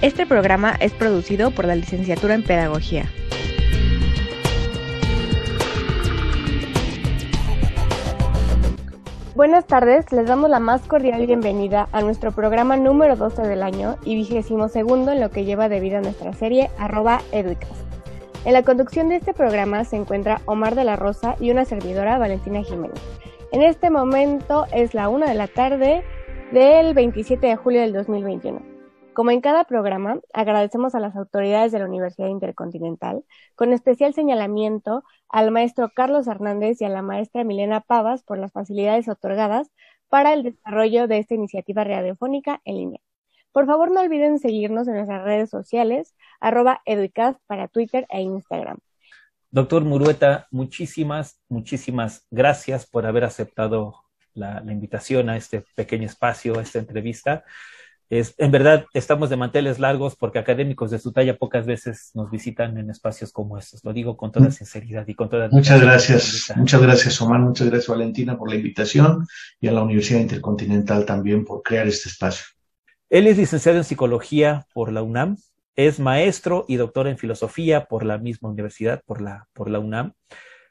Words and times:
Este 0.00 0.26
programa 0.26 0.76
es 0.78 0.92
producido 0.92 1.50
por 1.50 1.64
la 1.64 1.74
licenciatura 1.74 2.34
en 2.34 2.44
Pedagogía. 2.44 3.06
Buenas 9.34 9.66
tardes, 9.66 10.12
les 10.12 10.28
damos 10.28 10.50
la 10.50 10.60
más 10.60 10.82
cordial 10.82 11.26
bienvenida 11.26 11.88
a 11.90 12.00
nuestro 12.02 12.30
programa 12.30 12.76
número 12.76 13.16
12 13.16 13.42
del 13.42 13.60
año 13.64 13.96
y 14.04 14.14
vigésimo 14.14 14.68
segundo 14.68 15.10
en 15.10 15.20
lo 15.20 15.32
que 15.32 15.44
lleva 15.44 15.68
de 15.68 15.80
vida 15.80 16.00
nuestra 16.00 16.32
serie 16.32 16.70
arroba 16.78 17.20
Educast. 17.32 17.72
En 18.44 18.52
la 18.52 18.62
conducción 18.62 19.08
de 19.08 19.16
este 19.16 19.34
programa 19.34 19.82
se 19.82 19.96
encuentra 19.96 20.42
Omar 20.44 20.76
de 20.76 20.84
la 20.84 20.94
Rosa 20.94 21.34
y 21.40 21.50
una 21.50 21.64
servidora, 21.64 22.18
Valentina 22.18 22.62
Jiménez. 22.62 23.00
En 23.50 23.62
este 23.62 23.90
momento 23.90 24.66
es 24.72 24.94
la 24.94 25.08
una 25.08 25.26
de 25.26 25.34
la 25.34 25.48
tarde 25.48 26.04
del 26.52 26.94
27 26.94 27.44
de 27.44 27.56
julio 27.56 27.80
del 27.80 27.92
2021. 27.92 28.77
Como 29.18 29.32
en 29.32 29.40
cada 29.40 29.64
programa, 29.64 30.20
agradecemos 30.32 30.94
a 30.94 31.00
las 31.00 31.16
autoridades 31.16 31.72
de 31.72 31.80
la 31.80 31.86
Universidad 31.86 32.28
Intercontinental, 32.28 33.24
con 33.56 33.72
especial 33.72 34.14
señalamiento 34.14 35.02
al 35.28 35.50
maestro 35.50 35.90
Carlos 35.92 36.28
Hernández 36.28 36.80
y 36.80 36.84
a 36.84 36.88
la 36.88 37.02
maestra 37.02 37.42
Milena 37.42 37.80
Pavas 37.80 38.22
por 38.22 38.38
las 38.38 38.52
facilidades 38.52 39.08
otorgadas 39.08 39.72
para 40.08 40.34
el 40.34 40.44
desarrollo 40.44 41.08
de 41.08 41.18
esta 41.18 41.34
iniciativa 41.34 41.82
radiofónica 41.82 42.60
en 42.64 42.76
línea. 42.76 43.00
Por 43.50 43.66
favor, 43.66 43.90
no 43.90 44.02
olviden 44.02 44.38
seguirnos 44.38 44.86
en 44.86 44.94
nuestras 44.94 45.24
redes 45.24 45.50
sociales, 45.50 46.14
arroba 46.38 46.80
educast 46.84 47.40
para 47.48 47.66
Twitter 47.66 48.06
e 48.10 48.20
Instagram. 48.20 48.78
Doctor 49.50 49.84
Murueta, 49.84 50.46
muchísimas, 50.52 51.40
muchísimas 51.48 52.24
gracias 52.30 52.86
por 52.86 53.04
haber 53.04 53.24
aceptado 53.24 53.96
la, 54.34 54.60
la 54.60 54.70
invitación 54.70 55.28
a 55.28 55.36
este 55.36 55.64
pequeño 55.74 56.06
espacio, 56.06 56.56
a 56.56 56.62
esta 56.62 56.78
entrevista. 56.78 57.44
Es, 58.10 58.34
en 58.38 58.50
verdad, 58.50 58.86
estamos 58.94 59.28
de 59.28 59.36
manteles 59.36 59.78
largos 59.78 60.16
porque 60.16 60.38
académicos 60.38 60.90
de 60.90 60.98
su 60.98 61.12
talla 61.12 61.36
pocas 61.36 61.66
veces 61.66 62.10
nos 62.14 62.30
visitan 62.30 62.78
en 62.78 62.88
espacios 62.88 63.32
como 63.32 63.58
estos. 63.58 63.84
Lo 63.84 63.92
digo 63.92 64.16
con 64.16 64.32
toda 64.32 64.48
mm. 64.48 64.52
sinceridad 64.52 65.06
y 65.06 65.14
con 65.14 65.28
toda. 65.28 65.48
Muchas 65.50 65.80
gracias. 65.80 66.52
Muchas 66.56 66.80
gracias, 66.80 67.20
Omar. 67.20 67.40
Muchas 67.40 67.68
gracias, 67.68 67.88
Valentina, 67.88 68.38
por 68.38 68.48
la 68.48 68.56
invitación 68.56 69.26
y 69.60 69.68
a 69.68 69.72
la 69.72 69.82
Universidad 69.82 70.20
Intercontinental 70.20 71.04
también 71.04 71.44
por 71.44 71.62
crear 71.62 71.86
este 71.86 72.08
espacio. 72.08 72.46
Él 73.10 73.26
es 73.26 73.36
licenciado 73.36 73.76
en 73.76 73.84
psicología 73.84 74.66
por 74.72 74.90
la 74.90 75.02
UNAM. 75.02 75.36
Es 75.76 76.00
maestro 76.00 76.64
y 76.66 76.76
doctor 76.76 77.08
en 77.08 77.18
filosofía 77.18 77.84
por 77.84 78.04
la 78.04 78.18
misma 78.18 78.48
universidad, 78.48 79.02
por 79.06 79.20
la, 79.20 79.48
por 79.52 79.70
la 79.70 79.78
UNAM. 79.78 80.14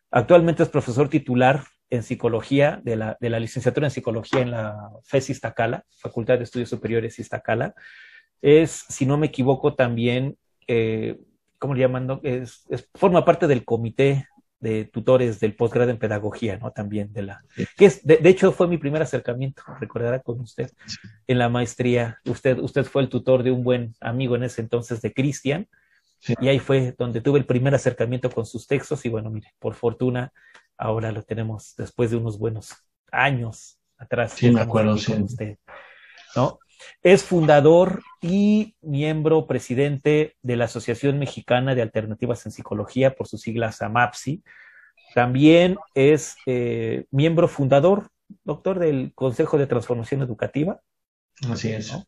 Actualmente 0.10 0.64
es 0.64 0.70
profesor 0.70 1.08
titular 1.08 1.64
en 1.90 2.04
psicología, 2.04 2.82
de 2.84 2.96
la, 2.96 3.18
de 3.20 3.30
la 3.30 3.40
licenciatura 3.40 3.88
en 3.88 3.92
psicología 3.92 4.42
en 4.42 4.52
la 4.52 4.90
FES 5.04 5.32
Iztacala, 5.32 5.86
Facultad 5.90 6.38
de 6.38 6.44
Estudios 6.44 6.70
Superiores 6.70 7.18
Iztacala. 7.20 7.74
Es, 8.42 8.86
si 8.90 9.06
no 9.06 9.18
me 9.18 9.28
equivoco, 9.28 9.76
también, 9.76 10.38
eh, 10.68 11.18
¿cómo 11.58 11.74
le 11.74 11.82
llaman? 11.82 12.20
Es, 12.24 12.66
es, 12.70 12.90
forma 12.94 13.26
parte 13.26 13.48
del 13.48 13.64
comité 13.64 14.28
de 14.60 14.86
tutores 14.86 15.40
del 15.40 15.56
posgrado 15.56 15.92
en 15.92 16.00
pedagogía, 16.00 16.58
¿no? 16.58 16.72
También 16.72 17.14
de 17.14 17.22
la, 17.22 17.44
que 17.78 17.86
es, 17.86 18.06
de, 18.06 18.18
de, 18.18 18.30
hecho 18.30 18.52
fue 18.52 18.68
mi 18.68 18.78
primer 18.78 19.02
acercamiento, 19.02 19.62
recordará 19.80 20.20
con 20.20 20.40
usted, 20.40 20.72
en 21.28 21.38
la 21.38 21.48
maestría. 21.48 22.20
Usted, 22.26 22.58
usted 22.60 22.84
fue 22.84 23.04
el 23.04 23.10
tutor 23.10 23.44
de 23.44 23.52
un 23.52 23.64
buen 23.64 23.94
amigo 24.02 24.36
en 24.36 24.44
ese 24.44 24.62
entonces 24.62 25.02
de 25.02 25.14
Cristian, 25.14 25.68
sí. 26.20 26.34
y 26.42 26.48
ahí 26.48 26.60
fue 26.60 26.96
donde 26.98 27.22
tuve 27.22 27.40
el 27.40 27.46
primer 27.46 27.76
acercamiento 27.76 28.32
con 28.32 28.46
sus 28.46 28.66
textos, 28.66 29.06
y 29.06 29.10
bueno, 29.10 29.30
mire, 29.30 29.54
por 29.60 29.76
fortuna 29.76 30.34
ahora 30.78 31.12
lo 31.12 31.24
tenemos 31.24 31.74
después 31.78 32.12
de 32.12 32.18
unos 32.18 32.38
buenos 32.38 32.76
años 33.12 33.80
atrás. 33.98 34.34
Sí, 34.34 34.52
me 34.52 34.62
acuerdo, 34.62 34.98
sí. 34.98 35.14
Usted, 35.14 35.58
¿no? 36.36 36.60
Es 37.02 37.24
fundador 37.24 38.04
y 38.22 38.76
miembro 38.82 39.48
presidente 39.48 40.36
de 40.42 40.56
la 40.56 40.66
Asociación 40.66 41.20
Mexicana 41.20 41.76
de 41.76 41.82
Alternativas 41.82 42.46
en 42.46 42.52
Psicología, 42.52 43.16
por 43.16 43.28
sus 43.28 43.42
siglas 43.42 43.82
AMAPSI. 43.82 44.44
También 45.16 45.78
es 45.96 46.36
eh, 46.46 47.06
miembro 47.12 47.48
fundador, 47.48 48.10
doctor, 48.44 48.80
del 48.80 49.12
Consejo 49.16 49.58
de 49.58 49.68
Transformación 49.68 50.22
Educativa. 50.22 50.82
Así 51.50 51.70
es. 51.72 51.92
¿no? 51.92 52.06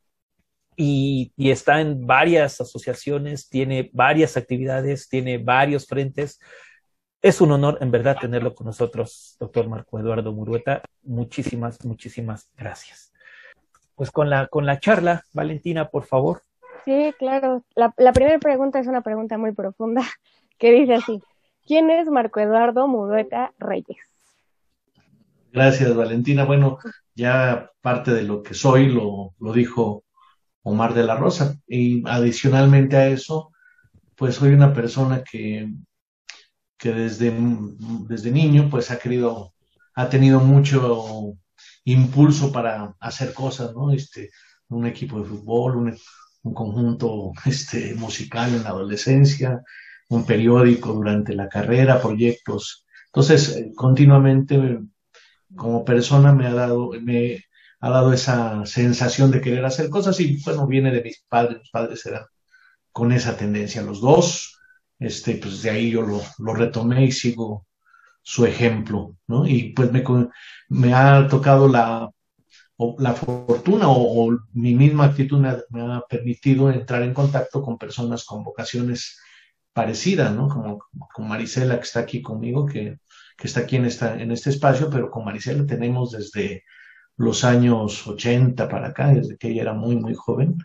Y, 0.76 1.34
y, 1.36 1.52
está 1.52 1.82
en 1.82 2.06
varias 2.06 2.62
asociaciones, 2.62 3.50
tiene 3.50 3.90
varias 3.94 4.38
actividades, 4.38 5.10
tiene 5.10 5.38
varios 5.38 5.88
frentes. 5.88 6.40
Es 7.22 7.42
un 7.42 7.52
honor, 7.52 7.78
en 7.82 7.92
verdad, 7.92 8.18
tenerlo 8.20 8.56
con 8.56 8.68
nosotros, 8.68 9.36
doctor 9.40 9.68
Marco 9.68 10.00
Eduardo 10.00 10.32
Murueta. 10.32 10.82
Muchísimas, 11.04 11.84
muchísimas 11.84 12.50
gracias. 12.56 13.12
Pues 13.96 14.10
con 14.10 14.30
la, 14.30 14.48
con 14.48 14.66
la 14.66 14.80
charla, 14.80 15.26
Valentina, 15.34 15.90
por 15.90 16.06
favor. 16.06 16.44
Sí, 16.86 17.14
claro. 17.20 17.66
La, 17.76 17.94
la 17.98 18.14
primera 18.14 18.40
pregunta 18.40 18.80
es 18.80 18.88
una 18.88 19.02
pregunta 19.02 19.38
muy 19.38 19.52
profunda 19.52 20.02
que 20.58 20.72
dice 20.72 20.94
así. 20.96 21.22
¿Quién 21.68 21.90
es 21.90 22.08
Marco 22.08 22.40
Eduardo 22.40 22.88
Murueta 22.88 23.52
Reyes? 23.60 23.98
Gracias, 25.52 25.94
Valentina. 25.94 26.46
Bueno, 26.46 26.78
ya 27.16 27.70
parte 27.82 28.12
de 28.12 28.24
lo 28.24 28.42
que 28.42 28.54
soy 28.54 28.88
lo, 28.88 29.34
lo 29.40 29.52
dijo 29.52 30.06
Omar 30.64 30.94
de 30.94 31.04
la 31.04 31.18
Rosa. 31.18 31.58
Y 31.68 32.02
adicionalmente 32.08 32.96
a 32.96 33.08
eso, 33.08 33.52
pues 34.16 34.36
soy 34.36 34.54
una 34.54 34.74
persona 34.74 35.22
que 35.22 35.70
que 36.80 36.94
desde, 36.94 37.32
desde 38.08 38.32
niño 38.32 38.70
pues 38.72 38.90
ha 38.90 38.98
querido, 38.98 39.54
ha 39.94 40.10
tenido 40.10 40.40
mucho 40.40 41.36
impulso 41.84 42.52
para 42.52 42.96
hacer 43.00 43.34
cosas, 43.34 43.76
¿no? 43.76 43.92
Este, 43.92 44.32
un 44.70 44.88
equipo 44.88 45.20
de 45.20 45.28
fútbol, 45.28 45.76
un, 45.76 45.98
un 46.44 46.54
conjunto 46.54 47.34
este, 47.46 47.94
musical 47.96 48.56
en 48.56 48.64
la 48.64 48.70
adolescencia, 48.70 49.62
un 50.08 50.26
periódico 50.26 50.94
durante 50.94 51.36
la 51.36 51.50
carrera, 51.50 52.02
proyectos. 52.02 52.86
Entonces, 53.08 53.56
eh, 53.58 53.72
continuamente 53.76 54.80
como 55.56 55.84
persona 55.84 56.32
me 56.34 56.48
ha 56.48 56.54
dado, 56.54 56.92
me 57.02 57.44
ha 57.82 57.90
dado 57.90 58.14
esa 58.14 58.66
sensación 58.66 59.32
de 59.32 59.42
querer 59.42 59.66
hacer 59.66 59.90
cosas 59.90 60.20
y 60.20 60.42
bueno, 60.44 60.68
viene 60.68 60.92
de 60.92 61.04
mis 61.04 61.24
padres, 61.28 61.60
mis 61.60 61.72
padres 61.72 62.06
eran 62.06 62.24
con 62.92 63.12
esa 63.12 63.36
tendencia, 63.38 63.82
los 63.82 64.02
dos, 64.02 64.59
este, 65.00 65.36
pues 65.36 65.62
de 65.64 65.70
ahí 65.70 65.92
yo 65.92 66.02
lo, 66.02 66.22
lo 66.40 66.54
retomé 66.54 67.06
y 67.06 67.12
sigo 67.12 67.66
su 68.22 68.46
ejemplo, 68.46 69.16
¿no? 69.28 69.48
Y 69.48 69.74
pues 69.74 69.92
me, 69.92 70.04
me 70.70 70.94
ha 70.94 71.28
tocado 71.28 71.68
la, 71.68 72.10
la 72.98 73.14
fortuna 73.14 73.86
o, 73.90 74.38
mi 74.54 74.76
misma 74.76 75.06
actitud 75.06 75.40
me 75.40 75.50
ha, 75.50 75.64
me 75.70 75.82
ha, 75.82 76.02
permitido 76.10 76.72
entrar 76.72 77.04
en 77.04 77.14
contacto 77.14 77.62
con 77.62 77.78
personas 77.78 78.26
con 78.26 78.44
vocaciones 78.44 79.20
parecidas, 79.74 80.34
¿no? 80.34 80.48
Como 80.48 80.80
con 81.14 81.28
Marisela 81.28 81.78
que 81.78 81.84
está 81.84 82.02
aquí 82.02 82.22
conmigo, 82.22 82.66
que, 82.66 83.00
que 83.38 83.48
está 83.48 83.62
aquí 83.62 83.78
en, 83.78 83.86
esta, 83.86 84.20
en 84.22 84.32
este 84.32 84.50
espacio, 84.50 84.90
pero 84.90 85.10
con 85.10 85.26
Marisela 85.26 85.66
tenemos 85.66 86.12
desde 86.12 86.64
los 87.18 87.44
años 87.44 88.08
80 88.08 88.70
para 88.70 88.90
acá, 88.90 89.10
desde 89.10 89.38
que 89.38 89.50
ella 89.50 89.64
era 89.64 89.74
muy, 89.74 89.96
muy 89.98 90.14
joven, 90.16 90.58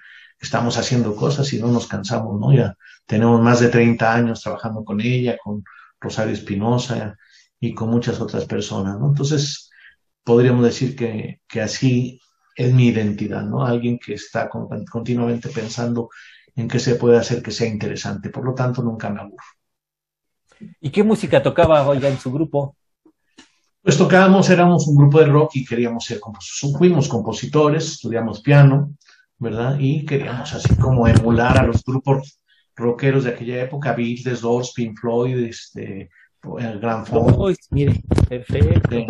estamos 0.44 0.78
haciendo 0.78 1.16
cosas 1.16 1.52
y 1.52 1.58
no 1.60 1.68
nos 1.68 1.86
cansamos, 1.86 2.38
¿no? 2.40 2.52
Ya 2.52 2.76
tenemos 3.06 3.40
más 3.42 3.60
de 3.60 3.68
30 3.68 4.14
años 4.14 4.42
trabajando 4.42 4.84
con 4.84 5.00
ella, 5.00 5.36
con 5.42 5.64
Rosario 6.00 6.32
Espinosa 6.32 7.16
y 7.60 7.74
con 7.74 7.90
muchas 7.90 8.20
otras 8.20 8.44
personas, 8.46 8.98
¿no? 8.98 9.08
Entonces, 9.08 9.70
podríamos 10.22 10.64
decir 10.64 10.96
que, 10.96 11.40
que 11.48 11.60
así 11.60 12.20
es 12.56 12.72
mi 12.72 12.88
identidad, 12.88 13.42
¿no? 13.42 13.64
Alguien 13.64 13.98
que 13.98 14.14
está 14.14 14.48
con, 14.48 14.68
continuamente 14.84 15.48
pensando 15.48 16.10
en 16.54 16.68
qué 16.68 16.78
se 16.78 16.94
puede 16.94 17.18
hacer 17.18 17.42
que 17.42 17.50
sea 17.50 17.68
interesante, 17.68 18.30
por 18.30 18.44
lo 18.44 18.54
tanto, 18.54 18.82
nunca 18.82 19.10
me 19.10 19.20
aburro. 19.20 19.44
¿Y 20.80 20.90
qué 20.90 21.02
música 21.02 21.42
tocaba, 21.42 21.86
oiga, 21.86 22.08
en 22.08 22.18
su 22.18 22.32
grupo? 22.32 22.76
Pues 23.82 23.98
tocábamos, 23.98 24.48
éramos 24.48 24.86
un 24.86 24.96
grupo 24.96 25.20
de 25.20 25.26
rock 25.26 25.56
y 25.56 25.64
queríamos 25.64 26.04
ser, 26.04 26.20
fuimos 26.78 27.08
compositores, 27.08 27.84
estudiamos 27.92 28.40
piano, 28.40 28.94
¿verdad? 29.44 29.76
Y 29.78 30.04
queríamos 30.04 30.52
así 30.54 30.74
como 30.76 31.06
emular 31.06 31.58
a 31.58 31.66
los 31.66 31.84
grupos 31.84 32.40
rockeros 32.74 33.24
de 33.24 33.30
aquella 33.30 33.62
época, 33.62 33.92
Beatles, 33.92 34.40
Doors, 34.40 34.72
Pink 34.74 34.98
Floyd, 34.98 35.38
este, 35.44 36.10
el 36.58 36.80
Gran 36.80 37.06
Ford. 37.06 37.34
Oh, 37.36 37.52
mire, 37.70 38.02
perfecto. 38.28 39.06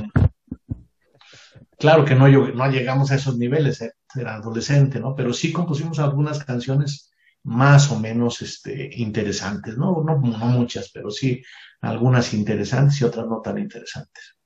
Claro 1.79 2.05
que 2.05 2.15
no, 2.15 2.29
no 2.29 2.71
llegamos 2.71 3.11
a 3.11 3.15
esos 3.15 3.39
niveles, 3.39 3.81
eh, 3.81 3.93
era 4.15 4.35
adolescente, 4.35 5.01
¿no? 5.01 5.15
Pero 5.15 5.33
sí 5.33 5.53
compusimos 5.53 5.99
algunas 5.99 6.45
canciones 6.45 7.13
más 7.45 7.91
o 7.91 7.99
menos 7.99 8.43
este, 8.43 8.91
interesantes, 8.97 9.77
¿no? 9.77 10.03
¿no? 10.03 10.19
No 10.19 10.47
muchas, 10.47 10.91
pero 10.93 11.11
sí 11.11 11.43
algunas 11.81 12.33
interesantes 12.35 13.01
y 13.01 13.05
otras 13.05 13.27
no 13.27 13.41
tan 13.41 13.59
interesantes. 13.59 14.37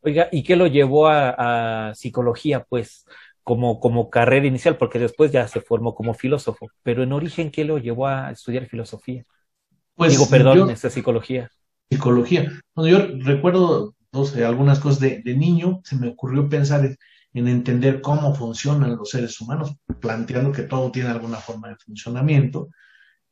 Oiga, 0.00 0.28
¿y 0.30 0.44
qué 0.44 0.54
lo 0.54 0.68
llevó 0.68 1.08
a, 1.08 1.88
a 1.88 1.94
psicología, 1.94 2.64
pues, 2.64 3.04
como, 3.46 3.78
como 3.78 4.10
carrera 4.10 4.48
inicial? 4.48 4.76
Porque 4.76 4.98
después 4.98 5.30
ya 5.30 5.46
se 5.46 5.60
formó 5.60 5.94
como 5.94 6.14
filósofo, 6.14 6.66
pero 6.82 7.04
en 7.04 7.12
origen, 7.12 7.52
¿qué 7.52 7.64
lo 7.64 7.78
llevó 7.78 8.08
a 8.08 8.32
estudiar 8.32 8.66
filosofía? 8.66 9.24
Pues, 9.94 10.10
Digo, 10.10 10.28
perdón, 10.28 10.68
esta 10.70 10.90
psicología. 10.90 11.48
Psicología. 11.88 12.50
Bueno, 12.74 12.98
yo 12.98 13.06
recuerdo 13.24 13.94
algunas 14.44 14.80
cosas 14.80 14.98
de, 14.98 15.22
de, 15.22 15.36
niño, 15.36 15.80
se 15.84 15.94
me 15.94 16.08
ocurrió 16.08 16.48
pensar 16.48 16.96
en 17.34 17.46
entender 17.46 18.00
cómo 18.00 18.34
funcionan 18.34 18.96
los 18.96 19.10
seres 19.10 19.40
humanos, 19.40 19.76
planteando 20.00 20.50
que 20.50 20.62
todo 20.62 20.90
tiene 20.90 21.10
alguna 21.10 21.36
forma 21.36 21.68
de 21.68 21.76
funcionamiento. 21.76 22.70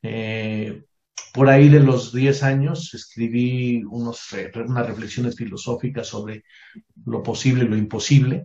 Eh, 0.01 0.85
por 1.33 1.49
ahí 1.49 1.69
de 1.69 1.81
los 1.81 2.13
10 2.13 2.45
años 2.45 2.95
escribí 2.95 3.83
unos, 3.83 4.29
unas 4.65 4.87
reflexiones 4.87 5.35
filosóficas 5.35 6.07
sobre 6.07 6.45
lo 7.05 7.21
posible 7.21 7.65
y 7.65 7.69
lo 7.69 7.77
imposible, 7.77 8.45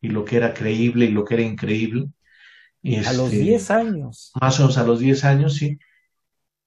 y 0.00 0.08
lo 0.08 0.24
que 0.24 0.36
era 0.36 0.54
creíble 0.54 1.06
y 1.06 1.10
lo 1.10 1.24
que 1.24 1.34
era 1.34 1.42
increíble. 1.42 2.08
a 3.06 3.12
los 3.12 3.30
10 3.30 3.60
este, 3.60 3.72
años. 3.72 4.32
Más 4.40 4.58
o 4.58 4.62
menos 4.62 4.78
a 4.78 4.84
los 4.84 5.00
10 5.00 5.24
años, 5.24 5.54
sí. 5.54 5.78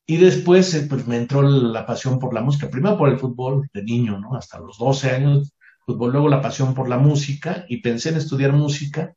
Y 0.05 0.17
después 0.17 0.73
eh, 0.73 0.87
pues, 0.89 1.07
me 1.07 1.17
entró 1.17 1.41
la 1.41 1.85
pasión 1.85 2.19
por 2.19 2.33
la 2.33 2.41
música, 2.41 2.69
primero 2.69 2.97
por 2.97 3.09
el 3.09 3.19
fútbol 3.19 3.69
de 3.73 3.83
niño, 3.83 4.19
¿no? 4.19 4.35
Hasta 4.35 4.59
los 4.59 4.77
12 4.77 5.11
años 5.11 5.53
fútbol, 5.85 6.11
luego 6.11 6.29
la 6.29 6.41
pasión 6.41 6.73
por 6.73 6.89
la 6.89 6.97
música 6.97 7.65
y 7.67 7.77
pensé 7.77 8.09
en 8.09 8.17
estudiar 8.17 8.53
música 8.53 9.15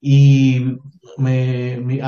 y 0.00 0.78
me, 1.18 2.00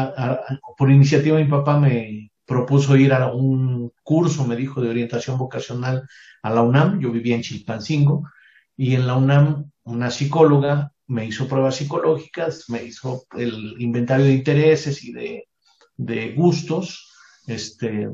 por 0.76 0.90
iniciativa 0.90 1.36
de 1.36 1.44
mi 1.44 1.50
papá 1.50 1.78
me 1.78 2.30
propuso 2.46 2.96
ir 2.96 3.12
a 3.12 3.32
un 3.32 3.92
curso, 4.02 4.46
me 4.46 4.56
dijo, 4.56 4.80
de 4.80 4.88
orientación 4.88 5.38
vocacional 5.38 6.08
a 6.42 6.50
la 6.50 6.62
UNAM, 6.62 7.00
yo 7.00 7.10
vivía 7.10 7.36
en 7.36 7.42
Chilpancingo 7.42 8.28
y 8.76 8.94
en 8.94 9.06
la 9.06 9.16
UNAM 9.16 9.70
una 9.84 10.10
psicóloga 10.10 10.92
me 11.12 11.26
hizo 11.26 11.46
pruebas 11.46 11.76
psicológicas, 11.76 12.64
me 12.68 12.82
hizo 12.84 13.24
el 13.36 13.76
inventario 13.78 14.26
de 14.26 14.32
intereses 14.32 15.04
y 15.04 15.12
de, 15.12 16.34
gustos 16.34 17.12
este, 17.46 18.08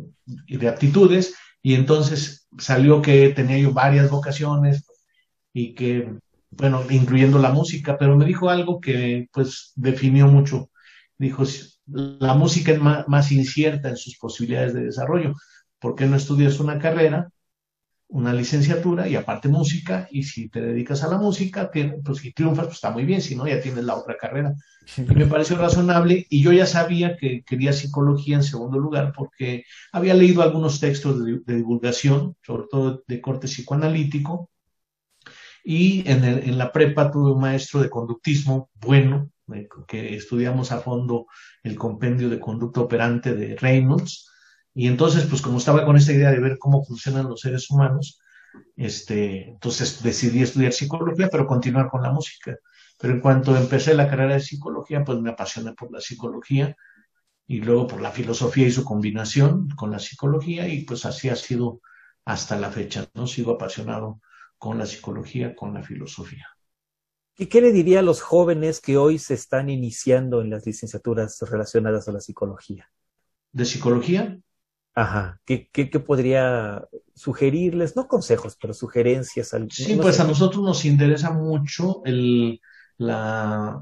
y 0.47 0.57
de 0.57 0.69
aptitudes 0.69 1.35
y 1.63 1.75
entonces 1.75 2.49
salió 2.59 3.01
que 3.01 3.29
tenía 3.31 3.59
yo 3.59 3.73
varias 3.73 4.11
vocaciones, 4.11 4.85
y 5.53 5.75
que, 5.75 6.13
bueno, 6.51 6.85
incluyendo 6.91 7.39
la 7.39 7.51
música, 7.51 7.99
pero 7.99 8.17
me 8.17 8.25
dijo 8.25 8.49
algo 8.49 8.81
que 8.81 9.29
pues 9.33 9.73
definió 9.75 10.29
mucho. 10.29 10.71
Dijo, 11.19 11.43
la 11.87 12.35
música 12.35 12.73
es 12.73 12.81
más, 12.81 13.33
incierta 13.33 13.89
en 13.89 13.97
sus 13.97 14.17
posibilidades 14.19 14.75
de 14.75 14.85
desarrollo. 14.85 15.35
¿Por 15.81 15.95
qué 15.95 16.07
no 16.07 16.17
estudias 16.17 16.61
una 16.61 16.79
carrera, 16.79 17.31
una 18.09 18.33
licenciatura 18.33 19.07
y 19.09 19.17
aparte 19.17 19.49
música? 19.49 20.09
Y 20.11 20.23
si 20.25 20.49
te 20.49 20.61
dedicas 20.61 21.03
a 21.03 21.09
la 21.09 21.19
música, 21.19 21.71
pues 22.05 22.19
si 22.19 22.33
triunfas, 22.33 22.67
pues 22.67 22.77
está 22.77 22.91
muy 22.91 23.05
bien, 23.05 23.21
si 23.21 23.37
no, 23.37 23.47
ya 23.47 23.61
tienes 23.61 23.85
la 23.85 23.97
otra 23.97 24.17
carrera. 24.17 24.55
Y 24.97 25.15
me 25.15 25.27
pareció 25.27 25.57
razonable 25.57 26.27
y 26.31 26.43
yo 26.43 26.53
ya 26.53 26.67
sabía 26.67 27.17
que 27.17 27.43
quería 27.43 27.73
psicología 27.73 28.37
en 28.37 28.43
segundo 28.43 28.79
lugar 28.79 29.13
porque 29.15 29.65
había 29.93 30.15
leído 30.15 30.43
algunos 30.43 30.81
textos 30.81 31.25
de 31.25 31.55
divulgación, 31.55 32.37
sobre 32.43 32.65
todo 32.71 33.03
de 33.07 33.21
corte 33.21 33.47
psicoanalítico, 33.47 34.51
y 35.65 36.09
en, 36.11 36.25
en, 36.25 36.57
la 36.57 36.73
prepa 36.73 37.11
tuve 37.11 37.33
un 37.33 37.41
maestro 37.41 37.83
de 37.83 37.91
conductismo 37.91 38.71
bueno, 38.81 39.31
que 39.87 40.15
estudiamos 40.15 40.73
a 40.73 40.81
fondo 40.81 41.27
el 41.63 41.77
compendio 41.77 42.29
de 42.29 42.41
conducta 42.41 42.81
operante 42.81 43.35
de 43.35 43.57
Reynolds. 43.57 44.31
Y 44.79 44.87
entonces, 44.87 45.27
pues 45.27 45.43
como 45.43 45.59
estaba 45.59 45.85
con 45.85 45.97
esta 45.97 46.13
idea 46.13 46.31
de 46.31 46.39
ver 46.39 46.57
cómo 46.57 46.85
funcionan 46.85 47.29
los 47.29 47.41
seres 47.41 47.69
humanos, 47.69 48.21
este, 48.77 49.49
entonces 49.49 50.01
decidí 50.05 50.41
estudiar 50.41 50.73
psicología, 50.73 51.29
pero 51.33 51.49
continuar 51.49 51.91
con 51.91 52.01
la 52.01 52.13
música. 52.13 52.57
Pero 52.97 53.15
en 53.15 53.21
cuanto 53.21 53.57
empecé 53.57 53.95
la 53.95 54.09
carrera 54.09 54.35
de 54.35 54.41
psicología, 54.41 55.03
pues 55.03 55.19
me 55.19 55.31
apasioné 55.31 55.73
por 55.73 55.91
la 55.91 56.01
psicología 56.01 56.77
y 57.49 57.61
luego 57.61 57.89
por 57.89 58.01
la 58.01 58.13
filosofía 58.13 58.69
y 58.69 58.71
su 58.71 58.85
combinación 58.85 59.69
con 59.71 59.91
la 59.91 59.99
psicología 59.99 60.69
y 60.69 60.85
pues 60.85 61.05
así 61.07 61.29
ha 61.29 61.35
sido 61.35 61.81
hasta 62.25 62.57
la 62.57 62.71
fecha, 62.71 63.05
¿no? 63.15 63.27
Sigo 63.27 63.55
apasionado 63.55 64.21
con 64.59 64.79
la 64.79 64.87
psicología, 64.87 65.57
con 65.57 65.75
la 65.75 65.83
filosofía. 65.83 66.47
¿Y 67.37 67.47
qué 67.47 67.61
le 67.61 67.73
diría 67.73 67.99
a 67.99 68.03
los 68.03 68.21
jóvenes 68.21 68.81
que 68.81 68.97
hoy 68.97 69.19
se 69.19 69.35
están 69.35 69.71
iniciando 69.71 70.41
en 70.41 70.51
las 70.51 70.65
licenciaturas 70.67 71.37
relacionadas 71.51 72.07
a 72.07 72.13
la 72.13 72.21
psicología? 72.21 72.89
¿De 73.51 73.65
psicología? 73.65 74.39
Ajá. 74.99 75.41
¿Qué, 75.45 75.69
qué, 75.71 75.87
podría 76.01 76.85
sugerirles? 77.15 77.95
No 77.95 78.09
consejos, 78.09 78.59
pero 78.61 78.75
sugerencias. 78.75 79.55
sí, 79.71 79.97
pues 80.03 80.19
a 80.19 80.25
nosotros 80.25 80.61
nos 80.65 80.85
interesa 80.85 81.31
mucho 81.31 82.03
el, 82.05 82.61
la 82.97 83.81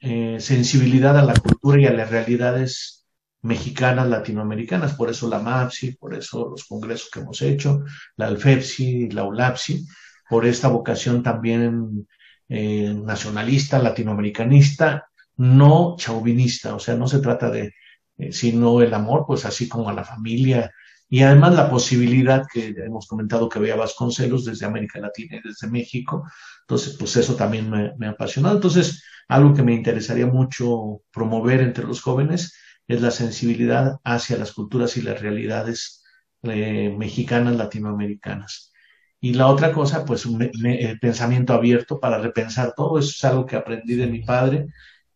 eh, 0.00 0.38
sensibilidad 0.40 1.18
a 1.18 1.24
la 1.24 1.34
cultura 1.34 1.78
y 1.78 1.84
a 1.84 1.92
las 1.92 2.10
realidades 2.10 3.04
mexicanas 3.42 4.08
latinoamericanas, 4.08 4.94
por 4.94 5.10
eso 5.10 5.28
la 5.28 5.40
MAPSI, 5.40 5.96
por 5.96 6.14
eso 6.14 6.48
los 6.48 6.64
congresos 6.64 7.10
que 7.12 7.20
hemos 7.20 7.42
hecho, 7.42 7.84
la 8.16 8.28
ALFEPSI, 8.28 9.10
la 9.10 9.24
ULAPSI, 9.24 9.86
por 10.30 10.46
esta 10.46 10.68
vocación 10.68 11.22
también 11.22 12.08
eh, 12.48 12.94
nacionalista, 12.94 13.78
latinoamericanista, 13.78 15.06
no 15.36 15.96
chauvinista, 15.98 16.74
o 16.74 16.78
sea, 16.78 16.94
no 16.94 17.08
se 17.08 17.18
trata 17.18 17.50
de, 17.50 17.74
eh, 18.18 18.32
sino 18.32 18.82
el 18.82 18.94
amor, 18.94 19.24
pues 19.26 19.44
así 19.44 19.68
como 19.68 19.88
a 19.88 19.94
la 19.94 20.04
familia, 20.04 20.70
y 21.08 21.22
además 21.22 21.54
la 21.54 21.70
posibilidad 21.70 22.44
que 22.52 22.74
hemos 22.78 23.06
comentado 23.06 23.48
que 23.48 23.58
veía 23.58 23.76
Vasconcelos 23.76 24.44
desde 24.44 24.66
América 24.66 24.98
Latina 25.00 25.36
y 25.36 25.48
desde 25.48 25.68
México, 25.68 26.24
entonces 26.62 26.96
pues 26.98 27.16
eso 27.16 27.36
también 27.36 27.70
me, 27.70 27.92
me 27.98 28.06
ha 28.06 28.10
apasionado. 28.10 28.56
Entonces, 28.56 29.02
algo 29.28 29.54
que 29.54 29.62
me 29.62 29.74
interesaría 29.74 30.26
mucho 30.26 31.02
promover 31.12 31.60
entre 31.60 31.84
los 31.84 32.00
jóvenes 32.00 32.54
es 32.88 33.00
la 33.00 33.10
sensibilidad 33.10 33.98
hacia 34.04 34.36
las 34.36 34.52
culturas 34.52 34.96
y 34.96 35.02
las 35.02 35.20
realidades 35.20 36.02
eh, 36.42 36.94
mexicanas, 36.96 37.56
latinoamericanas. 37.56 38.72
Y 39.20 39.32
la 39.34 39.46
otra 39.48 39.72
cosa, 39.72 40.04
pues 40.04 40.26
el 40.26 40.98
pensamiento 41.00 41.54
abierto 41.54 41.98
para 41.98 42.18
repensar 42.18 42.74
todo, 42.76 42.98
eso 42.98 43.10
es 43.10 43.24
algo 43.24 43.46
que 43.46 43.56
aprendí 43.56 43.94
de 43.94 44.06
mi 44.06 44.22
padre 44.22 44.66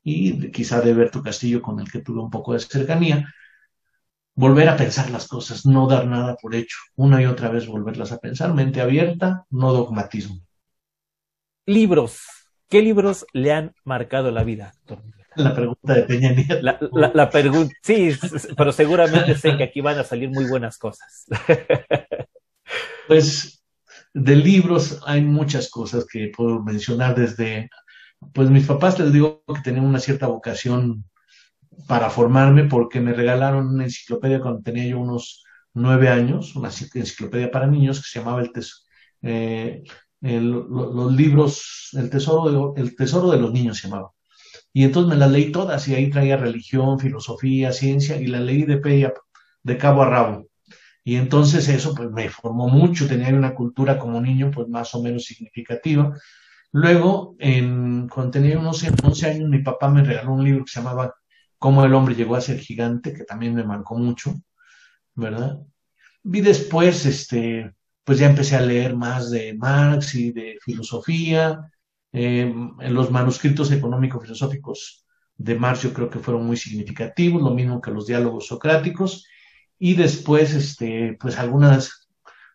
y 0.02 0.50
quizá 0.50 0.81
de 0.81 0.95
Berto 0.95 1.23
Castillo 1.23 1.61
con 1.62 1.81
el 1.81 1.90
que 1.90 2.00
tuve 2.00 2.21
un 2.21 2.31
poco 2.31 2.52
de 2.52 2.61
cercanía. 2.61 3.33
Volver 4.35 4.69
a 4.69 4.76
pensar 4.76 5.11
las 5.11 5.26
cosas, 5.26 5.67
no 5.67 5.88
dar 5.88 6.07
nada 6.07 6.37
por 6.37 6.55
hecho, 6.55 6.78
una 6.95 7.21
y 7.21 7.26
otra 7.26 7.49
vez 7.49 7.67
volverlas 7.67 8.12
a 8.12 8.19
pensar, 8.19 8.55
mente 8.55 8.81
abierta, 8.81 9.45
no 9.50 9.73
dogmatismo. 9.73 10.40
Libros. 11.67 12.21
¿Qué 12.69 12.83
libros 12.83 13.26
le 13.33 13.52
han 13.52 13.75
marcado 13.85 14.31
la 14.31 14.45
vida, 14.45 14.75
la 15.38 15.55
pregunta 15.55 15.95
de 15.95 16.02
Peña 16.02 16.33
Nieto. 16.33 16.61
La, 16.61 17.31
pregunta, 17.31 17.75
sí, 17.83 18.11
pero 18.57 18.73
seguramente 18.73 19.35
sé 19.37 19.57
que 19.57 19.64
aquí 19.64 19.81
van 19.81 19.99
a 19.99 20.05
salir 20.05 20.28
muy 20.31 20.47
buenas 20.47 20.78
cosas. 20.78 21.26
Pues 23.07 23.64
de 24.12 24.37
libros 24.37 25.00
hay 25.07 25.23
muchas 25.23 25.71
cosas 25.71 26.05
que 26.07 26.31
puedo 26.37 26.62
mencionar 26.62 27.14
desde, 27.14 27.71
pues 28.32 28.50
mis 28.50 28.66
papás 28.66 28.98
les 28.98 29.12
digo 29.12 29.44
que 29.46 29.60
tenían 29.62 29.84
una 29.87 30.00
cierta 30.00 30.26
vocación 30.26 31.04
para 31.87 32.10
formarme 32.10 32.64
porque 32.64 33.00
me 33.00 33.12
regalaron 33.12 33.68
una 33.68 33.84
enciclopedia 33.84 34.40
cuando 34.40 34.62
tenía 34.62 34.87
yo 34.87 35.00
unos 35.00 35.44
nueve 35.75 36.08
años, 36.08 36.56
una 36.56 36.68
enciclopedia 36.68 37.50
para 37.50 37.66
niños 37.66 38.00
que 38.00 38.08
se 38.08 38.18
llamaba 38.18 38.42
el, 38.42 38.50
eh, 39.22 39.82
los 40.20 41.12
libros, 41.12 41.90
el 41.92 42.10
tesoro, 42.10 42.75
de, 42.75 42.82
el 42.82 42.96
tesoro 42.96 43.30
de 43.30 43.38
los 43.38 43.52
niños 43.52 43.78
se 43.78 43.88
llamaba. 43.88 44.10
Y 44.72 44.84
entonces 44.84 45.10
me 45.10 45.16
las 45.16 45.30
leí 45.30 45.50
todas 45.52 45.87
y 45.88 45.94
ahí 45.94 46.10
traía 46.10 46.37
religión, 46.37 46.98
filosofía, 46.98 47.72
ciencia 47.72 48.20
y 48.20 48.26
la 48.26 48.40
leí 48.40 48.64
de, 48.64 49.12
de 49.62 49.78
cabo 49.78 50.02
a 50.02 50.10
rabo. 50.10 50.48
Y 51.04 51.16
entonces 51.16 51.68
eso 51.68 51.94
pues 51.94 52.10
me 52.10 52.28
formó 52.28 52.68
mucho, 52.68 53.08
tenía 53.08 53.28
una 53.30 53.54
cultura 53.54 53.98
como 53.98 54.20
niño 54.20 54.50
pues 54.50 54.68
más 54.68 54.94
o 54.94 55.02
menos 55.02 55.25
significativa. 55.25 56.14
Luego, 56.80 57.35
en, 57.40 58.08
cuando 58.08 58.30
tenía 58.30 58.56
unos 58.56 58.85
11 58.85 59.26
años, 59.26 59.49
mi 59.49 59.58
papá 59.62 59.88
me 59.88 60.04
regaló 60.04 60.32
un 60.32 60.44
libro 60.44 60.64
que 60.64 60.70
se 60.70 60.78
llamaba 60.78 61.12
Cómo 61.58 61.85
el 61.85 61.92
hombre 61.92 62.14
llegó 62.14 62.37
a 62.37 62.40
ser 62.40 62.61
gigante, 62.61 63.12
que 63.12 63.25
también 63.25 63.52
me 63.52 63.64
marcó 63.64 63.97
mucho, 63.99 64.32
¿verdad? 65.16 65.58
Vi 66.23 66.40
después, 66.40 67.04
este, 67.04 67.75
pues 68.04 68.20
ya 68.20 68.28
empecé 68.28 68.54
a 68.54 68.61
leer 68.61 68.94
más 68.94 69.32
de 69.32 69.54
Marx 69.54 70.14
y 70.14 70.30
de 70.30 70.56
filosofía, 70.62 71.68
eh, 72.12 72.54
los 72.90 73.11
manuscritos 73.11 73.73
económico-filosóficos 73.73 75.04
de 75.37 75.56
Marx 75.56 75.82
yo 75.82 75.92
creo 75.92 76.08
que 76.08 76.20
fueron 76.20 76.47
muy 76.47 76.56
significativos, 76.56 77.42
lo 77.42 77.50
mismo 77.50 77.80
que 77.80 77.90
los 77.90 78.06
diálogos 78.06 78.47
socráticos, 78.47 79.26
y 79.80 79.94
después, 79.94 80.54
este, 80.54 81.16
pues 81.18 81.38
algunas 81.38 82.08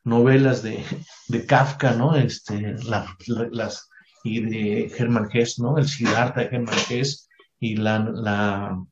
novelas 0.06 0.63
de, 0.63 0.82
de 1.27 1.46
Kafka, 1.46 1.92
¿no? 1.92 2.15
Este, 2.15 2.75
las, 2.86 3.89
y 4.24 4.42
de 4.42 4.94
Hermann 4.98 5.30
Hesse, 5.32 5.60
¿no? 5.60 5.77
El 5.77 5.88
Siddhartha 5.88 6.42
de 6.42 6.56
Hermann 6.56 6.80
Hesse 6.89 7.27
y 7.60 7.75
la, 7.75 8.00
la 8.00 8.84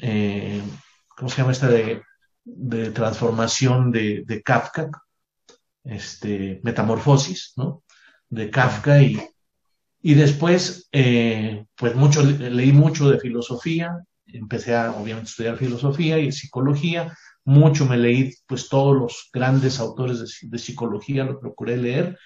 eh, 0.00 0.62
¿cómo 1.08 1.28
se 1.28 1.38
llama 1.38 1.52
esta 1.52 1.68
de, 1.68 2.02
de 2.44 2.90
transformación 2.90 3.90
de, 3.90 4.42
Kafka? 4.44 4.90
Este, 5.84 6.60
Metamorfosis, 6.62 7.54
¿no? 7.56 7.82
De 8.28 8.50
Kafka 8.50 9.02
y, 9.02 9.20
y 10.00 10.14
después, 10.14 10.88
eh, 10.92 11.64
pues 11.74 11.94
mucho, 11.96 12.22
leí 12.22 12.72
mucho 12.72 13.10
de 13.10 13.18
filosofía, 13.18 13.98
empecé 14.26 14.76
a, 14.76 14.92
obviamente, 14.92 15.30
estudiar 15.30 15.56
filosofía 15.56 16.18
y 16.18 16.30
psicología, 16.30 17.16
mucho 17.44 17.86
me 17.86 17.96
leí, 17.96 18.32
pues, 18.46 18.68
todos 18.68 18.96
los 18.96 19.28
grandes 19.32 19.80
autores 19.80 20.20
de, 20.20 20.48
de 20.48 20.58
psicología, 20.58 21.24
lo 21.24 21.40
procuré 21.40 21.76
leer, 21.76 22.16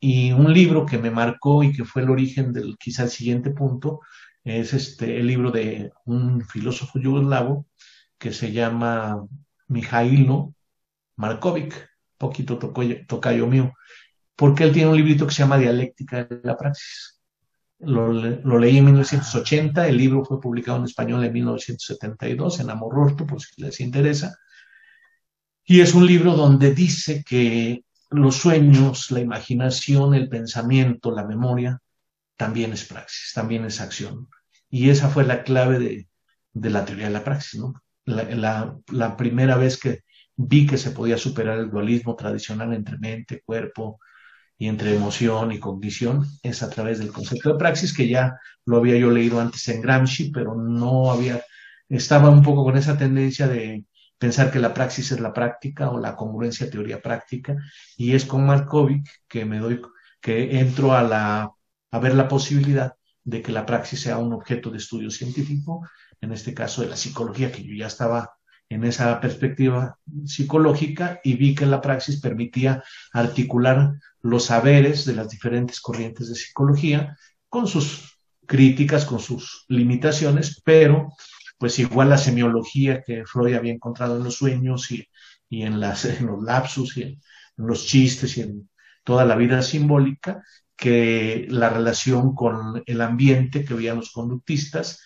y 0.00 0.32
un 0.32 0.52
libro 0.52 0.86
que 0.86 0.98
me 0.98 1.10
marcó 1.10 1.62
y 1.62 1.72
que 1.72 1.84
fue 1.84 2.02
el 2.02 2.10
origen 2.10 2.52
del 2.52 2.76
quizá 2.78 3.04
el 3.04 3.10
siguiente 3.10 3.50
punto 3.50 4.00
es 4.42 4.72
este, 4.72 5.18
el 5.18 5.26
libro 5.26 5.50
de 5.50 5.92
un 6.06 6.42
filósofo 6.42 6.98
yugoslavo 6.98 7.66
que 8.18 8.32
se 8.32 8.52
llama 8.52 9.26
Mijailo 9.68 10.54
Markovic, 11.16 11.88
poquito 12.16 12.58
tocayo 12.58 13.46
mío, 13.46 13.74
porque 14.34 14.64
él 14.64 14.72
tiene 14.72 14.90
un 14.90 14.96
librito 14.96 15.26
que 15.26 15.34
se 15.34 15.42
llama 15.42 15.58
Dialéctica 15.58 16.24
de 16.24 16.40
la 16.42 16.56
Praxis. 16.56 17.20
Lo, 17.78 18.12
leí 18.58 18.78
en 18.78 18.86
1980, 18.86 19.86
el 19.88 19.96
libro 19.96 20.24
fue 20.24 20.40
publicado 20.40 20.78
en 20.78 20.84
español 20.84 21.24
en 21.24 21.32
1972 21.32 22.60
en 22.60 22.70
Amororto, 22.70 23.26
por 23.26 23.40
si 23.40 23.60
les 23.60 23.80
interesa. 23.80 24.34
Y 25.64 25.80
es 25.80 25.94
un 25.94 26.06
libro 26.06 26.34
donde 26.34 26.74
dice 26.74 27.22
que 27.24 27.84
los 28.10 28.36
sueños, 28.36 29.10
la 29.10 29.20
imaginación, 29.20 30.14
el 30.14 30.28
pensamiento, 30.28 31.12
la 31.12 31.24
memoria, 31.24 31.80
también 32.36 32.72
es 32.72 32.84
praxis, 32.84 33.32
también 33.34 33.64
es 33.64 33.80
acción. 33.80 34.28
Y 34.68 34.90
esa 34.90 35.08
fue 35.08 35.24
la 35.24 35.42
clave 35.44 35.78
de, 35.78 36.08
la 36.70 36.84
teoría 36.84 37.06
de 37.06 37.12
la 37.12 37.24
praxis, 37.24 37.60
¿no? 37.60 37.74
La, 38.06 39.16
primera 39.16 39.56
vez 39.56 39.78
que 39.78 40.00
vi 40.36 40.66
que 40.66 40.78
se 40.78 40.90
podía 40.90 41.18
superar 41.18 41.58
el 41.58 41.70
dualismo 41.70 42.16
tradicional 42.16 42.72
entre 42.72 42.98
mente, 42.98 43.42
cuerpo 43.44 44.00
y 44.58 44.68
entre 44.68 44.96
emoción 44.96 45.52
y 45.52 45.60
cognición 45.60 46.26
es 46.42 46.62
a 46.62 46.70
través 46.70 46.98
del 46.98 47.12
concepto 47.12 47.52
de 47.52 47.58
praxis, 47.58 47.94
que 47.94 48.08
ya 48.08 48.38
lo 48.66 48.78
había 48.78 48.96
yo 48.96 49.10
leído 49.10 49.40
antes 49.40 49.68
en 49.68 49.80
Gramsci, 49.82 50.30
pero 50.30 50.54
no 50.56 51.12
había, 51.12 51.42
estaba 51.88 52.30
un 52.30 52.42
poco 52.42 52.64
con 52.64 52.76
esa 52.76 52.98
tendencia 52.98 53.46
de 53.46 53.84
pensar 54.20 54.52
que 54.52 54.58
la 54.58 54.74
praxis 54.74 55.12
es 55.12 55.20
la 55.20 55.32
práctica 55.32 55.90
o 55.90 55.98
la 55.98 56.14
congruencia 56.14 56.70
teoría-práctica, 56.70 57.56
y 57.96 58.14
es 58.14 58.26
con 58.26 58.44
Markovic 58.44 59.08
que 59.26 59.46
me 59.46 59.58
doy, 59.58 59.80
que 60.20 60.60
entro 60.60 60.92
a, 60.92 61.02
la, 61.02 61.50
a 61.90 61.98
ver 61.98 62.14
la 62.14 62.28
posibilidad 62.28 62.94
de 63.24 63.40
que 63.40 63.50
la 63.50 63.64
praxis 63.64 64.02
sea 64.02 64.18
un 64.18 64.34
objeto 64.34 64.70
de 64.70 64.76
estudio 64.76 65.10
científico, 65.10 65.88
en 66.20 66.32
este 66.32 66.52
caso 66.52 66.82
de 66.82 66.88
la 66.88 66.96
psicología, 66.96 67.50
que 67.50 67.64
yo 67.64 67.74
ya 67.74 67.86
estaba 67.86 68.36
en 68.68 68.84
esa 68.84 69.18
perspectiva 69.20 69.98
psicológica 70.26 71.20
y 71.24 71.34
vi 71.34 71.54
que 71.54 71.64
la 71.64 71.80
praxis 71.80 72.20
permitía 72.20 72.84
articular 73.14 73.94
los 74.20 74.44
saberes 74.44 75.06
de 75.06 75.14
las 75.14 75.30
diferentes 75.30 75.80
corrientes 75.80 76.28
de 76.28 76.34
psicología 76.34 77.16
con 77.48 77.66
sus 77.66 78.18
críticas, 78.46 79.06
con 79.06 79.18
sus 79.18 79.64
limitaciones, 79.68 80.60
pero 80.62 81.08
pues 81.60 81.78
igual 81.78 82.08
la 82.08 82.16
semiología 82.16 83.02
que 83.02 83.26
Freud 83.26 83.54
había 83.54 83.74
encontrado 83.74 84.16
en 84.16 84.24
los 84.24 84.36
sueños 84.36 84.90
y, 84.90 85.06
en, 85.50 85.78
las, 85.78 86.06
en 86.06 86.26
los 86.26 86.42
lapsus 86.42 86.96
y 86.96 87.02
en, 87.02 87.20
los 87.58 87.86
chistes 87.86 88.38
y 88.38 88.40
en 88.40 88.70
toda 89.04 89.26
la 89.26 89.36
vida 89.36 89.60
simbólica, 89.60 90.42
que 90.74 91.46
la 91.50 91.68
relación 91.68 92.34
con 92.34 92.82
el 92.86 93.00
ambiente 93.02 93.66
que 93.66 93.74
veían 93.74 93.98
los 93.98 94.10
conductistas 94.10 95.02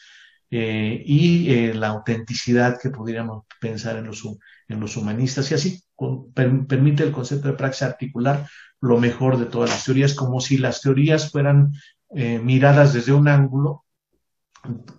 eh, 0.48 1.02
y 1.04 1.52
eh, 1.52 1.74
la 1.74 1.88
autenticidad 1.88 2.78
que 2.80 2.90
pudiéramos 2.90 3.46
pensar 3.60 3.96
en 3.96 4.06
los, 4.06 4.22
en 4.68 4.78
los 4.78 4.96
humanistas. 4.96 5.50
Y 5.50 5.54
así 5.54 5.82
permite 6.68 7.02
el 7.02 7.10
concepto 7.10 7.48
de 7.48 7.54
praxis 7.54 7.82
articular 7.82 8.48
lo 8.80 9.00
mejor 9.00 9.38
de 9.38 9.46
todas 9.46 9.70
las 9.70 9.84
teorías, 9.84 10.14
como 10.14 10.40
si 10.40 10.58
las 10.58 10.82
teorías 10.82 11.32
fueran 11.32 11.72
eh, 12.10 12.38
miradas 12.38 12.92
desde 12.92 13.12
un 13.12 13.26
ángulo 13.26 13.83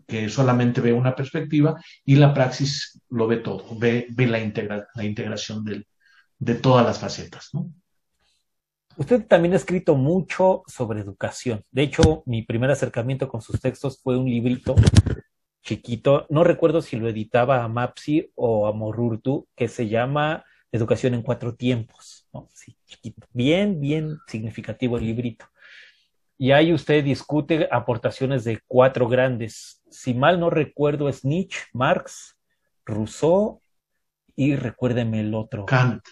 que 0.07 0.29
solamente 0.29 0.81
ve 0.81 0.93
una 0.93 1.15
perspectiva 1.15 1.75
y 2.03 2.15
la 2.15 2.33
praxis 2.33 3.01
lo 3.09 3.27
ve 3.27 3.37
todo, 3.37 3.65
ve, 3.77 4.07
ve 4.09 4.27
la, 4.27 4.39
integra, 4.39 4.87
la 4.93 5.03
integración 5.03 5.63
de 6.39 6.55
todas 6.55 6.85
las 6.85 6.99
facetas. 6.99 7.49
¿no? 7.53 7.71
Usted 8.97 9.25
también 9.25 9.53
ha 9.53 9.57
escrito 9.57 9.95
mucho 9.95 10.63
sobre 10.67 11.01
educación. 11.01 11.63
De 11.69 11.83
hecho, 11.83 12.23
mi 12.25 12.43
primer 12.43 12.71
acercamiento 12.71 13.27
con 13.27 13.41
sus 13.41 13.59
textos 13.59 13.99
fue 14.01 14.17
un 14.17 14.25
librito 14.25 14.75
chiquito, 15.65 16.27
no 16.29 16.43
recuerdo 16.43 16.81
si 16.81 16.95
lo 16.95 17.09
editaba 17.09 17.63
a 17.63 17.67
Mapsi 17.67 18.31
o 18.35 18.67
a 18.67 18.71
Morurtu, 18.71 19.47
que 19.55 19.67
se 19.67 19.89
llama 19.89 20.45
Educación 20.71 21.13
en 21.13 21.23
cuatro 21.23 21.55
tiempos. 21.55 22.27
Chiquito. 22.85 23.27
Bien, 23.33 23.79
bien 23.81 24.17
significativo 24.27 24.97
el 24.97 25.05
librito. 25.05 25.45
Y 26.37 26.51
ahí 26.51 26.73
usted 26.73 27.03
discute 27.03 27.69
aportaciones 27.71 28.43
de 28.43 28.59
cuatro 28.67 29.07
grandes. 29.07 29.81
Si 29.89 30.13
mal 30.13 30.39
no 30.39 30.49
recuerdo, 30.49 31.07
es 31.07 31.23
Nietzsche, 31.23 31.61
Marx, 31.73 32.37
Rousseau 32.85 33.61
y 34.35 34.55
recuérdeme 34.55 35.21
el 35.21 35.33
otro. 35.33 35.65
Kant. 35.65 36.03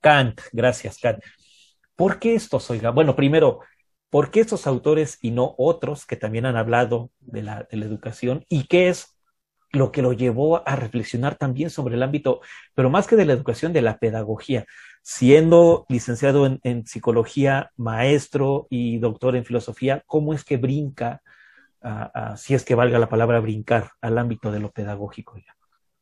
Kant, 0.00 0.40
gracias, 0.52 0.98
Kant. 0.98 1.22
¿Por 1.96 2.18
qué 2.18 2.34
estos, 2.34 2.70
oiga? 2.70 2.90
Bueno, 2.90 3.16
primero, 3.16 3.60
¿por 4.10 4.30
qué 4.30 4.40
estos 4.40 4.66
autores 4.66 5.18
y 5.20 5.30
no 5.30 5.54
otros 5.58 6.06
que 6.06 6.16
también 6.16 6.46
han 6.46 6.56
hablado 6.56 7.10
de 7.20 7.42
la, 7.42 7.66
de 7.70 7.76
la 7.76 7.86
educación? 7.86 8.44
¿Y 8.48 8.64
qué 8.64 8.88
es 8.88 9.13
lo 9.74 9.92
que 9.92 10.02
lo 10.02 10.12
llevó 10.12 10.66
a 10.66 10.76
reflexionar 10.76 11.36
también 11.36 11.70
sobre 11.70 11.96
el 11.96 12.02
ámbito, 12.02 12.40
pero 12.74 12.90
más 12.90 13.06
que 13.06 13.16
de 13.16 13.26
la 13.26 13.32
educación, 13.32 13.72
de 13.72 13.82
la 13.82 13.98
pedagogía? 13.98 14.66
siendo 15.04 15.84
licenciado 15.90 16.46
en, 16.46 16.86
psicología, 16.86 17.70
maestro 17.76 18.66
y 18.70 18.98
doctor 18.98 19.36
en 19.36 19.44
filosofía, 19.44 20.02
¿cómo 20.06 20.32
es 20.32 20.44
que 20.44 20.56
brinca, 20.56 21.20
si 22.36 22.54
es 22.54 22.64
que 22.64 22.74
valga 22.74 22.98
la 22.98 23.10
palabra 23.10 23.38
brincar, 23.38 23.90
al 24.00 24.16
ámbito 24.16 24.50
de 24.50 24.60
lo 24.60 24.72
pedagógico? 24.72 25.36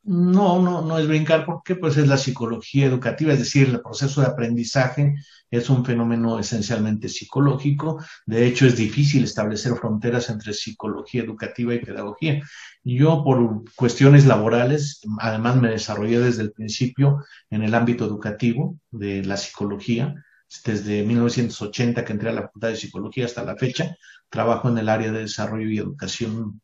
No, 0.05 0.61
no, 0.61 0.81
no 0.81 0.97
es 0.99 1.07
brincar 1.07 1.45
porque 1.45 1.75
pues 1.77 1.95
es 1.95 2.09
la 2.09 2.17
psicología 2.17 2.85
educativa, 2.85 3.31
es 3.31 3.39
decir, 3.39 3.69
el 3.69 3.81
proceso 3.81 4.19
de 4.19 4.27
aprendizaje 4.27 5.15
es 5.49 5.69
un 5.69 5.85
fenómeno 5.85 6.39
esencialmente 6.39 7.07
psicológico. 7.07 8.03
De 8.25 8.45
hecho, 8.45 8.65
es 8.65 8.75
difícil 8.75 9.23
establecer 9.23 9.75
fronteras 9.75 10.29
entre 10.29 10.51
psicología 10.51 11.23
educativa 11.23 11.73
y 11.73 11.79
pedagogía. 11.79 12.41
Yo, 12.83 13.23
por 13.23 13.63
cuestiones 13.75 14.25
laborales, 14.25 14.99
además 15.19 15.55
me 15.55 15.69
desarrollé 15.69 16.19
desde 16.19 16.41
el 16.43 16.51
principio 16.51 17.23
en 17.49 17.63
el 17.63 17.73
ámbito 17.73 18.03
educativo 18.03 18.77
de 18.91 19.23
la 19.23 19.37
psicología. 19.37 20.15
Desde 20.63 21.03
1980 21.03 22.05
que 22.05 22.13
entré 22.13 22.29
a 22.29 22.33
la 22.33 22.41
Facultad 22.43 22.69
de 22.69 22.75
Psicología 22.75 23.25
hasta 23.25 23.43
la 23.43 23.55
fecha, 23.55 23.95
trabajo 24.29 24.69
en 24.69 24.77
el 24.77 24.89
área 24.89 25.11
de 25.11 25.21
desarrollo 25.21 25.69
y 25.69 25.77
educación 25.77 26.61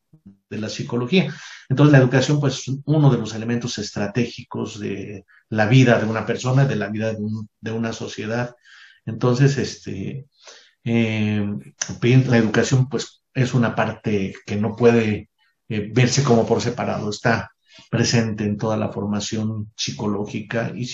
de 0.49 0.57
la 0.57 0.69
psicología. 0.69 1.33
Entonces, 1.69 1.91
la 1.91 1.99
educación, 1.99 2.39
pues, 2.39 2.63
uno 2.85 3.11
de 3.11 3.17
los 3.17 3.33
elementos 3.35 3.77
estratégicos 3.77 4.79
de 4.79 5.25
la 5.49 5.67
vida 5.67 5.99
de 5.99 6.05
una 6.05 6.25
persona, 6.25 6.65
de 6.65 6.75
la 6.75 6.89
vida 6.89 7.13
de, 7.61 7.71
una 7.71 7.93
sociedad. 7.93 8.55
Entonces, 9.05 9.57
este, 9.57 10.25
eh, 10.83 11.45
la 12.01 12.37
educación, 12.37 12.89
pues, 12.89 13.23
es 13.33 13.53
una 13.53 13.75
parte 13.75 14.33
que 14.45 14.55
no 14.55 14.75
puede 14.75 15.29
eh, 15.67 15.89
verse 15.93 16.23
como 16.23 16.47
por 16.47 16.61
separado, 16.61 17.09
está 17.09 17.51
presente 17.89 18.43
en 18.45 18.57
toda 18.57 18.77
la 18.77 18.89
formación 18.89 19.71
psicológica 19.75 20.73
y, 20.75 20.85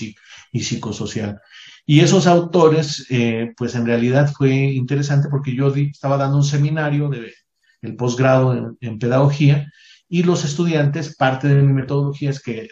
psicosocial. 0.62 1.42
Y 1.86 2.00
esos 2.00 2.28
autores, 2.28 3.06
eh, 3.10 3.54
pues 3.58 3.76
en 3.76 3.86
realidad 3.86 4.32
fue 4.32 4.54
interesante 4.54 5.30
porque 5.30 5.56
yo 5.56 5.74
estaba 5.76 6.18
dando 6.18 6.38
un 6.38 6.44
seminario 6.44 7.10
de 7.10 7.34
el 7.82 7.96
posgrado 7.96 8.76
en, 8.82 9.00
pedagogía, 9.00 9.72
y 10.08 10.24
los 10.24 10.44
estudiantes, 10.44 11.16
parte 11.16 11.48
de 11.48 11.62
mi 11.62 11.74
metodología 11.74 12.30
es 12.30 12.42
que 12.42 12.70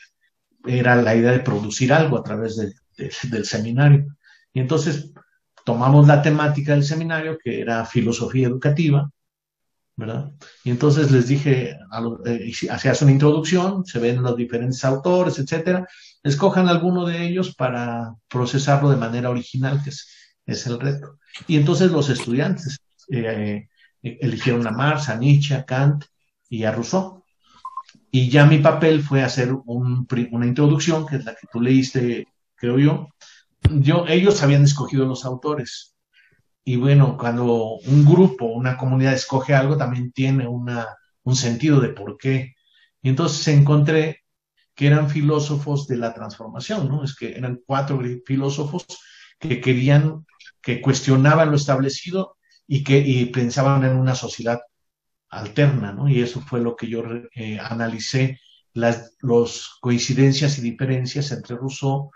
era 0.65 0.95
la 0.95 1.15
idea 1.15 1.31
de 1.31 1.39
producir 1.39 1.93
algo 1.93 2.17
a 2.17 2.23
través 2.23 2.57
del 2.57 3.45
seminario. 3.45 4.07
Y 4.53 4.59
entonces 4.59 5.11
tomamos 5.65 6.07
la 6.07 6.21
temática 6.21 6.73
del 6.73 6.83
seminario, 6.83 7.37
que 7.43 7.61
era 7.61 7.85
filosofía 7.85 8.47
educativa, 8.47 9.09
¿verdad? 9.95 10.31
Y 10.63 10.71
entonces 10.71 11.11
les 11.11 11.27
dije, 11.27 11.77
eh, 12.25 12.53
hacías 12.69 13.01
una 13.01 13.11
introducción, 13.11 13.85
se 13.85 13.99
ven 13.99 14.21
los 14.21 14.35
diferentes 14.35 14.83
autores, 14.85 15.37
etcétera, 15.37 15.87
escojan 16.23 16.67
alguno 16.67 17.05
de 17.05 17.25
ellos 17.25 17.55
para 17.55 18.15
procesarlo 18.27 18.89
de 18.89 18.97
manera 18.97 19.29
original, 19.29 19.81
que 19.83 19.91
es, 19.91 20.07
es 20.45 20.65
el 20.67 20.79
reto. 20.79 21.19
Y 21.47 21.57
entonces 21.57 21.91
los 21.91 22.09
estudiantes 22.09 22.79
eh, 23.09 23.67
eligieron 24.01 24.65
a 24.67 24.71
Marx, 24.71 25.09
a 25.09 25.15
Nietzsche, 25.15 25.55
a 25.55 25.65
Kant 25.65 26.05
y 26.49 26.63
a 26.63 26.71
Rousseau. 26.71 27.23
Y 28.11 28.29
ya 28.29 28.45
mi 28.45 28.59
papel 28.59 29.01
fue 29.01 29.23
hacer 29.23 29.51
una 29.65 30.45
introducción, 30.45 31.05
que 31.07 31.15
es 31.15 31.25
la 31.25 31.33
que 31.33 31.47
tú 31.51 31.59
leíste, 31.59 32.27
creo 32.55 32.77
yo. 32.77 33.09
yo. 33.71 34.05
Ellos 34.07 34.43
habían 34.43 34.63
escogido 34.63 35.05
los 35.05 35.25
autores. 35.25 35.92
Y 36.65 36.77
bueno, 36.77 37.17
cuando 37.17 37.75
un 37.85 38.05
grupo, 38.05 38.45
una 38.45 38.77
comunidad 38.77 39.13
escoge 39.13 39.53
algo, 39.53 39.77
también 39.77 40.11
tiene 40.11 40.47
una, 40.47 40.87
un 41.23 41.35
sentido 41.35 41.79
de 41.79 41.89
por 41.89 42.17
qué 42.17 42.55
Y 43.01 43.09
entonces 43.09 43.47
encontré 43.49 44.23
que 44.75 44.87
eran 44.87 45.09
filósofos 45.09 45.87
de 45.87 45.97
la 45.97 46.13
transformación, 46.13 46.87
¿no? 46.89 47.03
Es 47.03 47.15
que 47.15 47.33
eran 47.35 47.61
cuatro 47.65 48.01
filósofos 48.25 48.85
que 49.39 49.61
querían, 49.61 50.25
que 50.61 50.81
cuestionaban 50.81 51.51
lo 51.51 51.57
establecido 51.57 52.37
y 52.67 52.83
que 52.83 52.97
y 52.99 53.25
pensaban 53.25 53.83
en 53.83 53.97
una 53.97 54.15
sociedad 54.15 54.61
alterna, 55.29 55.91
¿no? 55.91 56.09
Y 56.09 56.21
eso 56.21 56.41
fue 56.41 56.61
lo 56.61 56.75
que 56.75 56.87
yo 56.87 57.03
eh, 57.35 57.59
analicé, 57.59 58.39
las 58.73 59.15
los 59.19 59.77
coincidencias 59.81 60.57
y 60.57 60.61
diferencias 60.61 61.31
entre 61.31 61.57
Rousseau, 61.57 62.11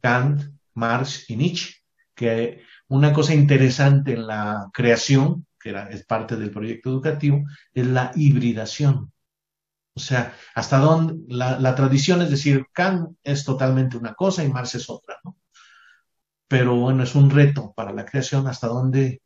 Kant, 0.00 0.42
Marx 0.74 1.30
y 1.30 1.36
Nietzsche, 1.36 1.74
que 2.14 2.62
una 2.92 3.12
cosa 3.12 3.34
interesante 3.34 4.12
en 4.12 4.26
la 4.26 4.68
creación, 4.72 5.46
que 5.58 5.74
es 5.90 6.04
parte 6.04 6.36
del 6.36 6.50
proyecto 6.50 6.90
educativo, 6.90 7.44
es 7.72 7.86
la 7.86 8.12
hibridación. 8.14 9.12
O 9.94 10.00
sea, 10.00 10.34
hasta 10.54 10.78
dónde 10.78 11.14
la, 11.28 11.58
la 11.58 11.74
tradición 11.74 12.22
es 12.22 12.30
decir, 12.30 12.66
Kant 12.72 13.16
es 13.22 13.44
totalmente 13.44 13.96
una 13.96 14.14
cosa 14.14 14.44
y 14.44 14.48
Marx 14.50 14.74
es 14.74 14.90
otra, 14.90 15.18
¿no? 15.24 15.36
Pero 16.48 16.76
bueno, 16.76 17.02
es 17.02 17.14
un 17.14 17.30
reto 17.30 17.72
para 17.74 17.92
la 17.92 18.04
creación 18.04 18.46
hasta 18.46 18.66
dónde 18.68 19.22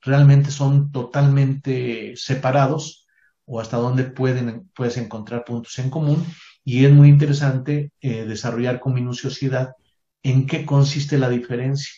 realmente 0.00 0.52
son 0.52 0.92
totalmente 0.92 2.14
separados 2.16 3.08
o 3.44 3.60
hasta 3.60 3.76
dónde 3.76 4.04
pueden, 4.04 4.70
puedes 4.74 4.96
encontrar 4.98 5.44
puntos 5.44 5.78
en 5.80 5.90
común. 5.90 6.24
Y 6.64 6.84
es 6.84 6.92
muy 6.92 7.08
interesante 7.08 7.92
eh, 8.00 8.24
desarrollar 8.24 8.78
con 8.78 8.94
minuciosidad 8.94 9.74
en 10.22 10.46
qué 10.46 10.64
consiste 10.64 11.18
la 11.18 11.28
diferencia. 11.28 11.92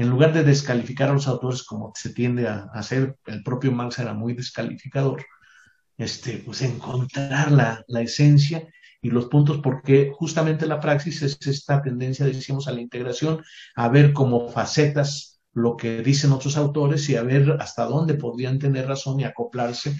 En 0.00 0.08
lugar 0.08 0.32
de 0.32 0.44
descalificar 0.44 1.10
a 1.10 1.12
los 1.12 1.28
autores 1.28 1.62
como 1.62 1.92
se 1.94 2.08
tiende 2.14 2.48
a, 2.48 2.70
hacer, 2.72 3.18
el 3.26 3.42
propio 3.42 3.70
Marx 3.70 3.98
era 3.98 4.14
muy 4.14 4.32
descalificador, 4.32 5.26
este, 5.98 6.38
pues 6.38 6.62
encontrar 6.62 7.52
la, 7.52 7.84
la 7.86 8.00
esencia 8.00 8.66
y 9.02 9.10
los 9.10 9.26
puntos, 9.26 9.58
porque 9.58 10.10
justamente 10.14 10.66
la 10.66 10.80
praxis 10.80 11.20
es 11.20 11.36
esta 11.46 11.82
tendencia, 11.82 12.24
decimos, 12.24 12.66
a 12.66 12.72
la 12.72 12.80
integración, 12.80 13.42
a 13.76 13.90
ver 13.90 14.14
como 14.14 14.48
facetas 14.48 15.42
lo 15.52 15.76
que 15.76 16.02
dicen 16.02 16.32
otros 16.32 16.56
autores 16.56 17.06
y 17.10 17.16
a 17.16 17.22
ver 17.22 17.58
hasta 17.60 17.84
dónde 17.84 18.14
podrían 18.14 18.58
tener 18.58 18.86
razón 18.86 19.20
y 19.20 19.24
acoplarse 19.24 19.94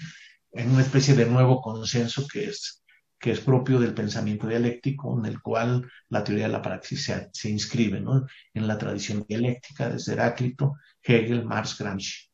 en 0.51 0.71
una 0.71 0.81
especie 0.81 1.13
de 1.13 1.27
nuevo 1.27 1.61
consenso 1.61 2.25
que 2.27 2.45
es, 2.45 2.80
que 3.21 3.31
es 3.31 3.39
propio 3.39 3.79
del 3.79 3.93
pensamiento 3.93 4.47
dialéctico, 4.47 5.17
en 5.17 5.27
el 5.27 5.41
cual 5.41 5.87
la 6.09 6.23
teoría 6.23 6.47
de 6.47 6.53
la 6.53 6.61
praxis 6.61 7.03
se, 7.03 7.29
se 7.31 7.49
inscribe 7.49 8.01
¿no? 8.01 8.25
en 8.53 8.67
la 8.67 8.79
tradición 8.79 9.23
dialéctica 9.27 9.89
desde 9.89 10.13
Heráclito, 10.13 10.73
Hegel, 11.03 11.45
Marx, 11.45 11.77
Gramsci. 11.77 12.27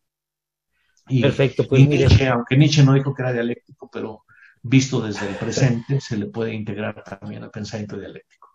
Y, 1.10 1.22
Perfecto, 1.22 1.66
pues 1.68 1.86
Nietzsche, 1.86 2.28
aunque 2.28 2.56
Nietzsche 2.56 2.84
no 2.84 2.94
dijo 2.94 3.14
que 3.14 3.22
era 3.22 3.34
dialéctico, 3.34 3.90
pero 3.92 4.24
visto 4.62 5.02
desde 5.02 5.28
el 5.28 5.36
presente 5.36 6.00
se 6.00 6.18
le 6.18 6.28
puede 6.28 6.54
integrar 6.54 7.04
también 7.04 7.44
al 7.44 7.52
pensamiento 7.52 7.98
dialéctico. 7.98 8.47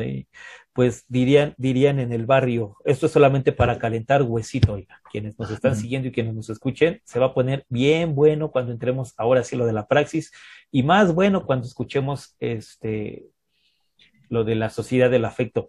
Sí, 0.00 0.28
pues 0.72 1.04
dirían, 1.08 1.54
dirían 1.58 1.98
en 1.98 2.12
el 2.12 2.26
barrio, 2.26 2.76
esto 2.84 3.06
es 3.06 3.12
solamente 3.12 3.52
para 3.52 3.78
calentar 3.78 4.22
huesito, 4.22 4.74
oiga, 4.74 5.00
quienes 5.10 5.38
nos 5.38 5.50
están 5.50 5.76
siguiendo 5.76 6.08
y 6.08 6.12
quienes 6.12 6.34
nos 6.34 6.48
escuchen, 6.48 7.00
se 7.04 7.18
va 7.18 7.26
a 7.26 7.34
poner 7.34 7.66
bien 7.68 8.14
bueno 8.14 8.50
cuando 8.50 8.72
entremos 8.72 9.12
ahora 9.16 9.42
sí 9.44 9.56
lo 9.56 9.66
de 9.66 9.72
la 9.72 9.88
praxis 9.88 10.32
y 10.70 10.82
más 10.82 11.12
bueno 11.12 11.44
cuando 11.44 11.66
escuchemos 11.66 12.36
este 12.38 13.26
lo 14.28 14.44
de 14.44 14.54
la 14.54 14.70
sociedad 14.70 15.10
del 15.10 15.24
afecto. 15.24 15.68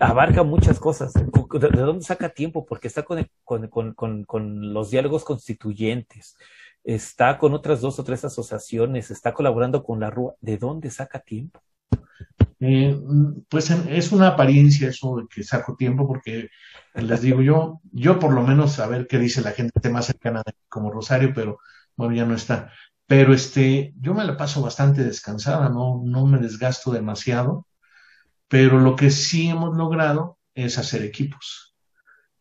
Abarca 0.00 0.42
muchas 0.42 0.78
cosas. 0.78 1.12
¿De 1.14 1.80
dónde 1.80 2.04
saca 2.04 2.28
tiempo? 2.28 2.64
Porque 2.64 2.88
está 2.88 3.02
con, 3.02 3.26
con, 3.44 3.94
con, 3.94 4.24
con 4.24 4.72
los 4.72 4.90
diálogos 4.90 5.24
constituyentes, 5.24 6.36
está 6.84 7.36
con 7.38 7.52
otras 7.52 7.80
dos 7.80 7.98
o 7.98 8.04
tres 8.04 8.24
asociaciones, 8.24 9.10
está 9.10 9.34
colaborando 9.34 9.82
con 9.82 10.00
la 10.00 10.10
RUA. 10.10 10.34
¿De 10.40 10.56
dónde 10.56 10.90
saca 10.90 11.18
tiempo? 11.18 11.60
Eh, 12.60 12.98
pues 13.48 13.70
es 13.70 14.12
una 14.12 14.28
apariencia 14.28 14.88
eso 14.88 15.16
de 15.16 15.26
que 15.28 15.44
saco 15.44 15.76
tiempo 15.76 16.08
porque 16.08 16.48
les 16.94 17.20
digo 17.20 17.42
yo, 17.42 17.80
yo 17.92 18.18
por 18.18 18.32
lo 18.32 18.42
menos 18.42 18.78
a 18.78 18.86
ver 18.86 19.06
qué 19.06 19.18
dice 19.18 19.42
la 19.42 19.52
gente 19.52 19.90
más 19.90 20.06
cercana 20.06 20.42
como 20.68 20.90
Rosario, 20.90 21.32
pero 21.34 21.58
bueno, 21.96 22.14
ya 22.14 22.24
no 22.24 22.34
está. 22.34 22.72
Pero 23.06 23.34
este, 23.34 23.94
yo 24.00 24.14
me 24.14 24.24
la 24.24 24.36
paso 24.36 24.62
bastante 24.62 25.04
descansada, 25.04 25.68
no, 25.68 26.02
no 26.04 26.26
me 26.26 26.38
desgasto 26.38 26.92
demasiado, 26.92 27.66
pero 28.48 28.78
lo 28.80 28.96
que 28.96 29.10
sí 29.10 29.48
hemos 29.48 29.76
logrado 29.76 30.38
es 30.54 30.78
hacer 30.78 31.02
equipos. 31.02 31.74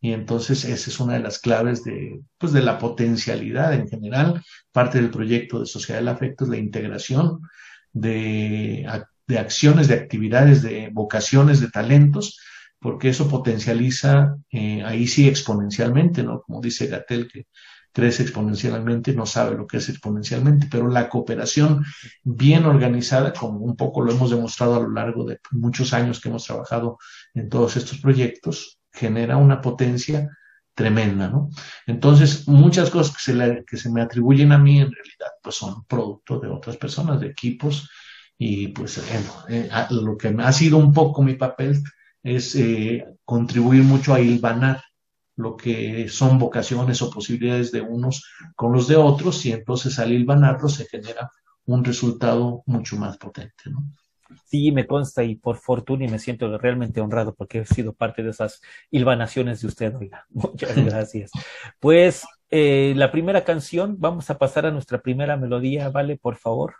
Y 0.01 0.13
entonces 0.13 0.65
esa 0.65 0.89
es 0.89 0.99
una 0.99 1.13
de 1.13 1.19
las 1.21 1.39
claves 1.39 1.83
de, 1.83 2.21
pues 2.37 2.53
de 2.53 2.61
la 2.61 2.77
potencialidad 2.77 3.73
en 3.73 3.87
general. 3.87 4.43
Parte 4.71 5.01
del 5.01 5.09
proyecto 5.11 5.59
de 5.59 5.65
Sociedad 5.65 5.99
del 5.99 6.09
Afecto 6.09 6.45
es 6.45 6.49
la 6.51 6.57
integración 6.57 7.41
de 7.91 8.85
de 9.27 9.39
acciones, 9.39 9.87
de 9.87 9.95
actividades, 9.95 10.61
de 10.61 10.89
vocaciones, 10.91 11.59
de 11.59 11.69
talentos, 11.69 12.39
porque 12.79 13.09
eso 13.09 13.27
potencializa 13.27 14.35
eh, 14.51 14.83
ahí 14.83 15.07
sí 15.07 15.27
exponencialmente, 15.27 16.23
¿no? 16.23 16.41
Como 16.41 16.61
dice 16.61 16.87
Gatel, 16.87 17.27
que 17.31 17.47
crece 17.91 18.23
exponencialmente, 18.23 19.13
no 19.13 19.25
sabe 19.25 19.55
lo 19.55 19.65
que 19.65 19.77
es 19.77 19.87
exponencialmente, 19.87 20.67
pero 20.69 20.89
la 20.89 21.07
cooperación 21.07 21.85
bien 22.23 22.65
organizada, 22.65 23.31
como 23.31 23.59
un 23.59 23.77
poco 23.77 24.01
lo 24.01 24.11
hemos 24.11 24.29
demostrado 24.29 24.75
a 24.75 24.81
lo 24.81 24.91
largo 24.91 25.23
de 25.23 25.39
muchos 25.51 25.93
años 25.93 26.19
que 26.19 26.27
hemos 26.27 26.45
trabajado 26.45 26.97
en 27.33 27.47
todos 27.47 27.77
estos 27.77 27.99
proyectos, 27.99 28.79
genera 28.91 29.37
una 29.37 29.61
potencia 29.61 30.29
tremenda, 30.73 31.29
¿no? 31.29 31.49
Entonces, 31.87 32.47
muchas 32.49 32.89
cosas 32.89 33.15
que 33.15 33.31
se, 33.31 33.63
que 33.65 33.77
se 33.77 33.89
me 33.89 34.01
atribuyen 34.01 34.51
a 34.51 34.57
mí 34.57 34.81
en 34.81 34.91
realidad, 34.91 35.31
pues 35.41 35.55
son 35.55 35.85
producto 35.85 36.39
de 36.39 36.49
otras 36.49 36.75
personas, 36.75 37.21
de 37.21 37.27
equipos, 37.27 37.89
y 38.37 38.69
pues 38.69 38.97
eh, 39.49 39.69
lo 39.91 40.17
que 40.17 40.35
ha 40.37 40.51
sido 40.51 40.77
un 40.77 40.93
poco 40.93 41.21
mi 41.23 41.35
papel 41.35 41.81
es 42.21 42.55
eh, 42.55 43.05
contribuir 43.23 43.83
mucho 43.83 44.13
a 44.13 44.19
hilvanar 44.19 44.81
lo 45.37 45.55
que 45.55 46.07
son 46.09 46.39
vocaciones 46.39 47.01
o 47.01 47.09
posibilidades 47.09 47.71
de 47.71 47.81
unos 47.81 48.23
con 48.55 48.71
los 48.71 48.87
de 48.87 48.95
otros 48.95 49.45
y 49.45 49.51
entonces 49.51 49.99
al 49.99 50.11
hilvanarlo 50.11 50.69
se 50.69 50.85
genera 50.85 51.29
un 51.65 51.83
resultado 51.83 52.63
mucho 52.65 52.95
más 52.97 53.17
potente. 53.17 53.69
¿no? 53.69 53.85
Sí, 54.45 54.71
me 54.71 54.87
consta 54.87 55.23
y 55.23 55.35
por 55.35 55.57
fortuna 55.57 56.05
y 56.05 56.07
me 56.07 56.19
siento 56.19 56.57
realmente 56.57 57.01
honrado 57.01 57.35
porque 57.35 57.59
he 57.59 57.65
sido 57.65 57.93
parte 57.93 58.23
de 58.23 58.31
esas 58.31 58.61
hilvanaciones 58.91 59.61
de 59.61 59.67
usted, 59.67 59.95
oiga. 59.95 60.25
Muchas 60.29 60.75
gracias. 60.75 61.31
Pues 61.79 62.25
eh, 62.49 62.93
la 62.95 63.11
primera 63.11 63.43
canción, 63.43 63.95
vamos 63.99 64.29
a 64.29 64.37
pasar 64.37 64.65
a 64.65 64.71
nuestra 64.71 65.01
primera 65.01 65.37
melodía, 65.37 65.89
¿vale? 65.89 66.17
Por 66.17 66.37
favor. 66.37 66.75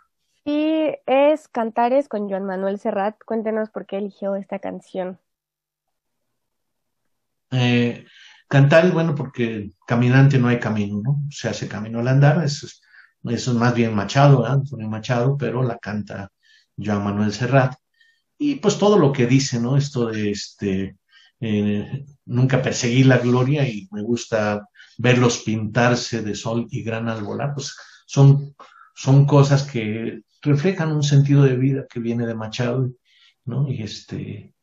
Es 1.06 1.48
Cantares 1.48 2.08
con 2.08 2.28
Joan 2.28 2.44
Manuel 2.44 2.78
Serrat. 2.78 3.16
Cuéntenos 3.24 3.70
por 3.70 3.86
qué 3.86 3.98
eligió 3.98 4.36
esta 4.36 4.58
canción. 4.58 5.18
Eh, 7.50 8.04
cantar, 8.48 8.90
bueno, 8.92 9.14
porque 9.14 9.70
caminante 9.86 10.38
no 10.38 10.48
hay 10.48 10.58
camino, 10.58 11.00
¿no? 11.02 11.22
Se 11.30 11.48
hace 11.48 11.68
camino 11.68 12.00
al 12.00 12.08
andar, 12.08 12.42
eso 12.44 12.66
es, 12.66 13.48
más 13.48 13.74
bien 13.74 13.94
Machado, 13.94 14.42
¿verdad? 14.42 14.62
Machado, 14.88 15.36
pero 15.36 15.62
la 15.62 15.78
canta 15.78 16.30
Joan 16.76 17.04
Manuel 17.04 17.32
Serrat. 17.32 17.74
Y 18.38 18.56
pues 18.56 18.78
todo 18.78 18.98
lo 18.98 19.12
que 19.12 19.26
dice, 19.26 19.60
¿no? 19.60 19.76
Esto 19.76 20.06
de 20.06 20.30
este, 20.30 20.96
eh, 21.40 22.04
nunca 22.26 22.62
perseguí 22.62 23.04
la 23.04 23.18
gloria 23.18 23.66
y 23.68 23.88
me 23.92 24.02
gusta 24.02 24.68
verlos 24.98 25.42
pintarse 25.44 26.22
de 26.22 26.34
sol 26.34 26.66
y 26.70 26.82
gran 26.82 27.08
al 27.08 27.22
volar, 27.22 27.52
pues 27.54 27.74
son, 28.06 28.54
son 28.94 29.26
cosas 29.26 29.62
que 29.64 30.22
reflejan 30.42 30.92
un 30.92 31.02
sentido 31.02 31.42
de 31.42 31.56
vida 31.56 31.86
que 31.88 32.00
viene 32.00 32.26
de 32.26 32.34
Machado, 32.34 32.90
¿no? 33.44 33.68
Y 33.68 33.82
este, 33.82 34.54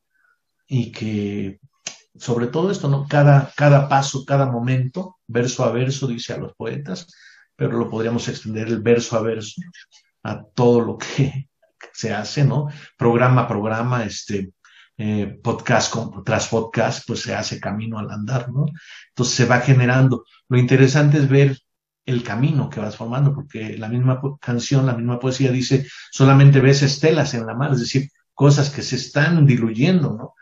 y 0.67 0.91
que 0.91 1.59
sobre 2.17 2.47
todo 2.47 2.71
esto, 2.71 2.89
¿no? 2.89 3.07
Cada, 3.07 3.51
cada 3.55 3.89
paso, 3.89 4.25
cada 4.25 4.45
momento, 4.45 5.17
verso 5.27 5.63
a 5.63 5.71
verso, 5.71 6.07
dice 6.07 6.33
a 6.33 6.37
los 6.37 6.53
poetas, 6.55 7.07
pero 7.55 7.77
lo 7.77 7.89
podríamos 7.89 8.27
extender 8.27 8.67
el 8.67 8.81
verso 8.81 9.17
a 9.17 9.21
verso 9.21 9.61
a 10.23 10.43
todo 10.43 10.81
lo 10.81 10.97
que 10.97 11.49
se 11.93 12.13
hace, 12.13 12.43
¿no? 12.43 12.69
Programa 12.97 13.41
a 13.41 13.47
programa, 13.47 14.03
este, 14.03 14.53
eh, 14.97 15.39
podcast 15.43 15.95
tras 16.23 16.47
podcast, 16.49 17.07
pues 17.07 17.21
se 17.21 17.33
hace 17.33 17.59
camino 17.59 17.97
al 17.97 18.11
andar, 18.11 18.51
¿no? 18.51 18.65
Entonces 19.09 19.35
se 19.35 19.45
va 19.45 19.59
generando. 19.59 20.23
Lo 20.49 20.57
interesante 20.57 21.17
es 21.17 21.27
ver 21.27 21.57
el 22.05 22.23
camino 22.23 22.69
que 22.69 22.79
vas 22.79 22.95
formando, 22.97 23.33
porque 23.33 23.77
la 23.77 23.87
misma 23.87 24.19
canción, 24.39 24.85
la 24.85 24.95
misma 24.95 25.19
poesía 25.19 25.51
dice, 25.51 25.87
solamente 26.11 26.59
ves 26.59 26.81
estelas 26.81 27.33
en 27.33 27.45
la 27.45 27.55
mar, 27.55 27.71
es 27.73 27.79
decir, 27.79 28.09
cosas 28.33 28.69
que 28.69 28.81
se 28.81 28.95
están 28.95 29.45
diluyendo, 29.45 30.13
¿no? 30.13 30.33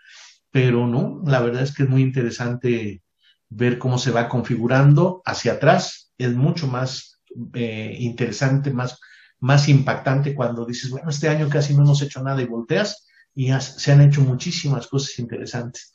Pero 0.50 0.88
no, 0.88 1.22
la 1.26 1.40
verdad 1.40 1.64
es 1.64 1.74
que 1.74 1.84
es 1.84 1.90
muy 1.90 2.02
interesante 2.02 3.04
ver 3.50 3.78
cómo 3.78 3.98
se 3.98 4.12
va 4.12 4.30
configurando 4.30 5.22
hacia 5.26 5.54
atrás, 5.54 6.12
es 6.18 6.34
mucho 6.34 6.68
más 6.68 7.20
eh, 7.54 7.96
interesante, 8.00 8.72
más, 8.72 9.00
más 9.40 9.70
impactante 9.70 10.34
cuando 10.34 10.66
dices, 10.66 10.90
bueno, 10.90 11.10
este 11.10 11.30
año 11.30 11.50
casi 11.50 11.74
no 11.74 11.84
hemos 11.84 12.02
hecho 12.02 12.24
nada 12.24 12.42
y 12.42 12.46
volteas 12.46 13.08
y 13.34 13.52
se 13.60 13.92
han 13.92 14.02
hecho 14.02 14.22
muchísimas 14.22 14.88
cosas 14.88 15.20
interesantes 15.20 15.94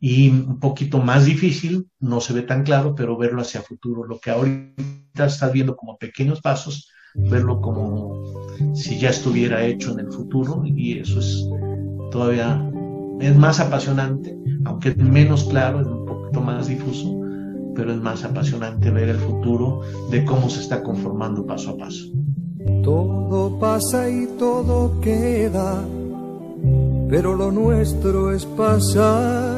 y 0.00 0.28
un 0.28 0.60
poquito 0.60 0.98
más 0.98 1.24
difícil, 1.24 1.88
no 1.98 2.20
se 2.20 2.32
ve 2.32 2.42
tan 2.42 2.62
claro, 2.62 2.94
pero 2.94 3.16
verlo 3.16 3.42
hacia 3.42 3.62
futuro. 3.62 4.04
Lo 4.04 4.18
que 4.18 4.30
ahorita 4.30 5.26
estás 5.26 5.52
viendo 5.52 5.76
como 5.76 5.98
pequeños 5.98 6.40
pasos, 6.40 6.88
verlo 7.14 7.60
como 7.60 8.22
si 8.74 8.98
ya 8.98 9.10
estuviera 9.10 9.64
hecho 9.64 9.92
en 9.92 10.00
el 10.06 10.12
futuro 10.12 10.62
y 10.64 10.98
eso 10.98 11.18
es 11.20 11.44
todavía 12.10 12.64
es 13.20 13.36
más 13.36 13.60
apasionante, 13.60 14.36
aunque 14.64 14.90
es 14.90 14.96
menos 14.96 15.44
claro, 15.44 15.80
es 15.80 15.86
un 15.86 16.06
poquito 16.06 16.40
más 16.40 16.68
difuso, 16.68 17.20
pero 17.74 17.92
es 17.92 18.00
más 18.00 18.24
apasionante 18.24 18.90
ver 18.90 19.08
el 19.08 19.18
futuro 19.18 19.80
de 20.10 20.24
cómo 20.24 20.48
se 20.48 20.60
está 20.60 20.82
conformando 20.82 21.44
paso 21.44 21.70
a 21.70 21.76
paso. 21.76 22.06
Todo 22.82 23.58
pasa 23.58 24.08
y 24.08 24.28
todo 24.38 25.00
queda, 25.00 25.82
pero 27.08 27.34
lo 27.34 27.50
nuestro 27.50 28.32
es 28.32 28.44
pasar, 28.46 29.57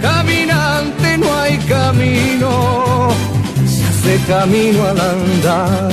caminante 0.00 1.18
no 1.18 1.36
hay 1.38 1.56
camino, 1.58 3.10
se 3.66 3.84
hace 3.84 4.26
camino 4.26 4.84
al 4.84 5.00
andar 5.00 5.90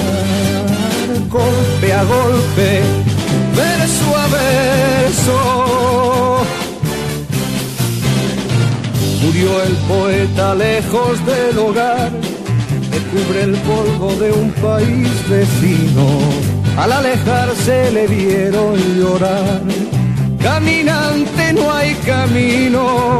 golpe 1.29 1.93
a 1.93 2.03
golpe, 2.03 2.81
verso 3.55 4.15
a 4.15 4.27
verso. 4.27 5.37
Murió 9.23 9.63
el 9.63 9.73
poeta 9.87 10.55
lejos 10.55 11.25
del 11.25 11.57
hogar, 11.57 12.11
que 12.91 12.99
cubre 13.11 13.43
el 13.43 13.55
polvo 13.57 14.13
de 14.15 14.31
un 14.31 14.51
país 14.51 15.09
vecino. 15.29 16.07
Al 16.77 16.91
alejarse 16.91 17.91
le 17.91 18.07
vieron 18.07 18.77
llorar. 18.97 19.61
Caminante 20.41 21.53
no 21.53 21.73
hay 21.73 21.93
camino, 22.05 23.19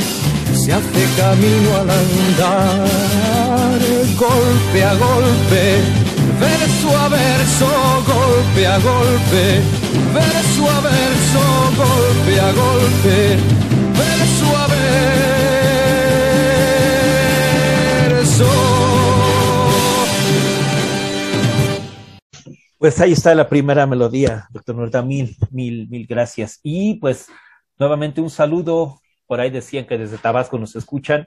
se 0.63 0.71
hace 0.73 1.05
camino 1.17 1.75
al 1.75 1.89
andar, 1.89 3.79
golpe 4.15 4.83
a 4.83 4.93
golpe, 4.93 5.81
verso 6.39 6.97
a 6.97 7.09
verso, 7.09 7.67
golpe 8.05 8.67
a 8.67 8.77
golpe, 8.77 9.61
verso 10.13 10.69
a 10.69 10.81
verso, 10.81 11.41
golpe 11.77 12.39
a 12.39 12.51
golpe, 12.51 13.37
verso 13.97 14.57
a 14.57 14.67
verso. 18.07 18.51
Pues 22.77 22.99
ahí 22.99 23.13
está 23.13 23.33
la 23.33 23.49
primera 23.49 23.87
melodía, 23.87 24.47
doctor 24.51 24.75
Norta, 24.75 25.01
mil, 25.01 25.35
mil, 25.49 25.89
mil 25.89 26.05
gracias. 26.05 26.59
Y 26.61 26.95
pues 26.95 27.27
nuevamente 27.79 28.21
un 28.21 28.29
saludo, 28.29 29.01
por 29.31 29.39
ahí 29.39 29.49
decían 29.49 29.85
que 29.85 29.97
desde 29.97 30.17
Tabasco 30.17 30.59
nos 30.59 30.75
escuchan. 30.75 31.25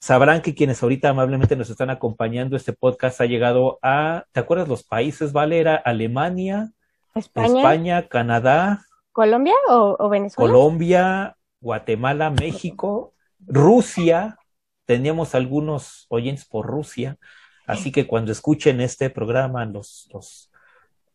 Sabrán 0.00 0.40
que 0.40 0.54
quienes 0.54 0.82
ahorita 0.82 1.10
amablemente 1.10 1.54
nos 1.54 1.68
están 1.68 1.90
acompañando, 1.90 2.56
este 2.56 2.72
podcast 2.72 3.20
ha 3.20 3.26
llegado 3.26 3.78
a, 3.82 4.24
¿te 4.32 4.40
acuerdas 4.40 4.68
los 4.68 4.84
países, 4.84 5.34
Valera? 5.34 5.76
Alemania, 5.76 6.72
España, 7.14 7.58
España 7.58 8.08
Canadá, 8.08 8.86
Colombia 9.12 9.52
o, 9.68 9.96
o 9.98 10.08
Venezuela. 10.08 10.50
Colombia, 10.50 11.36
Guatemala, 11.60 12.30
México, 12.30 13.12
Rusia. 13.46 14.38
Teníamos 14.86 15.34
algunos 15.34 16.06
oyentes 16.08 16.46
por 16.46 16.64
Rusia. 16.64 17.18
Así 17.66 17.92
que 17.92 18.06
cuando 18.06 18.32
escuchen 18.32 18.80
este 18.80 19.10
programa, 19.10 19.66
los, 19.66 20.08
los, 20.10 20.50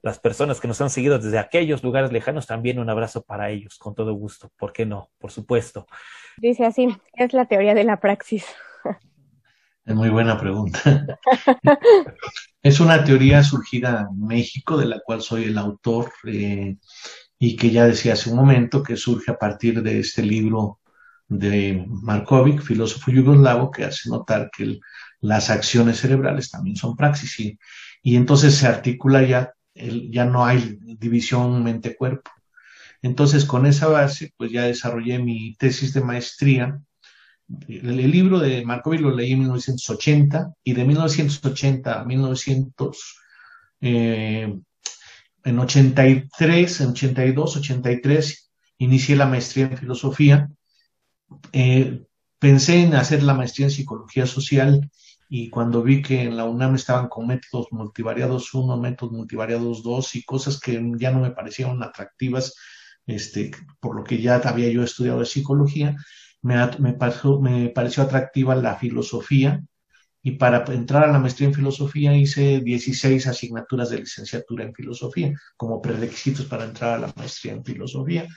las 0.04 0.20
personas 0.20 0.62
que 0.62 0.68
nos 0.68 0.80
han 0.82 0.92
seguido 0.92 1.18
desde 1.18 1.40
aquellos 1.40 1.82
lugares 1.82 2.12
lejanos, 2.12 2.46
también 2.46 2.78
un 2.78 2.92
abrazo 2.92 3.24
para 3.24 3.50
ellos, 3.50 3.80
con 3.80 3.96
todo 3.96 4.14
gusto. 4.14 4.52
¿Por 4.56 4.72
qué 4.72 4.86
no? 4.86 5.10
Por 5.18 5.32
supuesto. 5.32 5.88
Dice 6.38 6.66
así, 6.66 6.88
es 7.14 7.34
la 7.34 7.46
teoría 7.46 7.76
de 7.76 7.84
la 7.84 8.00
praxis. 8.00 8.46
Es 9.86 9.96
muy 9.96 10.10
buena 10.10 10.40
pregunta. 10.40 10.80
es 12.62 12.80
una 12.80 13.04
teoría 13.04 13.44
surgida 13.44 14.08
en 14.12 14.28
México, 14.28 14.78
de 14.78 14.86
la 14.86 15.00
cual 15.06 15.22
soy 15.22 15.46
el 15.46 15.58
autor, 15.58 16.12
eh, 16.26 16.78
y 17.40 17.56
que 17.56 17.72
ya 17.72 17.86
decía 17.86 18.14
hace 18.14 18.30
un 18.30 18.38
momento 18.38 18.84
que 18.84 18.98
surge 18.98 19.32
a 19.32 19.38
partir 19.38 19.82
de 19.84 20.00
este 20.00 20.24
libro 20.24 20.80
de 21.28 21.86
Markovic, 21.88 22.62
filósofo 22.62 23.12
yugoslavo, 23.12 23.72
que 23.72 23.86
hace 23.86 24.10
notar 24.10 24.50
que 24.56 24.80
las 25.22 25.50
acciones 25.50 26.00
cerebrales 26.00 26.52
también 26.52 26.76
son 26.76 26.96
praxis, 26.96 27.40
y, 27.40 27.60
y 28.04 28.16
entonces 28.16 28.56
se 28.56 28.68
articula 28.68 29.24
ya, 29.24 29.54
el- 29.76 30.12
ya 30.12 30.26
no 30.26 30.46
hay 30.46 30.78
división 30.82 31.64
mente-cuerpo. 31.64 32.32
Entonces, 33.02 33.46
con 33.46 33.66
esa 33.66 33.88
base, 33.88 34.34
pues 34.38 34.52
ya 34.52 34.64
desarrollé 34.64 35.20
mi 35.20 35.56
tesis 35.56 35.94
de 35.94 36.02
maestría 36.02 36.82
el, 37.68 38.12
libro 38.12 38.40
de 38.40 38.66
Markovic 38.66 39.02
lo 39.02 39.16
leí 39.16 39.32
en 39.34 39.40
1980 39.40 40.54
y 40.64 40.74
de 40.74 40.84
1980 40.84 42.02
a 42.02 42.06
1900, 42.06 43.20
eh, 43.82 44.60
en 45.44 45.60
83, 45.60 46.82
en 46.82 46.90
82, 46.90 47.58
83, 47.58 48.52
inicié 48.80 49.16
la 49.16 49.28
maestría 49.28 49.68
en 49.68 49.78
filosofía. 49.78 50.50
Eh, 51.54 52.04
pensé 52.38 52.84
en 52.84 52.96
hacer 52.96 53.24
la 53.24 53.34
maestría 53.34 53.68
en 53.68 53.72
psicología 53.72 54.26
social 54.26 54.90
y 55.30 55.50
cuando 55.50 55.84
vi 55.84 56.02
que 56.02 56.24
en 56.24 56.36
la 56.36 56.46
UNAM 56.46 56.76
estaban 56.76 57.08
con 57.08 57.28
métodos 57.28 57.68
multivariados 57.72 58.54
1, 58.54 58.78
métodos 58.78 59.14
multivariados 59.14 59.84
2 59.84 60.16
y 60.16 60.24
cosas 60.24 60.60
que 60.60 60.82
ya 60.98 61.12
no 61.12 61.20
me 61.20 61.32
parecieron 61.32 61.82
atractivas, 61.82 62.56
este, 63.08 63.52
por 63.80 63.96
lo 63.96 64.04
que 64.04 64.22
ya 64.22 64.36
había 64.36 64.70
yo 64.70 64.84
estudiado 64.84 65.26
psicología, 65.26 65.96
me, 66.42 66.56
me 66.80 66.94
pareció 66.94 68.04
atractiva 68.04 68.56
la 68.56 68.76
filosofía 68.76 69.64
y 70.22 70.32
para 70.32 70.66
entrar 70.74 71.06
a 71.06 71.12
la 71.12 71.20
maestría 71.20 71.48
en 71.48 71.54
filosofía 71.54 72.16
hice 72.16 72.60
16 72.60 73.28
asignaturas 73.28 73.90
de 73.90 74.00
licenciatura 74.00 74.66
en 74.66 74.74
filosofía 74.74 75.34
como 75.56 75.82
prerequisitos 75.82 76.46
para 76.46 76.66
entrar 76.66 76.96
a 76.96 77.00
la 77.00 77.14
maestría 77.16 77.54
en 77.54 77.64
filosofía. 77.64 78.28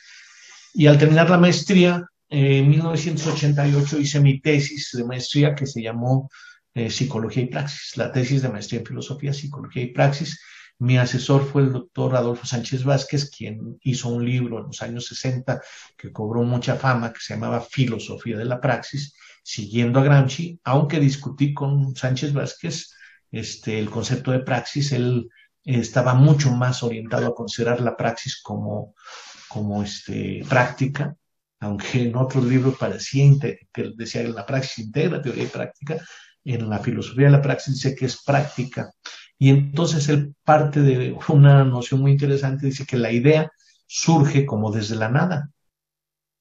Y 0.73 0.87
al 0.87 0.99
terminar 0.99 1.29
la 1.29 1.39
maestría, 1.39 2.07
en 2.29 2.69
1988 2.69 3.99
hice 3.99 4.21
mi 4.21 4.41
tesis 4.41 4.91
de 4.93 5.03
maestría 5.03 5.55
que 5.57 5.67
se 5.67 5.83
llamó 5.83 6.31
eh, 6.75 6.91
Psicología 6.91 7.43
y 7.43 7.47
Praxis, 7.47 7.97
la 7.97 8.13
tesis 8.13 8.43
de 8.43 8.51
maestría 8.51 8.81
en 8.81 8.87
filosofía, 8.87 9.33
psicología 9.33 9.83
y 9.83 9.89
praxis. 9.89 10.41
Mi 10.81 10.97
asesor 10.97 11.45
fue 11.45 11.63
el 11.63 11.73
doctor 11.73 12.17
Adolfo 12.17 12.47
Sánchez 12.47 12.85
Vázquez, 12.85 13.31
quien 13.31 13.79
hizo 13.83 14.09
un 14.09 14.25
libro 14.25 14.61
en 14.61 14.69
los 14.69 14.81
años 14.81 15.05
60 15.07 15.61
que 15.95 16.11
cobró 16.11 16.43
mucha 16.43 16.75
fama, 16.77 17.13
que 17.13 17.21
se 17.21 17.35
llamaba 17.35 17.61
Filosofía 17.61 18.39
de 18.39 18.47
la 18.47 18.63
Praxis, 18.63 19.15
siguiendo 19.43 20.01
a 20.01 20.05
Gramsci, 20.05 20.59
aunque 20.65 20.99
discutí 20.99 21.53
con 21.53 21.95
Sánchez 21.95 22.33
Vázquez 22.33 22.95
este, 23.31 23.79
el 23.79 23.91
concepto 23.91 24.31
de 24.33 24.41
praxis, 24.41 24.93
él 24.93 25.29
estaba 25.65 26.15
mucho 26.15 26.51
más 26.51 26.83
orientado 26.83 27.27
a 27.27 27.35
considerar 27.35 27.83
la 27.83 27.95
praxis 27.95 28.41
como, 28.43 28.95
como 29.49 29.83
este, 29.83 30.43
práctica, 30.49 31.15
aunque 31.61 32.05
en 32.05 32.17
otros 32.17 32.45
libros 32.45 32.79
parecía 32.79 33.31
que 33.39 33.93
decía 33.95 34.23
que 34.23 34.29
la 34.29 34.47
praxis 34.47 34.87
integra 34.87 35.21
teoría 35.21 35.45
y 35.45 35.49
práctica, 35.49 35.99
en 36.43 36.71
la 36.71 36.79
filosofía 36.79 37.27
de 37.27 37.33
la 37.33 37.43
praxis 37.43 37.75
dice 37.75 37.95
que 37.95 38.07
es 38.07 38.23
práctica. 38.23 38.91
Y 39.43 39.49
entonces 39.49 40.07
él 40.11 40.35
parte 40.45 40.83
de 40.83 41.17
una 41.29 41.65
noción 41.65 42.03
muy 42.03 42.13
interesante, 42.13 42.67
dice 42.67 42.85
que 42.85 42.99
la 42.99 43.11
idea 43.11 43.51
surge 43.87 44.45
como 44.45 44.71
desde 44.71 44.97
la 44.97 45.09
nada. 45.09 45.51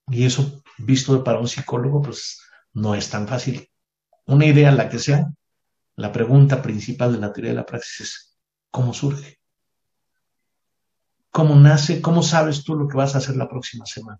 Y 0.10 0.26
eso, 0.26 0.62
visto 0.78 1.24
para 1.24 1.40
un 1.40 1.48
psicólogo, 1.48 2.02
pues 2.02 2.42
no 2.74 2.96
es 2.96 3.10
tan 3.10 3.26
fácil. 3.26 3.70
Una 4.26 4.46
idea, 4.46 4.74
la 4.74 4.90
que 4.90 5.00
sea, 5.00 5.32
la 5.96 6.12
pregunta 6.12 6.62
principal 6.62 7.14
de 7.14 7.20
la 7.20 7.32
teoría 7.32 7.52
de 7.52 7.56
la 7.56 7.66
praxis 7.66 8.02
es, 8.02 8.38
¿cómo 8.70 8.94
surge? 8.94 9.40
¿Cómo 11.32 11.56
nace? 11.56 12.02
¿Cómo 12.02 12.22
sabes 12.22 12.66
tú 12.66 12.76
lo 12.76 12.90
que 12.90 12.98
vas 12.98 13.16
a 13.16 13.20
hacer 13.20 13.38
la 13.38 13.48
próxima 13.48 13.86
semana? 13.86 14.20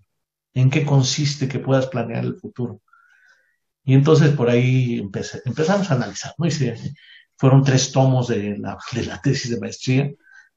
¿En 0.54 0.70
qué 0.70 0.86
consiste 0.86 1.50
que 1.50 1.60
puedas 1.60 1.88
planear 1.88 2.24
el 2.24 2.38
futuro? 2.38 2.82
Y 3.84 3.94
entonces 3.94 4.30
por 4.32 4.50
ahí 4.50 5.00
empezamos 5.00 5.92
a 5.92 5.96
analizar, 5.96 6.34
¿no? 6.38 6.48
Y 6.48 6.52
fueron 7.40 7.64
tres 7.64 7.92
tomos 7.92 8.28
de 8.28 8.58
la, 8.58 8.78
de 8.92 9.06
la, 9.06 9.22
tesis 9.22 9.50
de 9.50 9.60
maestría. 9.60 10.12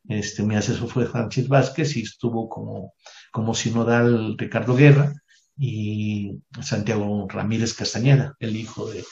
Este, 0.09 0.42
mi 0.42 0.57
asesor 0.57 0.90
fue 0.90 1.07
Francis 1.07 1.47
Vázquez 1.49 1.97
y 1.97 2.03
estuvo 2.03 2.49
como, 2.49 2.95
como 3.31 3.55
sinodal 3.55 4.37
Ricardo 4.37 4.75
Guerra 4.75 5.14
y 5.57 6.40
Santiago 6.61 7.29
Ramírez 7.29 7.75
Castañeda, 7.75 8.35
el 8.40 8.57
hijo 8.57 8.90
de 8.90 9.05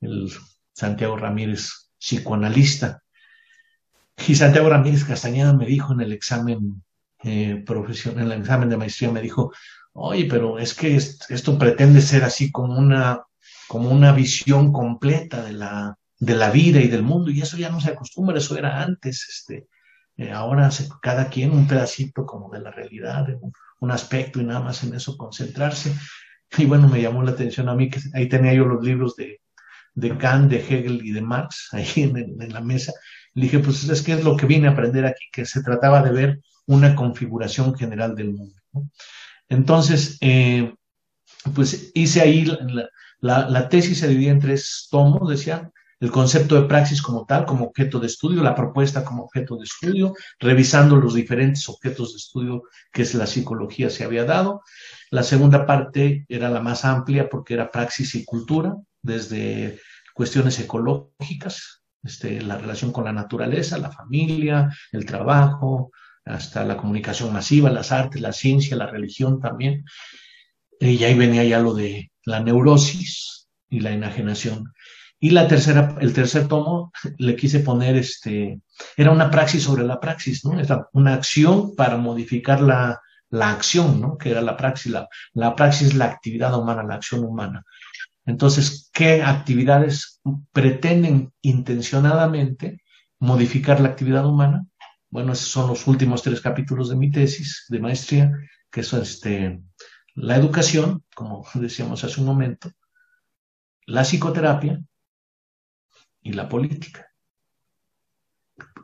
el 0.00 0.32
Santiago 0.72 1.16
Ramírez, 1.16 1.90
psicoanalista. 1.98 3.02
Y 4.26 4.34
Santiago 4.34 4.70
Ramírez 4.70 5.04
Castañeda 5.04 5.52
me 5.52 5.66
dijo 5.66 5.92
en 5.92 6.00
el 6.00 6.12
examen 6.12 6.82
eh, 7.24 7.62
profesional, 7.66 8.26
en 8.26 8.32
el 8.32 8.40
examen 8.40 8.70
de 8.70 8.76
maestría, 8.78 9.10
me 9.10 9.20
dijo, 9.20 9.52
oye, 9.92 10.26
pero 10.30 10.58
es 10.58 10.72
que 10.72 10.96
esto 10.96 11.58
pretende 11.58 12.00
ser 12.00 12.24
así 12.24 12.50
como 12.50 12.78
una, 12.78 13.20
como 13.66 13.90
una 13.90 14.12
visión 14.12 14.72
completa 14.72 15.42
de 15.42 15.52
la, 15.52 15.98
de 16.18 16.34
la 16.34 16.50
vida 16.50 16.80
y 16.80 16.88
del 16.88 17.02
mundo, 17.02 17.30
y 17.30 17.40
eso 17.40 17.56
ya 17.56 17.70
no 17.70 17.80
se 17.80 17.90
acostumbra, 17.90 18.38
eso 18.38 18.56
era 18.58 18.82
antes, 18.82 19.26
este, 19.28 19.68
eh, 20.16 20.32
ahora 20.32 20.68
cada 21.00 21.28
quien 21.28 21.52
un 21.52 21.68
pedacito 21.68 22.26
como 22.26 22.50
de 22.50 22.60
la 22.60 22.72
realidad, 22.72 23.28
un 23.80 23.90
aspecto 23.90 24.40
y 24.40 24.44
nada 24.44 24.60
más 24.60 24.82
en 24.82 24.94
eso 24.94 25.16
concentrarse. 25.16 25.94
Y 26.56 26.64
bueno, 26.64 26.88
me 26.88 27.00
llamó 27.00 27.22
la 27.22 27.30
atención 27.30 27.68
a 27.68 27.74
mí 27.74 27.88
que 27.88 28.00
ahí 28.14 28.28
tenía 28.28 28.52
yo 28.52 28.64
los 28.64 28.84
libros 28.84 29.14
de, 29.14 29.40
de 29.94 30.18
Kant, 30.18 30.50
de 30.50 30.58
Hegel 30.58 31.04
y 31.04 31.12
de 31.12 31.20
Marx 31.20 31.68
ahí 31.72 31.86
en, 31.96 32.52
la 32.52 32.60
mesa. 32.60 32.92
Le 33.34 33.44
dije, 33.44 33.60
pues 33.60 33.88
es 33.88 34.02
que 34.02 34.14
es 34.14 34.24
lo 34.24 34.36
que 34.36 34.46
vine 34.46 34.66
a 34.66 34.72
aprender 34.72 35.06
aquí, 35.06 35.24
que 35.32 35.44
se 35.44 35.62
trataba 35.62 36.02
de 36.02 36.10
ver 36.10 36.40
una 36.66 36.96
configuración 36.96 37.74
general 37.76 38.16
del 38.16 38.32
mundo. 38.32 38.60
Entonces, 39.48 40.18
eh, 40.20 40.74
pues 41.54 41.92
hice 41.94 42.20
ahí, 42.20 42.44
la, 42.44 42.88
la, 43.20 43.48
la, 43.48 43.68
tesis 43.68 44.00
se 44.00 44.08
dividía 44.08 44.32
en 44.32 44.40
tres 44.40 44.88
tomos, 44.90 45.28
decía, 45.30 45.70
el 46.00 46.10
concepto 46.10 46.54
de 46.54 46.68
praxis 46.68 47.02
como 47.02 47.26
tal, 47.26 47.44
como 47.44 47.66
objeto 47.66 47.98
de 47.98 48.06
estudio, 48.06 48.42
la 48.42 48.54
propuesta 48.54 49.04
como 49.04 49.24
objeto 49.24 49.56
de 49.56 49.64
estudio, 49.64 50.14
revisando 50.38 50.96
los 50.96 51.14
diferentes 51.14 51.68
objetos 51.68 52.12
de 52.12 52.18
estudio 52.18 52.62
que 52.92 53.04
la 53.14 53.26
psicología 53.26 53.90
se 53.90 54.04
había 54.04 54.24
dado. 54.24 54.62
La 55.10 55.22
segunda 55.22 55.66
parte 55.66 56.24
era 56.28 56.50
la 56.50 56.60
más 56.60 56.84
amplia 56.84 57.28
porque 57.28 57.54
era 57.54 57.70
praxis 57.70 58.14
y 58.14 58.24
cultura, 58.24 58.76
desde 59.02 59.80
cuestiones 60.14 60.58
ecológicas, 60.60 61.82
este, 62.02 62.40
la 62.42 62.58
relación 62.58 62.92
con 62.92 63.04
la 63.04 63.12
naturaleza, 63.12 63.78
la 63.78 63.90
familia, 63.90 64.72
el 64.92 65.04
trabajo, 65.04 65.90
hasta 66.24 66.64
la 66.64 66.76
comunicación 66.76 67.32
masiva, 67.32 67.70
las 67.70 67.90
artes, 67.90 68.20
la 68.20 68.32
ciencia, 68.32 68.76
la 68.76 68.86
religión 68.86 69.40
también. 69.40 69.84
Y 70.78 71.02
ahí 71.02 71.14
venía 71.14 71.42
ya 71.44 71.58
lo 71.58 71.74
de 71.74 72.12
la 72.24 72.40
neurosis 72.40 73.48
y 73.68 73.80
la 73.80 73.92
enajenación. 73.92 74.72
Y 75.20 75.30
la 75.30 75.48
tercera, 75.48 75.96
el 76.00 76.12
tercer 76.12 76.46
tomo 76.46 76.92
le 77.18 77.34
quise 77.34 77.60
poner 77.60 77.96
este, 77.96 78.60
era 78.96 79.10
una 79.10 79.30
praxis 79.30 79.64
sobre 79.64 79.84
la 79.84 79.98
praxis, 79.98 80.44
¿no? 80.44 80.58
Era 80.60 80.88
una 80.92 81.14
acción 81.14 81.74
para 81.74 81.96
modificar 81.96 82.60
la, 82.60 83.00
la 83.30 83.50
acción, 83.50 84.00
¿no? 84.00 84.16
Que 84.16 84.30
era 84.30 84.40
la 84.42 84.56
praxis. 84.56 84.92
La, 84.92 85.08
la 85.34 85.56
praxis 85.56 85.94
la 85.94 86.04
actividad 86.04 86.56
humana, 86.56 86.84
la 86.84 86.94
acción 86.94 87.24
humana. 87.24 87.64
Entonces, 88.26 88.90
¿qué 88.92 89.22
actividades 89.22 90.20
pretenden 90.52 91.32
intencionadamente 91.42 92.82
modificar 93.18 93.80
la 93.80 93.88
actividad 93.88 94.26
humana? 94.26 94.66
Bueno, 95.10 95.32
esos 95.32 95.48
son 95.48 95.68
los 95.68 95.86
últimos 95.86 96.22
tres 96.22 96.40
capítulos 96.40 96.90
de 96.90 96.96
mi 96.96 97.10
tesis 97.10 97.64
de 97.68 97.80
maestría, 97.80 98.32
que 98.70 98.82
son 98.82 99.02
este, 99.02 99.62
la 100.14 100.36
educación, 100.36 101.02
como 101.14 101.46
decíamos 101.54 102.04
hace 102.04 102.20
un 102.20 102.26
momento, 102.26 102.70
la 103.86 104.02
psicoterapia 104.02 104.80
y 106.28 106.32
la 106.32 106.48
política. 106.48 107.10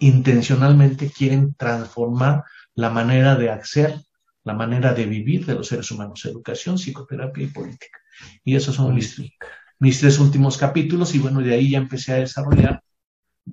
Intencionalmente 0.00 1.11
quieren 1.11 1.54
transformar 1.54 2.44
la 2.74 2.90
manera 2.90 3.37
de 3.37 3.50
hacer, 3.50 4.00
la 4.42 4.54
manera 4.54 4.94
de 4.94 5.07
vivir 5.07 5.46
de 5.46 5.54
los 5.54 5.68
seres 5.68 5.90
humanos, 5.90 6.24
educación, 6.24 6.78
psicoterapia 6.78 7.44
y 7.44 7.48
política. 7.48 7.98
Y 8.44 8.57
esos 8.57 8.74
son 8.74 8.94
mis, 8.94 9.20
mis 9.78 10.00
tres 10.00 10.18
últimos 10.18 10.57
capítulos 10.57 11.14
y 11.14 11.18
bueno, 11.18 11.40
de 11.40 11.54
ahí 11.54 11.70
ya 11.70 11.78
empecé 11.78 12.14
a 12.14 12.16
desarrollar 12.16 12.83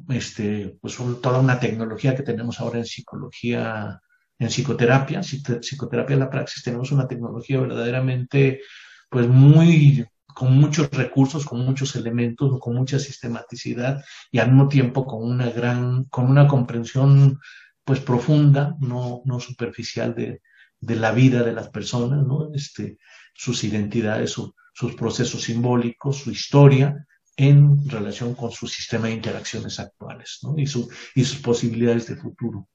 este, 0.10 0.78
pues 0.82 0.98
toda 1.22 1.40
una 1.40 1.60
tecnología 1.60 2.16
que 2.16 2.24
tenemos 2.24 2.60
ahora 2.60 2.80
en 2.80 2.86
psicología, 2.86 4.02
en 4.40 4.48
psicoterapia, 4.48 5.22
psicoterapia 5.22 6.14
en 6.14 6.20
la 6.20 6.30
praxis, 6.30 6.64
tenemos 6.64 6.92
una 6.92 7.08
tecnología 7.08 7.60
verdaderamente 7.60 8.62
pues 9.10 9.28
muy 9.28 10.08
con 10.34 10.58
muchos 10.58 10.90
recursos, 10.92 11.46
con 11.46 11.66
muchos 11.66 11.96
elementos, 11.96 12.60
con 12.60 12.76
mucha 12.76 13.00
sistematicidad 13.00 14.04
y 14.32 14.40
al 14.40 14.50
mismo 14.50 14.68
tiempo 14.68 15.06
con 15.06 15.24
una 15.24 15.50
gran, 15.50 16.06
con 16.06 16.30
una 16.30 16.48
comprensión 16.48 17.40
pues 17.84 18.00
profunda, 18.00 18.76
no, 18.80 19.22
no 19.26 19.40
superficial 19.40 20.14
de, 20.16 20.42
de 20.80 20.96
la 20.96 21.12
vida 21.12 21.44
de 21.44 21.54
las 21.54 21.70
personas, 21.70 22.26
¿no? 22.26 22.54
Este, 22.54 22.98
sus 23.34 23.64
identidades, 23.64 24.32
sus 24.32 24.96
procesos 24.96 25.44
simbólicos, 25.44 26.18
su 26.18 26.32
historia 26.32 27.06
en 27.38 27.90
relación 27.90 28.36
con 28.36 28.52
su 28.52 28.68
sistema 28.68 29.08
de 29.08 29.14
interacciones 29.14 29.80
actuales 29.80 30.40
¿no? 30.44 30.56
y, 30.58 30.68
su, 30.68 30.90
y 31.16 31.24
sus 31.24 31.40
posibilidades 31.40 32.08
de 32.08 32.16
futuro. 32.16 32.68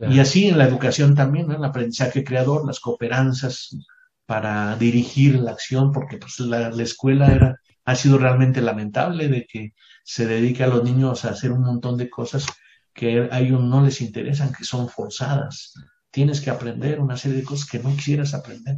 Y 0.00 0.18
así 0.18 0.48
en 0.48 0.58
la 0.58 0.66
educación 0.66 1.14
también, 1.14 1.48
¿no? 1.48 1.56
el 1.56 1.64
aprendizaje 1.64 2.22
creador, 2.22 2.66
las 2.66 2.80
cooperanzas, 2.80 3.74
para 4.30 4.76
dirigir 4.76 5.40
la 5.40 5.50
acción, 5.50 5.90
porque 5.90 6.16
pues, 6.16 6.38
la, 6.38 6.68
escuela 6.80 7.58
ha 7.84 7.96
sido 7.96 8.16
realmente 8.16 8.60
lamentable 8.60 9.26
de 9.26 9.44
que 9.44 9.74
se 10.04 10.24
dedique 10.24 10.62
a 10.62 10.68
los 10.68 10.84
niños 10.84 11.24
a 11.24 11.30
hacer 11.30 11.50
un 11.50 11.62
montón 11.62 11.96
de 11.96 12.08
cosas 12.08 12.46
que 12.94 13.28
a 13.28 13.40
ellos 13.40 13.60
no 13.60 13.84
les 13.84 14.00
interesan, 14.00 14.52
que 14.52 14.62
son 14.62 14.88
forzadas. 14.88 15.74
Tienes 16.12 16.40
que 16.40 16.50
aprender 16.50 17.00
una 17.00 17.16
serie 17.16 17.38
de 17.38 17.42
cosas 17.42 17.68
que 17.68 17.80
no 17.80 17.92
quisieras 17.96 18.32
aprender. 18.32 18.76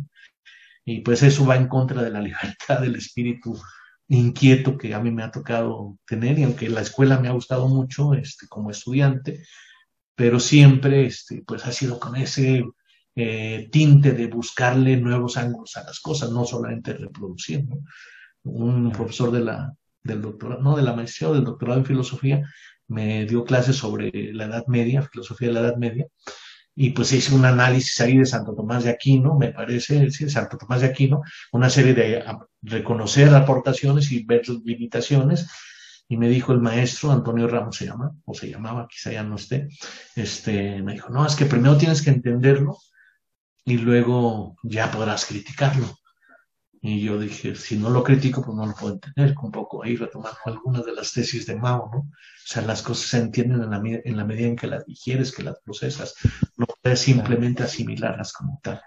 Y 0.87 1.03
pues 1.03 1.23
eso 1.23 1.45
va 1.45 1.57
en 1.57 1.69
contra 1.69 2.03
de 2.03 2.11
la 2.11 2.23
libertad 2.23 2.81
del 2.81 2.97
espíritu 2.97 3.61
inquieto 4.09 4.79
que 4.79 4.95
a 4.95 5.01
mí 5.01 5.11
me 5.11 5.23
ha 5.23 5.31
tocado 5.31 5.99
tener 6.07 6.39
y 6.39 6.45
aunque 6.45 6.71
la 6.71 6.81
escuela 6.81 7.21
me 7.21 7.29
ha 7.29 7.33
gustado 7.33 7.69
mucho 7.69 8.15
este, 8.15 8.49
como 8.49 8.71
estudiante, 8.71 9.45
pero 10.15 10.41
siempre 10.41 11.05
este, 11.05 11.43
pues 11.47 11.67
ha 11.67 11.73
sido 11.73 12.01
con 12.01 12.17
ese 12.17 12.65
eh, 13.15 13.69
tinte 13.71 14.13
de 14.13 14.27
buscarle 14.27 14.97
nuevos 14.97 15.37
ángulos 15.37 15.77
a 15.77 15.85
las 15.85 16.01
cosas, 16.01 16.31
no 16.31 16.45
solamente 16.45 16.95
reproduciendo. 16.95 17.79
Un 18.45 18.91
profesor 18.91 19.31
de 19.31 19.41
la, 19.41 19.75
del 20.03 20.23
doctorado, 20.23 20.63
no 20.63 20.77
de 20.77 20.83
la 20.83 20.95
maestría 20.95 21.31
o 21.31 21.35
del 21.35 21.45
doctorado 21.45 21.79
en 21.79 21.87
filosofía, 21.87 22.43
me 22.89 23.27
dio 23.27 23.45
clases 23.45 23.77
sobre 23.77 24.33
la 24.33 24.47
Edad 24.47 24.67
Media, 24.67 25.03
filosofía 25.03 25.49
de 25.49 25.55
la 25.55 25.61
Edad 25.61 25.77
Media, 25.77 26.07
y 26.75 26.91
pues 26.91 27.13
hice 27.13 27.35
un 27.35 27.45
análisis 27.45 28.01
ahí 28.01 28.17
de 28.17 28.25
Santo 28.25 28.55
Tomás 28.55 28.85
de 28.85 28.91
Aquino, 28.91 29.37
me 29.37 29.53
parece, 29.53 30.11
sí, 30.11 30.29
Santo 30.31 30.57
Tomás 30.57 30.81
de 30.81 30.89
Aquino, 30.89 31.23
una 31.53 31.69
serie 31.69 31.95
de 31.95 32.25
reconocer 32.63 33.35
aportaciones 33.35 34.11
y 34.11 34.25
ver 34.25 34.45
sus 34.45 34.65
limitaciones, 34.65 35.49
y 36.09 36.17
me 36.17 36.29
dijo 36.29 36.53
el 36.53 36.61
maestro, 36.61 37.11
Antonio 37.13 37.47
Ramos 37.47 37.77
se 37.77 37.87
llama, 37.87 38.13
o 38.25 38.35
se 38.35 38.51
llamaba, 38.51 38.89
quizá 38.89 39.13
ya 39.13 39.23
no 39.23 39.37
esté, 39.37 39.69
este, 40.17 40.83
me 40.83 40.95
dijo, 40.95 41.11
no, 41.11 41.27
es 41.27 41.37
que 41.37 41.47
primero 41.47 41.77
tienes 41.77 42.03
que 42.03 42.11
entenderlo 42.11 42.79
y 43.65 43.79
luego 43.79 44.57
ya 44.63 44.91
podrás 44.91 45.27
criticarlo. 45.27 45.87
Y 46.85 47.01
yo 47.01 47.17
dije, 47.17 47.55
si 47.55 47.77
no 47.77 47.91
lo 47.91 48.03
critico, 48.03 48.43
pues 48.45 48.57
no 48.57 48.67
lo 48.67 48.75
puedo 48.75 48.95
entender. 48.95 49.37
Un 49.41 49.53
poco 49.53 49.85
ahí 49.85 49.95
retomando 49.95 50.39
algunas 50.47 50.85
de 50.85 50.93
las 50.93 51.13
tesis 51.13 51.47
de 51.47 51.55
Mao, 51.55 51.89
¿no? 51.93 51.99
O 51.99 52.45
sea, 52.45 52.63
las 52.63 52.83
cosas 52.83 53.07
se 53.07 53.19
entienden 53.19 53.63
en 53.63 53.71
la, 53.71 53.81
en 54.05 54.17
la 54.17 54.25
medida 54.25 54.49
en 54.49 54.57
que 54.57 54.67
las 54.67 54.85
digieres, 54.85 55.31
que 55.31 55.45
las 55.45 55.61
procesas. 55.61 56.15
No 56.57 56.67
puedes 56.83 56.99
simplemente 56.99 57.63
asimilarlas 57.63 58.33
como 58.33 58.59
tal. 58.65 58.81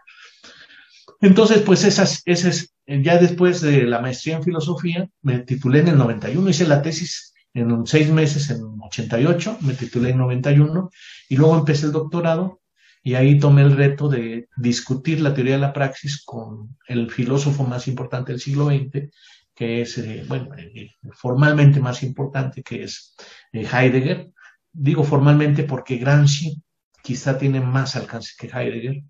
Entonces, 1.22 1.62
pues 1.62 1.86
esas, 1.86 2.22
esas, 2.26 2.74
ya 2.86 3.18
después 3.18 3.62
de 3.62 3.84
la 3.84 4.02
maestría 4.02 4.36
en 4.36 4.44
filosofía, 4.44 5.10
me 5.22 5.40
titulé 5.40 5.80
en 5.80 5.88
el 5.90 5.98
91, 5.98 6.50
hice 6.50 6.68
la 6.68 6.82
tesis 6.82 7.34
en 7.54 7.88
seis 7.88 8.10
meses, 8.10 8.50
en 8.50 8.62
88, 8.82 9.60
me 9.62 9.74
titulé 9.74 10.10
en 10.10 10.18
91, 10.18 10.90
y 11.30 11.38
luego 11.38 11.58
empecé 11.58 11.86
el 11.86 11.94
doctorado 11.94 12.60
y 13.06 13.14
ahí 13.14 13.38
tomé 13.38 13.62
el 13.62 13.78
reto 13.78 14.10
de 14.10 14.50
discutir 14.58 15.22
la 15.22 15.32
teoría 15.32 15.54
de 15.54 15.60
la 15.60 15.74
praxis 15.74 16.24
con 16.26 16.76
el 16.88 17.12
filósofo 17.12 17.64
más 17.64 17.88
importante 17.88 18.32
del 18.32 18.42
siglo 18.42 18.66
XX, 18.66 19.12
que 19.54 19.82
es, 19.82 20.00
eh, 20.00 20.26
bueno, 20.28 20.56
eh, 20.58 20.90
formalmente 21.14 21.80
más 21.80 22.02
importante, 22.02 22.64
que 22.64 22.84
es 22.86 23.16
eh, 23.54 23.68
Heidegger. 23.72 24.32
Digo 24.72 25.04
formalmente 25.04 25.66
porque 25.66 25.98
Gramsci 25.98 26.64
quizá 27.04 27.38
tiene 27.38 27.62
más 27.62 27.96
alcance 27.96 28.32
que 28.40 28.48
Heidegger, 28.48 29.04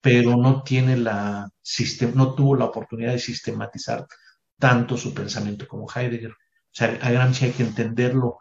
pero 0.00 0.36
no 0.36 0.62
tiene 0.62 0.96
la 0.96 1.50
no 2.14 2.34
tuvo 2.36 2.54
la 2.54 2.66
oportunidad 2.66 3.12
de 3.14 3.18
sistematizar 3.18 4.06
tanto 4.60 4.96
su 4.96 5.12
pensamiento 5.12 5.66
como 5.66 5.88
Heidegger. 5.92 6.30
O 6.30 6.36
sea, 6.70 6.96
a 7.02 7.10
Gramsci 7.10 7.46
hay 7.46 7.50
que 7.52 7.64
entenderlo 7.64 8.38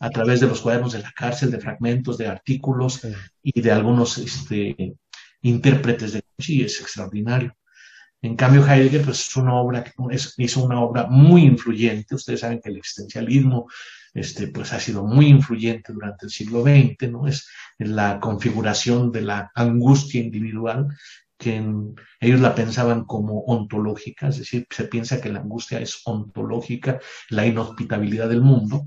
a 0.00 0.10
través 0.10 0.40
de 0.40 0.46
los 0.46 0.60
cuadernos 0.60 0.92
de 0.92 1.00
la 1.00 1.12
cárcel, 1.12 1.50
de 1.50 1.60
fragmentos, 1.60 2.16
de 2.18 2.26
artículos 2.26 3.02
y 3.42 3.60
de 3.60 3.70
algunos 3.70 4.18
este, 4.18 4.94
intérpretes 5.42 6.14
de 6.14 6.22
sí, 6.38 6.62
es 6.62 6.80
extraordinario. 6.80 7.54
En 8.22 8.36
cambio, 8.36 8.66
Heidegger 8.66 9.02
pues, 9.02 9.28
es 9.28 9.36
una 9.36 9.54
obra, 9.54 9.84
es, 10.10 10.34
hizo 10.36 10.64
una 10.64 10.80
obra 10.80 11.06
muy 11.06 11.42
influyente. 11.44 12.14
Ustedes 12.14 12.40
saben 12.40 12.60
que 12.60 12.70
el 12.70 12.76
existencialismo 12.76 13.66
este, 14.12 14.48
pues, 14.48 14.72
ha 14.72 14.80
sido 14.80 15.04
muy 15.04 15.26
influyente 15.26 15.92
durante 15.92 16.26
el 16.26 16.30
siglo 16.30 16.62
XX, 16.62 17.10
¿no? 17.10 17.26
Es 17.26 17.48
la 17.78 18.20
configuración 18.20 19.12
de 19.12 19.22
la 19.22 19.50
angustia 19.54 20.20
individual, 20.20 20.88
que 21.38 21.64
ellos 22.20 22.40
la 22.40 22.54
pensaban 22.54 23.04
como 23.04 23.40
ontológica, 23.44 24.28
es 24.28 24.38
decir, 24.38 24.66
se 24.68 24.84
piensa 24.84 25.22
que 25.22 25.30
la 25.30 25.40
angustia 25.40 25.80
es 25.80 26.02
ontológica, 26.04 27.00
la 27.30 27.46
inhospitabilidad 27.46 28.28
del 28.28 28.42
mundo, 28.42 28.86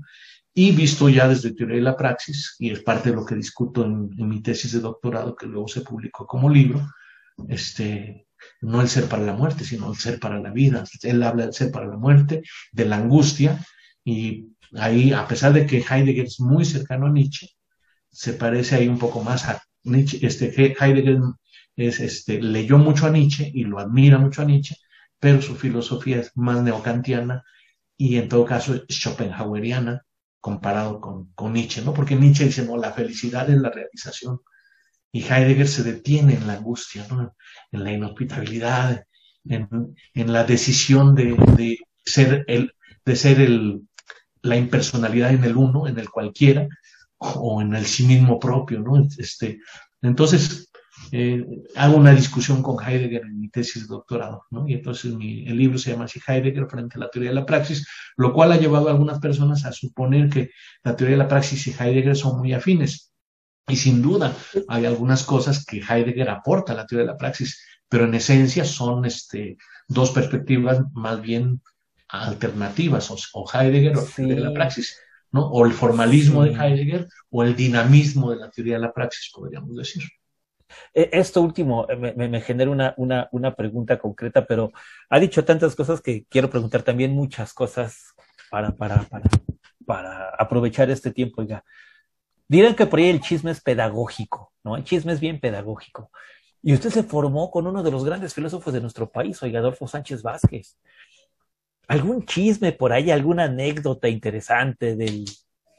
y 0.54 0.70
visto 0.70 1.08
ya 1.08 1.28
desde 1.28 1.52
teoría 1.52 1.76
de 1.76 1.82
la 1.82 1.96
praxis, 1.96 2.54
y 2.60 2.70
es 2.70 2.80
parte 2.80 3.10
de 3.10 3.16
lo 3.16 3.26
que 3.26 3.34
discuto 3.34 3.84
en, 3.84 4.08
mi 4.16 4.40
tesis 4.40 4.72
de 4.72 4.80
doctorado, 4.80 5.34
que 5.34 5.46
luego 5.46 5.66
se 5.66 5.80
publicó 5.80 6.26
como 6.26 6.48
libro, 6.48 6.88
este, 7.48 8.28
no 8.60 8.80
el 8.80 8.88
ser 8.88 9.08
para 9.08 9.24
la 9.24 9.32
muerte, 9.32 9.64
sino 9.64 9.90
el 9.90 9.98
ser 9.98 10.20
para 10.20 10.38
la 10.40 10.52
vida. 10.52 10.84
Él 11.02 11.22
habla 11.24 11.44
del 11.46 11.54
ser 11.54 11.72
para 11.72 11.86
la 11.86 11.96
muerte, 11.96 12.42
de 12.72 12.84
la 12.84 12.96
angustia, 12.96 13.64
y 14.04 14.46
ahí, 14.76 15.12
a 15.12 15.26
pesar 15.26 15.52
de 15.52 15.66
que 15.66 15.78
Heidegger 15.78 16.26
es 16.26 16.38
muy 16.38 16.64
cercano 16.64 17.06
a 17.06 17.10
Nietzsche, 17.10 17.48
se 18.10 18.34
parece 18.34 18.76
ahí 18.76 18.86
un 18.86 18.98
poco 18.98 19.24
más 19.24 19.48
a 19.48 19.60
Nietzsche. 19.82 20.24
Este, 20.24 20.54
Heidegger 20.54 21.18
es, 21.74 21.98
este, 21.98 22.40
leyó 22.40 22.78
mucho 22.78 23.06
a 23.06 23.10
Nietzsche 23.10 23.50
y 23.52 23.64
lo 23.64 23.80
admira 23.80 24.18
mucho 24.18 24.42
a 24.42 24.44
Nietzsche, 24.44 24.76
pero 25.18 25.42
su 25.42 25.56
filosofía 25.56 26.20
es 26.20 26.30
más 26.36 26.62
neocantiana 26.62 27.42
y 27.96 28.18
en 28.18 28.28
todo 28.28 28.44
caso 28.44 28.74
es 28.74 28.84
schopenhaueriana 28.88 30.03
comparado 30.44 31.00
con, 31.00 31.32
con, 31.32 31.54
Nietzsche, 31.54 31.80
¿no? 31.80 31.94
Porque 31.94 32.16
Nietzsche 32.16 32.44
dice, 32.44 32.66
no, 32.66 32.76
la 32.76 32.92
felicidad 32.92 33.48
es 33.48 33.56
la 33.56 33.70
realización. 33.70 34.42
Y 35.10 35.22
Heidegger 35.22 35.66
se 35.66 35.82
detiene 35.82 36.34
en 36.34 36.46
la 36.46 36.52
angustia, 36.52 37.06
¿no? 37.08 37.34
En 37.72 37.82
la 37.82 37.92
inhospitabilidad, 37.92 39.06
en, 39.46 39.96
en 40.12 40.32
la 40.34 40.44
decisión 40.44 41.14
de, 41.14 41.34
de, 41.56 41.78
ser 42.04 42.44
el, 42.46 42.74
de 43.06 43.16
ser 43.16 43.40
el, 43.40 43.88
la 44.42 44.56
impersonalidad 44.56 45.30
en 45.30 45.44
el 45.44 45.56
uno, 45.56 45.86
en 45.86 45.98
el 45.98 46.10
cualquiera, 46.10 46.68
o 47.16 47.62
en 47.62 47.74
el 47.74 47.86
sí 47.86 48.04
mismo 48.06 48.38
propio, 48.38 48.80
¿no? 48.80 49.02
Este, 49.16 49.60
entonces, 50.02 50.70
eh, 51.12 51.44
hago 51.76 51.96
una 51.96 52.12
discusión 52.12 52.62
con 52.62 52.82
Heidegger 52.82 53.22
en 53.22 53.40
mi 53.40 53.48
tesis 53.48 53.82
de 53.82 53.94
doctorado, 53.94 54.44
¿no? 54.50 54.68
Y 54.68 54.74
entonces 54.74 55.14
mi, 55.14 55.46
el 55.46 55.56
libro 55.56 55.78
se 55.78 55.92
llama 55.92 56.04
así 56.04 56.20
Heidegger 56.26 56.66
frente 56.66 56.96
a 56.96 57.00
la 57.00 57.08
teoría 57.08 57.30
de 57.30 57.36
la 57.36 57.46
praxis, 57.46 57.86
lo 58.16 58.32
cual 58.32 58.52
ha 58.52 58.56
llevado 58.56 58.88
a 58.88 58.92
algunas 58.92 59.18
personas 59.18 59.64
a 59.64 59.72
suponer 59.72 60.28
que 60.28 60.50
la 60.82 60.96
teoría 60.96 61.16
de 61.16 61.22
la 61.22 61.28
praxis 61.28 61.66
y 61.66 61.70
Heidegger 61.70 62.16
son 62.16 62.38
muy 62.38 62.52
afines. 62.52 63.12
Y 63.66 63.76
sin 63.76 64.02
duda 64.02 64.36
hay 64.68 64.84
algunas 64.84 65.24
cosas 65.24 65.64
que 65.64 65.78
Heidegger 65.80 66.28
aporta 66.28 66.72
a 66.72 66.76
la 66.76 66.86
teoría 66.86 67.06
de 67.06 67.12
la 67.12 67.18
praxis, 67.18 67.64
pero 67.88 68.04
en 68.04 68.14
esencia 68.14 68.64
son 68.64 69.04
este, 69.04 69.56
dos 69.88 70.10
perspectivas 70.10 70.80
más 70.92 71.20
bien 71.22 71.62
alternativas, 72.08 73.10
o, 73.10 73.44
Heidegger 73.52 73.96
o 73.96 74.02
la 74.02 74.06
teoría 74.06 74.34
de 74.34 74.40
la 74.40 74.52
praxis, 74.52 74.98
¿no? 75.32 75.46
O 75.46 75.64
el 75.64 75.72
formalismo 75.72 76.44
de 76.44 76.52
Heidegger 76.52 77.08
o 77.30 77.42
el 77.42 77.56
dinamismo 77.56 78.30
de 78.30 78.36
la 78.36 78.50
teoría 78.50 78.74
de 78.74 78.80
la 78.80 78.92
praxis, 78.92 79.30
podríamos 79.34 79.74
decir. 79.76 80.02
E, 80.92 81.10
esto 81.12 81.42
último 81.42 81.86
eh, 81.88 82.14
me, 82.16 82.40
genera 82.40 82.70
una, 82.70 82.94
una, 82.96 83.28
una, 83.32 83.54
pregunta 83.54 83.98
concreta, 83.98 84.44
pero 84.46 84.72
ha 85.10 85.18
dicho 85.18 85.44
tantas 85.44 85.74
cosas 85.74 86.00
que 86.00 86.24
quiero 86.28 86.50
preguntar 86.50 86.82
también 86.82 87.12
muchas 87.12 87.52
cosas 87.52 88.14
para, 88.50 88.72
para, 88.72 89.02
para, 89.04 89.28
para 89.86 90.30
aprovechar 90.38 90.90
este 90.90 91.10
tiempo. 91.10 91.42
Oiga, 91.42 91.64
dirán 92.48 92.74
que 92.74 92.86
por 92.86 92.98
ahí 92.98 93.08
el 93.08 93.20
chisme 93.20 93.50
es 93.50 93.60
pedagógico, 93.60 94.52
¿no? 94.62 94.76
El 94.76 94.84
chisme 94.84 95.12
es 95.12 95.20
bien 95.20 95.40
pedagógico. 95.40 96.10
Y 96.62 96.72
usted 96.72 96.90
se 96.90 97.02
formó 97.02 97.50
con 97.50 97.66
uno 97.66 97.82
de 97.82 97.90
los 97.90 98.04
grandes 98.04 98.32
filósofos 98.32 98.72
de 98.72 98.80
nuestro 98.80 99.10
país, 99.10 99.42
oiga, 99.42 99.60
Adolfo 99.60 99.86
Sánchez 99.86 100.22
Vázquez. 100.22 100.78
¿Algún 101.86 102.24
chisme 102.24 102.72
por 102.72 102.92
ahí, 102.92 103.10
alguna 103.10 103.44
anécdota 103.44 104.08
interesante 104.08 104.96
del 104.96 105.26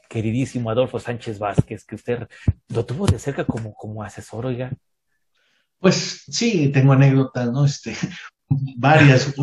queridísimo 0.08 0.70
Adolfo 0.70 0.98
Sánchez 0.98 1.38
Vázquez, 1.38 1.84
que 1.84 1.94
usted 1.94 2.28
lo 2.68 2.84
tuvo 2.84 3.06
de 3.06 3.18
cerca 3.18 3.44
como, 3.44 3.74
como 3.74 4.02
asesor, 4.02 4.46
oiga? 4.46 4.72
Pues 5.78 6.24
sí, 6.28 6.68
tengo 6.68 6.92
anécdotas, 6.92 7.50
¿no? 7.52 7.64
Este, 7.64 7.94
varias. 8.76 9.34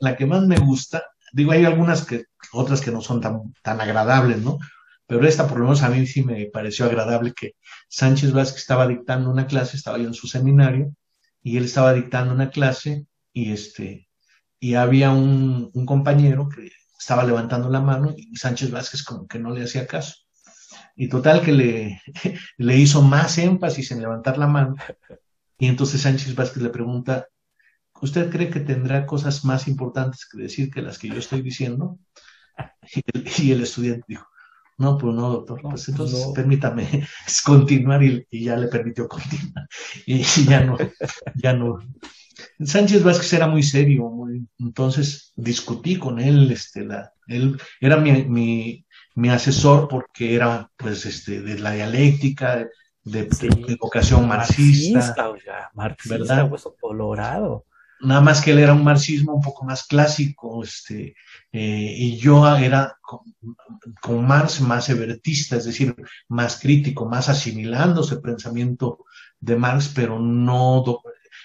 La, 0.00 0.16
que 0.16 0.26
más 0.26 0.46
me 0.46 0.56
gusta, 0.56 1.04
digo, 1.32 1.52
hay 1.52 1.64
algunas 1.64 2.04
que, 2.04 2.24
otras 2.52 2.80
que 2.80 2.90
no 2.90 3.00
son 3.00 3.20
tan, 3.20 3.54
tan 3.62 3.80
agradables, 3.80 4.38
¿no? 4.38 4.58
Pero 5.06 5.26
esta, 5.26 5.48
por 5.48 5.58
lo 5.58 5.64
menos, 5.64 5.82
a 5.82 5.88
mí 5.88 6.06
sí 6.06 6.22
me 6.22 6.46
pareció 6.46 6.86
agradable 6.86 7.32
que 7.32 7.54
Sánchez 7.88 8.32
Vázquez 8.32 8.60
estaba 8.60 8.86
dictando 8.86 9.30
una 9.30 9.46
clase, 9.46 9.76
estaba 9.76 9.98
yo 9.98 10.06
en 10.06 10.14
su 10.14 10.28
seminario, 10.28 10.94
y 11.42 11.56
él 11.56 11.64
estaba 11.64 11.92
dictando 11.92 12.32
una 12.32 12.50
clase, 12.50 13.06
y 13.32 13.52
este, 13.52 14.08
y 14.60 14.74
había 14.74 15.10
un, 15.10 15.70
un 15.74 15.86
compañero 15.86 16.48
que 16.48 16.70
estaba 17.00 17.24
levantando 17.24 17.70
la 17.70 17.80
mano 17.80 18.14
y 18.14 18.36
Sánchez 18.36 18.70
Vázquez 18.70 19.02
como 19.02 19.26
que 19.26 19.38
no 19.38 19.50
le 19.50 19.64
hacía 19.64 19.86
caso. 19.86 20.14
Y 20.94 21.08
total 21.08 21.40
que 21.40 21.52
le, 21.52 22.02
le 22.58 22.76
hizo 22.76 23.00
más 23.02 23.38
énfasis 23.38 23.90
en 23.90 24.02
levantar 24.02 24.36
la 24.36 24.46
mano. 24.46 24.76
Y 25.58 25.66
entonces 25.66 26.02
Sánchez 26.02 26.34
Vázquez 26.34 26.62
le 26.62 26.68
pregunta, 26.68 27.26
¿usted 28.02 28.30
cree 28.30 28.50
que 28.50 28.60
tendrá 28.60 29.06
cosas 29.06 29.44
más 29.46 29.66
importantes 29.66 30.28
que 30.28 30.42
decir 30.42 30.70
que 30.70 30.82
las 30.82 30.98
que 30.98 31.08
yo 31.08 31.16
estoy 31.16 31.40
diciendo? 31.40 31.98
Y 33.38 33.50
el, 33.50 33.62
estudiante 33.62 34.04
dijo, 34.06 34.26
no, 34.76 34.98
pues 34.98 35.14
no, 35.14 35.30
doctor, 35.30 35.62
pues 35.62 35.88
entonces 35.88 36.26
permítame 36.34 37.06
continuar 37.44 38.02
y, 38.02 38.26
ya 38.30 38.56
le 38.56 38.68
permitió 38.68 39.08
continuar. 39.08 39.66
Y, 40.06 40.22
ya 40.22 40.64
no, 40.64 40.76
ya 41.34 41.54
no, 41.54 41.78
Sánchez 42.64 43.02
Vázquez 43.02 43.32
era 43.32 43.46
muy 43.46 43.62
serio, 43.62 44.08
muy, 44.08 44.46
entonces 44.58 45.32
discutí 45.36 45.96
con 45.96 46.20
él, 46.20 46.50
este, 46.50 46.84
la, 46.84 47.12
él 47.26 47.60
era 47.80 47.96
mi, 47.96 48.24
mi, 48.24 48.86
mi, 49.14 49.28
asesor 49.28 49.88
porque 49.88 50.34
era, 50.34 50.70
pues, 50.76 51.06
este, 51.06 51.40
de 51.42 51.58
la 51.58 51.72
dialéctica, 51.72 52.66
de, 53.04 53.24
de 53.24 53.76
vocación 53.80 54.28
marxista, 54.28 54.98
marxista, 54.98 55.70
marxista 55.74 56.18
¿verdad? 56.18 56.50
Hueso 56.50 56.76
colorado. 56.80 57.64
Nada 58.02 58.22
más 58.22 58.40
que 58.40 58.52
él 58.52 58.58
era 58.58 58.72
un 58.72 58.84
marxismo 58.84 59.34
un 59.34 59.42
poco 59.42 59.64
más 59.64 59.86
clásico, 59.86 60.62
este, 60.62 61.14
eh, 61.52 61.94
y 61.96 62.16
yo 62.16 62.46
era 62.56 62.96
con, 63.02 63.20
con, 64.00 64.26
Marx 64.26 64.62
más 64.62 64.88
evertista, 64.88 65.56
es 65.56 65.66
decir, 65.66 65.94
más 66.28 66.58
crítico, 66.58 67.04
más 67.04 67.28
asimilándose 67.28 68.14
el 68.14 68.22
pensamiento 68.22 69.04
de 69.38 69.56
Marx, 69.56 69.92
pero 69.94 70.18
no 70.18 70.82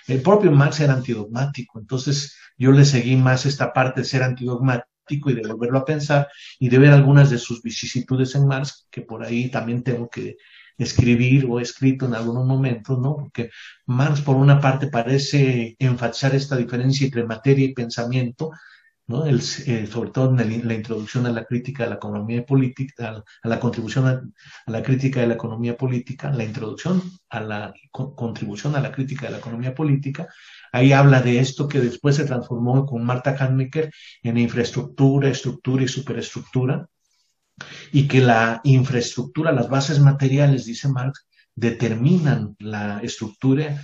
el 0.08 0.22
propio 0.22 0.52
Marx 0.52 0.80
era 0.80 0.94
antidogmático, 0.94 1.80
entonces 1.80 2.38
yo 2.58 2.72
le 2.72 2.86
seguí 2.86 3.16
más 3.16 3.46
esta 3.46 3.74
parte 3.74 4.02
de 4.02 4.08
ser 4.08 4.24
antidogmático 4.24 5.30
y 5.30 5.34
de 5.34 5.48
volverlo 5.48 5.80
a 5.80 5.86
pensar 5.86 6.28
y 6.60 6.70
de 6.70 6.78
ver 6.78 6.92
algunas 6.92 7.30
de 7.30 7.38
sus 7.38 7.62
vicisitudes 7.62 8.36
en 8.36 8.48
Marx, 8.48 8.88
que 8.90 9.02
por 9.02 9.24
ahí 9.24 9.50
también 9.50 9.84
tengo 9.84 10.10
que 10.10 10.38
escribir 10.78 11.46
o 11.50 11.60
escrito 11.60 12.06
en 12.06 12.16
algunos 12.16 12.46
momentos, 12.46 13.00
¿no? 13.00 13.16
Porque 13.16 13.50
Marx, 13.86 14.22
por 14.22 14.36
una 14.36 14.60
parte, 14.60 14.88
parece 14.88 15.76
enfatizar 15.80 16.36
esta 16.36 16.58
diferencia 16.58 17.06
entre 17.06 17.24
materia 17.26 17.66
y 17.66 17.74
pensamiento, 17.74 18.52
El, 19.08 19.40
eh, 19.68 19.86
sobre 19.86 20.10
todo 20.10 20.40
en 20.40 20.68
la 20.68 20.74
introducción 20.74 21.28
a 21.28 21.32
la 21.32 21.46
crítica 21.46 21.84
de 21.84 21.92
la 21.92 21.98
economía 21.98 22.44
política, 22.44 23.24
a, 23.44 23.48
la 23.48 23.60
contribución 23.60 24.08
a, 24.08 24.24
la 24.66 24.82
crítica 24.82 25.22
de 25.22 25.28
la 25.28 25.36
economía 25.36 25.78
política, 25.78 26.32
la 26.32 26.44
introducción 26.44 27.04
a 27.30 27.40
la 27.40 27.74
contribución 27.92 28.76
a 28.76 28.82
la 28.82 28.92
crítica 28.92 29.28
de 29.28 29.34
la 29.34 29.38
economía 29.38 29.76
política, 29.76 30.28
ahí 30.72 30.92
habla 30.92 31.22
de 31.22 31.38
esto 31.38 31.68
que 31.68 31.82
después 31.82 32.16
se 32.16 32.26
transformó 32.26 32.88
con 32.88 33.06
Marta 33.06 33.38
Hannecker 33.38 33.92
en 34.24 34.38
infraestructura, 34.40 35.30
estructura 35.30 35.84
y 35.84 35.88
superestructura, 35.88 36.88
y 37.92 38.08
que 38.08 38.22
la 38.22 38.60
infraestructura, 38.64 39.52
las 39.52 39.70
bases 39.70 40.00
materiales, 40.00 40.66
dice 40.66 40.90
Marx, 40.90 41.28
determinan 41.54 42.56
la 42.60 43.00
estructura 43.02 43.82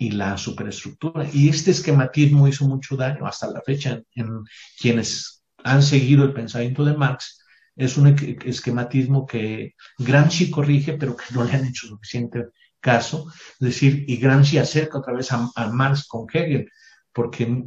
y 0.00 0.12
la 0.12 0.38
superestructura. 0.38 1.28
Y 1.30 1.50
este 1.50 1.72
esquematismo 1.72 2.48
hizo 2.48 2.66
mucho 2.66 2.96
daño 2.96 3.26
hasta 3.26 3.50
la 3.50 3.60
fecha 3.60 4.00
en, 4.14 4.44
quienes 4.80 5.44
han 5.62 5.82
seguido 5.82 6.24
el 6.24 6.32
pensamiento 6.32 6.86
de 6.86 6.96
Marx. 6.96 7.44
Es 7.76 7.98
un 7.98 8.06
esquematismo 8.46 9.26
que 9.26 9.74
Gramsci 9.98 10.50
corrige, 10.50 10.94
pero 10.94 11.14
que 11.14 11.26
no 11.34 11.44
le 11.44 11.52
han 11.52 11.66
hecho 11.66 11.86
suficiente 11.86 12.46
caso. 12.80 13.30
Es 13.52 13.58
decir, 13.58 14.06
y 14.08 14.16
Gramsci 14.16 14.56
acerca 14.56 14.98
otra 14.98 15.12
vez 15.12 15.30
a, 15.32 15.50
Marx 15.70 16.08
con 16.08 16.26
Hegel, 16.32 16.70
porque 17.12 17.64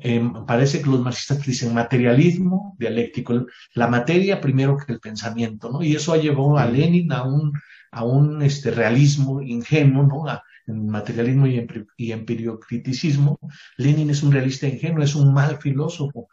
eh, 0.00 0.30
parece 0.46 0.80
que 0.80 0.88
los 0.88 1.02
marxistas 1.02 1.44
dicen 1.44 1.74
materialismo 1.74 2.76
dialéctico, 2.78 3.44
la 3.74 3.88
materia 3.88 4.40
primero 4.40 4.78
que 4.78 4.90
el 4.90 5.00
pensamiento, 5.00 5.70
¿no? 5.70 5.82
Y 5.82 5.94
eso 5.94 6.16
llevó 6.16 6.56
a 6.56 6.64
Lenin 6.64 7.12
a 7.12 7.24
un, 7.24 7.52
a 7.90 8.04
un 8.04 8.40
este, 8.40 8.70
realismo 8.70 9.42
ingenuo, 9.42 10.04
¿no? 10.04 10.24
En 10.66 10.88
materialismo 10.88 11.46
y, 11.46 11.66
y 11.96 12.12
empiriocriticismo, 12.12 13.38
Lenin 13.76 14.10
es 14.10 14.22
un 14.22 14.32
realista 14.32 14.66
ingenuo, 14.66 15.02
es 15.02 15.14
un 15.14 15.32
mal 15.32 15.58
filósofo. 15.58 16.28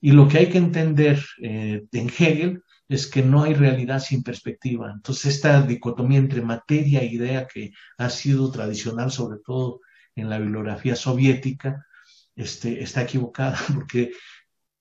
Y 0.00 0.12
lo 0.12 0.28
que 0.28 0.38
hay 0.38 0.48
que 0.48 0.58
entender 0.58 1.22
eh, 1.42 1.84
en 1.92 2.08
Hegel 2.08 2.62
es 2.88 3.06
que 3.06 3.22
no 3.22 3.42
hay 3.42 3.54
realidad 3.54 4.00
sin 4.00 4.22
perspectiva. 4.22 4.90
Entonces, 4.94 5.34
esta 5.36 5.60
dicotomía 5.62 6.18
entre 6.18 6.40
materia 6.40 7.00
e 7.00 7.06
idea 7.06 7.46
que 7.46 7.72
ha 7.98 8.08
sido 8.08 8.50
tradicional, 8.50 9.10
sobre 9.10 9.38
todo 9.44 9.80
en 10.14 10.30
la 10.30 10.38
bibliografía 10.38 10.96
soviética, 10.96 11.84
este, 12.34 12.82
está 12.82 13.02
equivocada, 13.02 13.58
porque 13.74 14.12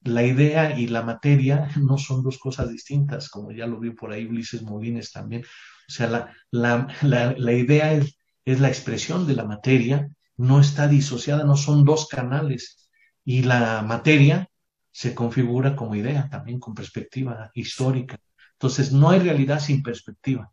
la 0.01 0.23
idea 0.23 0.79
y 0.79 0.87
la 0.87 1.01
materia 1.01 1.69
no 1.77 1.97
son 1.97 2.23
dos 2.23 2.37
cosas 2.37 2.69
distintas, 2.69 3.29
como 3.29 3.51
ya 3.51 3.67
lo 3.67 3.79
vio 3.79 3.93
por 3.95 4.11
ahí 4.11 4.25
Ulises 4.25 4.61
Molines 4.61 5.11
también. 5.11 5.43
O 5.43 5.91
sea, 5.91 6.07
la, 6.07 6.33
la, 6.51 6.87
la, 7.01 7.35
la 7.37 7.53
idea 7.53 7.93
es 7.93 8.16
es 8.47 8.61
la 8.61 8.69
expresión 8.69 9.27
de 9.27 9.35
la 9.35 9.43
materia, 9.43 10.09
no 10.37 10.61
está 10.61 10.87
disociada, 10.87 11.43
no 11.43 11.57
son 11.57 11.83
dos 11.83 12.07
canales. 12.07 12.89
Y 13.25 13.43
la 13.43 13.81
materia 13.81 14.49
se 14.89 15.13
configura 15.13 15.75
como 15.75 15.95
idea, 15.95 16.29
también 16.29 16.57
con 16.57 16.73
perspectiva 16.73 17.51
histórica. 17.53 18.17
Entonces, 18.53 18.93
no 18.93 19.09
hay 19.09 19.19
realidad 19.19 19.59
sin 19.59 19.83
perspectiva. 19.83 20.49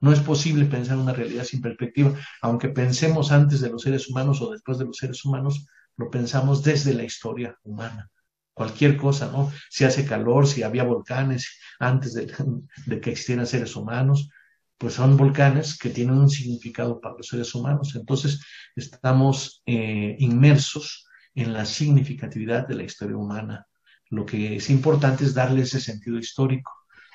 No 0.00 0.10
es 0.10 0.20
posible 0.20 0.64
pensar 0.64 0.96
una 0.96 1.12
realidad 1.12 1.44
sin 1.44 1.60
perspectiva. 1.60 2.14
Aunque 2.40 2.70
pensemos 2.70 3.30
antes 3.30 3.60
de 3.60 3.68
los 3.68 3.82
seres 3.82 4.08
humanos 4.08 4.40
o 4.40 4.50
después 4.50 4.78
de 4.78 4.86
los 4.86 4.96
seres 4.96 5.22
humanos, 5.26 5.66
lo 5.98 6.10
pensamos 6.10 6.62
desde 6.62 6.94
la 6.94 7.04
historia 7.04 7.58
humana. 7.62 8.10
Cualquier 8.54 8.96
cosa, 8.96 9.30
¿no? 9.30 9.52
Si 9.68 9.84
hace 9.84 10.06
calor, 10.06 10.46
si 10.46 10.62
había 10.62 10.84
volcanes 10.84 11.58
antes 11.78 12.14
de, 12.14 12.24
de 12.86 13.00
que 13.02 13.10
existieran 13.10 13.46
seres 13.46 13.76
humanos, 13.76 14.30
pues 14.78 14.94
son 14.94 15.16
volcanes 15.16 15.78
que 15.78 15.90
tienen 15.90 16.18
un 16.18 16.28
significado 16.28 17.00
para 17.00 17.16
los 17.16 17.28
seres 17.28 17.54
humanos. 17.54 17.94
Entonces, 17.94 18.40
estamos 18.76 19.62
eh, 19.66 20.16
inmersos 20.18 21.06
en 21.34 21.52
la 21.52 21.64
significatividad 21.64 22.66
de 22.66 22.74
la 22.74 22.82
historia 22.84 23.16
humana. 23.16 23.66
Lo 24.10 24.26
que 24.26 24.56
es 24.56 24.70
importante 24.70 25.24
es 25.24 25.34
darle 25.34 25.62
ese 25.62 25.80
sentido 25.80 26.18
histórico. 26.18 26.70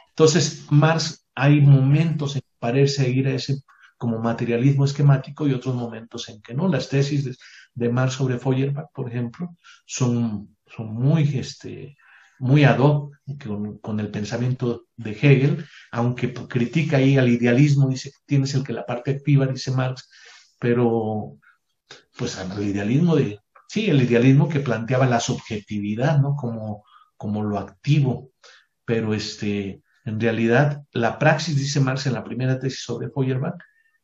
Entonces, 0.10 0.66
Marx, 0.70 1.26
hay 1.36 1.62
momentos 1.62 2.36
en 2.36 2.42
que 2.42 2.56
parece 2.60 3.10
ir 3.10 3.28
a 3.28 3.34
ese 3.34 3.62
como 3.98 4.18
materialismo 4.20 4.86
esquemático 4.86 5.46
y 5.46 5.54
otros 5.54 5.76
momentos 5.76 6.30
en 6.30 6.42
que 6.42 6.54
no. 6.54 6.70
Las 6.70 6.88
tesis 6.88 7.26
de, 7.26 7.36
de 7.76 7.90
Marx 7.90 8.16
sobre 8.16 8.40
Feuerbach, 8.40 8.88
por 8.94 9.10
ejemplo, 9.10 9.56
son, 9.86 10.56
son 10.66 10.94
muy 10.94 11.38
este, 11.38 11.98
muy 12.40 12.64
ad 12.64 12.80
hoc 12.80 13.16
con, 13.82 14.00
el 14.00 14.10
pensamiento 14.10 14.86
de 14.96 15.12
Hegel, 15.12 15.66
aunque 15.92 16.34
critica 16.34 16.98
ahí 16.98 17.18
al 17.18 17.30
idealismo, 17.30 17.88
dice 17.88 18.12
que 18.12 18.18
tienes 18.26 18.54
el 18.56 18.64
que 18.64 18.74
la 18.74 18.86
parte 18.86 19.12
activa, 19.12 19.46
dice 19.46 19.72
Marx, 19.72 20.10
pero 20.60 21.38
pues 22.18 22.38
al 22.38 22.62
idealismo 22.64 23.16
de, 23.16 23.40
sí, 23.68 23.90
el 23.90 24.02
idealismo 24.02 24.50
que 24.50 24.60
planteaba 24.60 25.06
la 25.06 25.20
subjetividad, 25.20 26.20
¿no? 26.20 26.36
Como, 26.36 26.84
como 27.18 27.44
lo 27.44 27.60
activo, 27.60 28.32
pero 28.86 29.14
este, 29.14 29.84
en 30.06 30.20
realidad 30.20 30.84
la 30.92 31.20
praxis, 31.20 31.56
dice 31.56 31.80
Marx 31.80 32.08
en 32.08 32.14
la 32.14 32.24
primera 32.24 32.60
tesis 32.60 32.84
sobre 32.84 33.10
Feuerbach, 33.10 33.56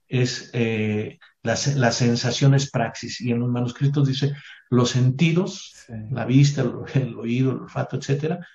es 0.08 0.50
eh, 0.54 1.20
la, 1.44 1.56
sensación 1.56 2.56
es 2.56 2.72
praxis, 2.72 3.22
y 3.22 3.32
en 3.32 3.40
los 3.40 3.50
manuscritos 3.50 4.08
dice 4.08 4.34
los 4.70 4.90
sentidos 4.90 5.86
la 6.10 6.26
vista, 6.26 6.62
el, 6.94 7.16
oído, 7.16 7.52
el 7.52 7.58
olfato, 7.60 7.98
etcétera, 7.98 8.46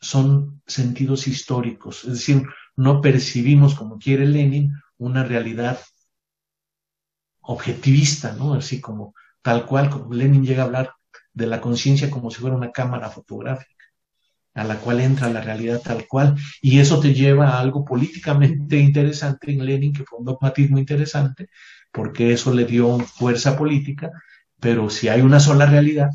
son 0.00 0.62
sentidos 0.66 1.26
históricos. 1.28 2.04
Es 2.04 2.12
decir, 2.12 2.42
no 2.76 3.00
percibimos, 3.02 3.74
como 3.74 3.98
quiere 3.98 4.26
Lenin, 4.26 4.72
una 4.96 5.24
realidad 5.24 5.78
objetivista, 7.42 8.32
¿no? 8.32 8.54
Así 8.54 8.80
como 8.80 9.14
tal 9.42 9.66
cual, 9.66 9.90
como 9.90 10.14
Lenin 10.14 10.44
llega 10.44 10.62
a 10.62 10.66
hablar 10.66 10.92
de 11.32 11.46
la 11.46 11.60
conciencia 11.60 12.10
como 12.10 12.30
si 12.30 12.40
fuera 12.40 12.56
una 12.56 12.72
cámara 12.72 13.10
fotográfica 13.10 13.79
a 14.54 14.64
la 14.64 14.76
cual 14.76 15.00
entra 15.00 15.30
la 15.30 15.40
realidad 15.40 15.80
tal 15.82 16.06
cual, 16.08 16.36
y 16.60 16.80
eso 16.80 17.00
te 17.00 17.14
lleva 17.14 17.50
a 17.50 17.60
algo 17.60 17.84
políticamente 17.84 18.78
interesante 18.78 19.52
en 19.52 19.64
Lenin, 19.64 19.92
que 19.92 20.04
fue 20.04 20.18
un 20.18 20.24
dogmatismo 20.24 20.78
interesante, 20.78 21.48
porque 21.92 22.32
eso 22.32 22.52
le 22.52 22.64
dio 22.64 22.98
fuerza 23.00 23.56
política, 23.56 24.10
pero 24.58 24.90
si 24.90 25.08
hay 25.08 25.20
una 25.22 25.40
sola 25.40 25.66
realidad, 25.66 26.10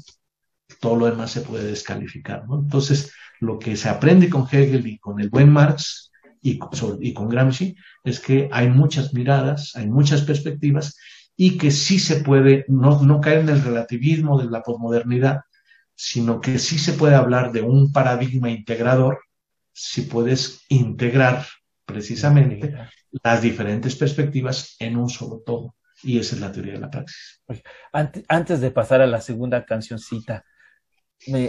todo 0.79 0.95
lo 0.95 1.05
demás 1.07 1.31
se 1.31 1.41
puede 1.41 1.65
descalificar. 1.65 2.47
¿no? 2.47 2.59
Entonces, 2.59 3.11
lo 3.39 3.59
que 3.59 3.75
se 3.75 3.89
aprende 3.89 4.29
con 4.29 4.47
Hegel 4.49 4.87
y 4.87 4.97
con 4.97 5.19
el 5.19 5.29
buen 5.29 5.51
Marx 5.51 6.11
y 6.41 6.59
con, 6.59 7.29
Gramsci 7.29 7.75
es 8.03 8.19
que 8.19 8.49
hay 8.51 8.69
muchas 8.69 9.13
miradas, 9.13 9.75
hay 9.75 9.87
muchas 9.87 10.21
perspectivas 10.21 10.95
y 11.35 11.57
que 11.57 11.71
sí 11.71 11.99
se 11.99 12.17
puede 12.17 12.65
no, 12.67 13.01
no 13.01 13.19
caer 13.19 13.39
en 13.39 13.49
el 13.49 13.63
relativismo 13.63 14.39
de 14.39 14.49
la 14.49 14.61
posmodernidad, 14.61 15.41
sino 15.95 16.41
que 16.41 16.59
sí 16.59 16.77
se 16.77 16.93
puede 16.93 17.15
hablar 17.15 17.51
de 17.51 17.61
un 17.61 17.91
paradigma 17.91 18.49
integrador 18.49 19.19
si 19.71 20.03
puedes 20.03 20.61
integrar 20.69 21.45
precisamente 21.85 22.73
las 23.23 23.41
diferentes 23.41 23.95
perspectivas 23.95 24.75
en 24.79 24.97
un 24.97 25.09
solo 25.09 25.41
todo. 25.45 25.75
Y 26.03 26.19
esa 26.19 26.35
es 26.35 26.41
la 26.41 26.51
teoría 26.51 26.73
de 26.73 26.79
la 26.79 26.89
praxis. 26.89 27.41
Antes 28.27 28.61
de 28.61 28.71
pasar 28.71 29.01
a 29.01 29.07
la 29.07 29.21
segunda 29.21 29.65
cancioncita, 29.65 30.43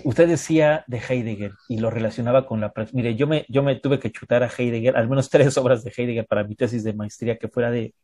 usted 0.05 0.28
decía 0.28 0.84
de 0.86 0.99
Heidegger 0.99 1.53
y 1.68 1.78
lo 1.78 1.90
relacionaba 1.90 2.47
con 2.47 2.61
la 2.61 2.72
práctica. 2.72 2.97
Mire, 2.97 3.16
yo 3.16 3.26
me, 3.26 3.44
yo 3.49 3.62
me 3.62 3.76
tuve 3.76 3.99
que 3.99 4.12
chutar 4.12 4.42
a 4.42 4.51
Heidegger, 4.51 4.97
al 4.97 5.09
menos 5.09 5.30
tres 5.30 5.57
obras 5.59 5.84
de 5.84 5.92
Heidegger 5.97 6.26
para 6.26 6.44
mi 6.44 6.55
tesis 6.55 6.84
de 6.84 6.94
maestría, 6.94 7.38
que 7.38 7.49
fuera 7.49 7.70
de 7.70 7.94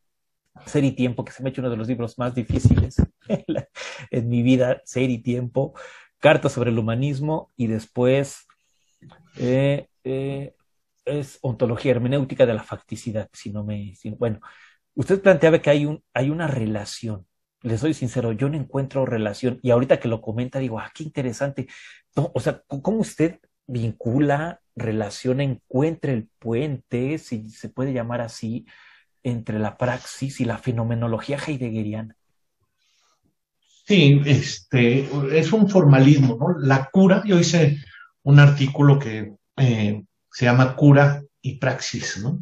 Ser 0.66 0.84
y 0.84 0.92
Tiempo, 0.92 1.24
que 1.24 1.32
se 1.32 1.42
me 1.42 1.48
ha 1.48 1.50
hecho 1.50 1.62
uno 1.62 1.70
de 1.70 1.76
los 1.76 1.88
libros 1.88 2.18
más 2.18 2.34
difíciles 2.34 2.96
en, 4.10 4.28
mi 4.28 4.42
vida, 4.42 4.82
Ser 4.84 5.10
y 5.10 5.18
Tiempo, 5.18 5.74
Carta 6.22 6.48
sobre 6.48 6.70
el 6.70 6.78
Humanismo 6.78 7.52
y 7.56 7.66
después 7.66 8.46
eh, 9.36 9.88
eh, 10.04 10.54
es 11.04 11.38
Ontología 11.42 11.90
Hermenéutica 11.90 12.46
de 12.46 12.54
la 12.54 12.62
Facticidad, 12.62 13.28
si 13.34 13.50
no 13.50 13.64
me... 13.64 13.94
bueno, 14.18 14.40
usted 14.94 15.20
planteaba 15.20 15.58
que 15.60 15.70
hay, 15.70 15.84
un, 15.84 16.02
hay 16.14 16.30
una 16.30 16.46
relación 16.46 17.26
les 17.62 17.80
soy 17.80 17.94
sincero, 17.94 18.32
yo 18.32 18.48
no 18.48 18.56
encuentro 18.56 19.06
relación. 19.06 19.58
Y 19.62 19.70
ahorita 19.70 20.00
que 20.00 20.08
lo 20.08 20.20
comenta, 20.20 20.58
digo, 20.58 20.78
ah, 20.78 20.90
qué 20.94 21.04
interesante. 21.04 21.68
o 22.14 22.40
sea, 22.40 22.62
¿cómo 22.66 22.98
usted 22.98 23.38
vincula, 23.66 24.60
relaciona, 24.76 25.44
encuentra 25.44 26.12
el 26.12 26.28
puente, 26.38 27.18
si 27.18 27.50
se 27.50 27.68
puede 27.68 27.92
llamar 27.92 28.20
así, 28.20 28.66
entre 29.22 29.58
la 29.58 29.76
praxis 29.78 30.40
y 30.40 30.44
la 30.44 30.58
fenomenología 30.58 31.38
heideggeriana? 31.38 32.16
Sí, 33.84 34.20
este, 34.26 35.08
es 35.32 35.52
un 35.52 35.68
formalismo, 35.68 36.36
¿no? 36.38 36.58
La 36.58 36.88
cura, 36.90 37.22
yo 37.26 37.38
hice 37.38 37.82
un 38.22 38.38
artículo 38.38 38.98
que 38.98 39.34
eh, 39.56 40.02
se 40.30 40.44
llama 40.44 40.76
Cura 40.76 41.22
y 41.40 41.58
Praxis, 41.58 42.18
¿no? 42.18 42.40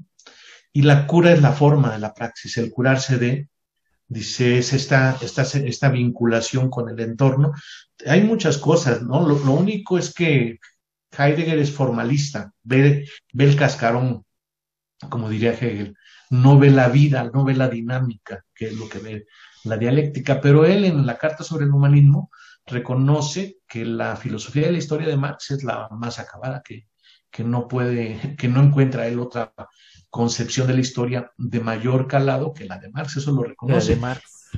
Y 0.72 0.82
la 0.82 1.07
cura 1.07 1.32
es 1.32 1.43
la 1.43 1.53
forma 1.53 1.93
de 1.93 1.99
la 1.99 2.14
praxis, 2.14 2.57
el 2.59 2.70
curarse 2.70 3.18
de, 3.18 3.49
dice, 4.07 4.59
es 4.59 4.72
esta, 4.72 5.16
esta, 5.20 5.43
esta 5.43 5.88
vinculación 5.88 6.70
con 6.70 6.88
el 6.88 7.01
entorno. 7.01 7.53
Hay 8.07 8.22
muchas 8.22 8.59
cosas, 8.59 9.03
¿no? 9.03 9.26
Lo, 9.26 9.53
único 9.53 9.99
es 9.99 10.14
que 10.14 10.59
Heidegger 11.16 11.59
es 11.59 11.72
formalista, 11.72 12.53
ve, 12.62 13.09
ve 13.32 13.45
el 13.45 13.57
cascarón, 13.57 14.24
como 15.09 15.28
diría 15.28 15.55
Hegel, 15.55 15.97
no 16.30 16.59
ve 16.59 16.70
la 16.70 16.88
vida, 16.88 17.28
no 17.32 17.45
ve 17.45 17.55
la 17.55 17.68
dinámica, 17.68 18.45
que 18.55 18.66
es 18.66 18.74
lo 18.74 18.88
que 18.88 18.99
ve 18.99 19.26
la 19.64 19.76
dialéctica, 19.76 20.40
pero 20.40 20.64
él 20.64 20.84
en 20.84 21.06
la 21.06 21.18
carta 21.18 21.44
sobre 21.44 21.64
el 21.64 21.72
humanismo 21.72 22.30
reconoce 22.66 23.58
que 23.66 23.84
la 23.84 24.16
filosofía 24.16 24.66
de 24.66 24.72
la 24.72 24.78
historia 24.78 25.08
de 25.08 25.16
Marx 25.16 25.50
es 25.50 25.64
la 25.64 25.88
más 25.90 26.18
acabada, 26.18 26.62
que, 26.64 26.88
que 27.30 27.44
no 27.44 27.68
puede, 27.68 28.36
que 28.38 28.48
no 28.48 28.62
encuentra 28.62 29.06
él 29.06 29.20
otra 29.20 29.52
concepción 30.08 30.66
de 30.66 30.74
la 30.74 30.80
historia 30.80 31.32
de 31.36 31.61
mayor 31.61 32.06
calado 32.06 32.52
que 32.52 32.64
la 32.64 32.78
de 32.78 32.90
Marx, 32.90 33.16
eso 33.16 33.32
lo 33.32 33.42
reconoce. 33.42 33.94
de 33.94 34.00
Marx. 34.00 34.50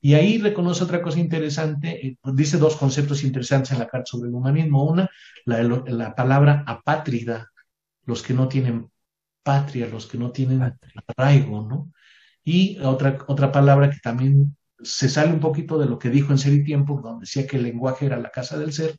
Y 0.00 0.14
ahí 0.14 0.38
reconoce 0.38 0.84
otra 0.84 1.00
cosa 1.00 1.18
interesante, 1.18 2.06
eh, 2.06 2.18
pues 2.20 2.36
dice 2.36 2.58
dos 2.58 2.76
conceptos 2.76 3.24
interesantes 3.24 3.72
en 3.72 3.78
la 3.78 3.88
carta 3.88 4.04
sobre 4.06 4.28
el 4.28 4.34
humanismo. 4.34 4.84
Una, 4.84 5.08
la, 5.46 5.62
la 5.62 6.14
palabra 6.14 6.62
apátrida, 6.66 7.50
los 8.04 8.22
que 8.22 8.34
no 8.34 8.46
tienen 8.46 8.90
patria, 9.42 9.86
los 9.86 10.06
que 10.06 10.18
no 10.18 10.30
tienen 10.30 10.76
arraigo, 11.06 11.66
¿no? 11.66 11.90
Y 12.44 12.78
otra, 12.80 13.18
otra 13.26 13.50
palabra 13.50 13.90
que 13.90 13.98
también 14.02 14.56
se 14.82 15.08
sale 15.08 15.32
un 15.32 15.40
poquito 15.40 15.78
de 15.78 15.86
lo 15.86 15.98
que 15.98 16.10
dijo 16.10 16.32
en 16.32 16.38
Ser 16.38 16.52
y 16.52 16.64
Tiempo, 16.64 17.00
donde 17.02 17.22
decía 17.22 17.46
que 17.46 17.56
el 17.56 17.62
lenguaje 17.62 18.06
era 18.06 18.18
la 18.18 18.30
casa 18.30 18.58
del 18.58 18.72
ser. 18.72 18.96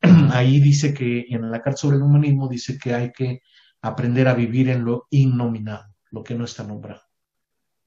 Ahí 0.32 0.60
dice 0.60 0.92
que 0.92 1.26
en 1.30 1.50
la 1.50 1.62
carta 1.62 1.78
sobre 1.78 1.96
el 1.96 2.02
humanismo 2.02 2.48
dice 2.48 2.78
que 2.78 2.94
hay 2.94 3.12
que 3.12 3.40
aprender 3.80 4.28
a 4.28 4.34
vivir 4.34 4.68
en 4.68 4.84
lo 4.84 5.06
innominado, 5.10 5.86
lo 6.10 6.22
que 6.22 6.34
no 6.34 6.44
está 6.44 6.64
nombrado. 6.64 7.02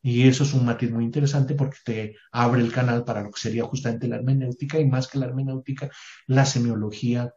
Y 0.01 0.27
eso 0.27 0.43
es 0.43 0.53
un 0.53 0.65
matiz 0.65 0.91
muy 0.91 1.03
interesante 1.03 1.55
porque 1.55 1.77
te 1.83 2.15
abre 2.31 2.61
el 2.61 2.71
canal 2.71 3.03
para 3.03 3.21
lo 3.21 3.31
que 3.31 3.41
sería 3.41 3.65
justamente 3.65 4.07
la 4.07 4.15
hermenéutica 4.15 4.79
y 4.79 4.85
más 4.85 5.07
que 5.07 5.19
la 5.19 5.25
hermenéutica, 5.25 5.91
la 6.25 6.45
semiología, 6.45 7.33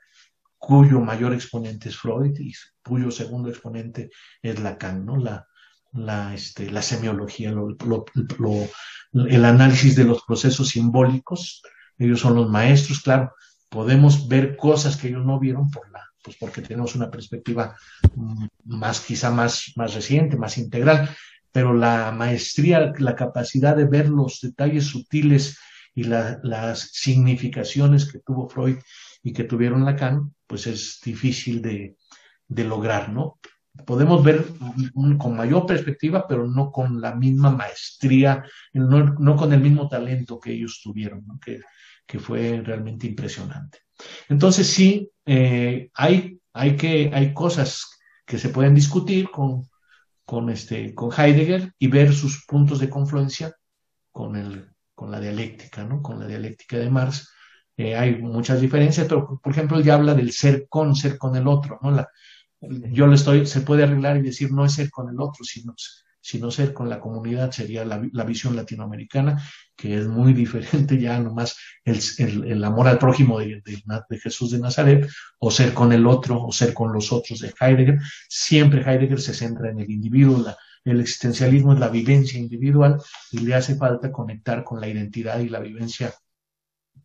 cuyo 0.58 1.00
mayor 1.00 1.34
exponente 1.34 1.88
es 1.88 1.96
Freud 1.96 2.38
y 2.38 2.52
cuyo 2.84 3.10
segundo 3.10 3.48
exponente 3.48 4.10
es 4.40 4.60
Lacan, 4.60 5.04
¿no? 5.04 5.16
La, 5.92 6.34
este, 6.34 6.70
la 6.70 6.82
semiología, 6.82 7.52
el 9.14 9.44
análisis 9.44 9.96
de 9.96 10.04
los 10.04 10.22
procesos 10.22 10.68
simbólicos. 10.68 11.62
Ellos 11.98 12.20
son 12.20 12.34
los 12.34 12.50
maestros, 12.50 13.00
claro. 13.00 13.32
Podemos 13.68 14.28
ver 14.28 14.56
cosas 14.56 14.96
que 14.96 15.08
ellos 15.08 15.24
no 15.24 15.38
vieron 15.38 15.70
por 15.70 15.90
la, 15.90 16.00
pues 16.22 16.36
porque 16.38 16.62
tenemos 16.62 16.94
una 16.94 17.10
perspectiva 17.10 17.76
mm, 18.14 18.46
más, 18.64 19.00
quizá 19.00 19.30
más, 19.30 19.72
más 19.76 19.94
reciente, 19.94 20.36
más 20.36 20.58
integral, 20.58 21.10
pero 21.50 21.74
la 21.74 22.12
maestría, 22.12 22.92
la 22.98 23.14
capacidad 23.14 23.76
de 23.76 23.84
ver 23.84 24.08
los 24.08 24.40
detalles 24.40 24.86
sutiles 24.86 25.58
y 25.94 26.04
las 26.04 26.80
significaciones 26.92 28.10
que 28.10 28.20
tuvo 28.20 28.48
Freud 28.48 28.78
y 29.22 29.34
que 29.34 29.44
tuvieron 29.44 29.84
Lacan, 29.84 30.34
pues 30.46 30.66
es 30.66 31.00
difícil 31.04 31.60
de, 31.60 31.96
de 32.48 32.64
lograr, 32.64 33.10
¿no? 33.10 33.38
Podemos 33.86 34.22
ver 34.22 34.44
con 35.18 35.36
mayor 35.36 35.64
perspectiva, 35.66 36.26
pero 36.28 36.46
no 36.46 36.70
con 36.70 37.00
la 37.00 37.14
misma 37.14 37.50
maestría, 37.50 38.44
no, 38.74 39.14
no 39.14 39.36
con 39.36 39.52
el 39.52 39.60
mismo 39.60 39.88
talento 39.88 40.38
que 40.38 40.52
ellos 40.52 40.80
tuvieron, 40.82 41.26
¿no? 41.26 41.38
que, 41.40 41.60
que 42.06 42.18
fue 42.18 42.60
realmente 42.62 43.06
impresionante. 43.06 43.78
Entonces 44.28 44.66
sí, 44.66 45.10
eh, 45.24 45.90
hay, 45.94 46.38
hay, 46.52 46.76
que, 46.76 47.10
hay 47.12 47.32
cosas 47.32 47.98
que 48.26 48.38
se 48.38 48.50
pueden 48.50 48.74
discutir 48.74 49.30
con, 49.30 49.68
con, 50.24 50.50
este, 50.50 50.94
con 50.94 51.10
Heidegger 51.10 51.72
y 51.78 51.86
ver 51.88 52.12
sus 52.12 52.44
puntos 52.46 52.78
de 52.78 52.90
confluencia 52.90 53.54
con, 54.10 54.36
el, 54.36 54.70
con 54.94 55.10
la 55.10 55.20
dialéctica, 55.20 55.84
¿no? 55.84 56.02
con 56.02 56.20
la 56.20 56.26
dialéctica 56.26 56.78
de 56.78 56.90
Marx. 56.90 57.32
Eh, 57.76 57.96
hay 57.96 58.16
muchas 58.16 58.60
diferencias, 58.60 59.06
pero 59.08 59.40
por 59.42 59.52
ejemplo, 59.52 59.80
ya 59.80 59.94
habla 59.94 60.14
del 60.14 60.32
ser 60.32 60.66
con, 60.68 60.94
ser 60.94 61.16
con 61.16 61.36
el 61.36 61.46
otro. 61.46 61.78
¿no? 61.82 61.90
La, 61.90 62.08
yo 62.92 63.06
le 63.06 63.14
estoy, 63.14 63.46
se 63.46 63.60
puede 63.60 63.84
arreglar 63.84 64.16
y 64.16 64.22
decir 64.22 64.52
no 64.52 64.64
es 64.64 64.74
ser 64.74 64.90
con 64.90 65.08
el 65.08 65.20
otro, 65.20 65.44
sino 65.44 65.74
sino 66.22 66.52
ser 66.52 66.72
con 66.72 66.88
la 66.88 67.00
comunidad, 67.00 67.50
sería 67.50 67.84
la, 67.84 68.24
visión 68.24 68.54
latinoamericana, 68.54 69.42
que 69.76 69.98
es 69.98 70.06
muy 70.06 70.32
diferente 70.44 70.98
ya 70.98 71.18
nomás 71.18 71.56
el, 71.84 72.00
el, 72.46 72.64
amor 72.64 72.88
al 72.88 72.98
prójimo 72.98 73.40
de, 73.40 73.60
de, 73.64 74.18
Jesús 74.18 74.52
de 74.52 74.60
Nazaret, 74.60 75.08
o 75.38 75.50
ser 75.50 75.74
con 75.74 75.92
el 75.92 76.06
otro, 76.06 76.40
o 76.40 76.52
ser 76.52 76.72
con 76.72 76.92
los 76.92 77.12
otros 77.12 77.40
de 77.40 77.52
Heidegger. 77.60 77.98
Siempre 78.28 78.82
Heidegger 78.82 79.20
se 79.20 79.34
centra 79.34 79.70
en 79.70 79.80
el 79.80 79.90
individuo, 79.90 80.44
el 80.84 81.00
existencialismo 81.00 81.74
es 81.74 81.80
la 81.80 81.88
vivencia 81.88 82.38
individual 82.38 82.98
y 83.30 83.38
le 83.38 83.54
hace 83.54 83.74
falta 83.74 84.10
conectar 84.10 84.64
con 84.64 84.80
la 84.80 84.88
identidad 84.88 85.40
y 85.40 85.48
la 85.48 85.60
vivencia 85.60 86.12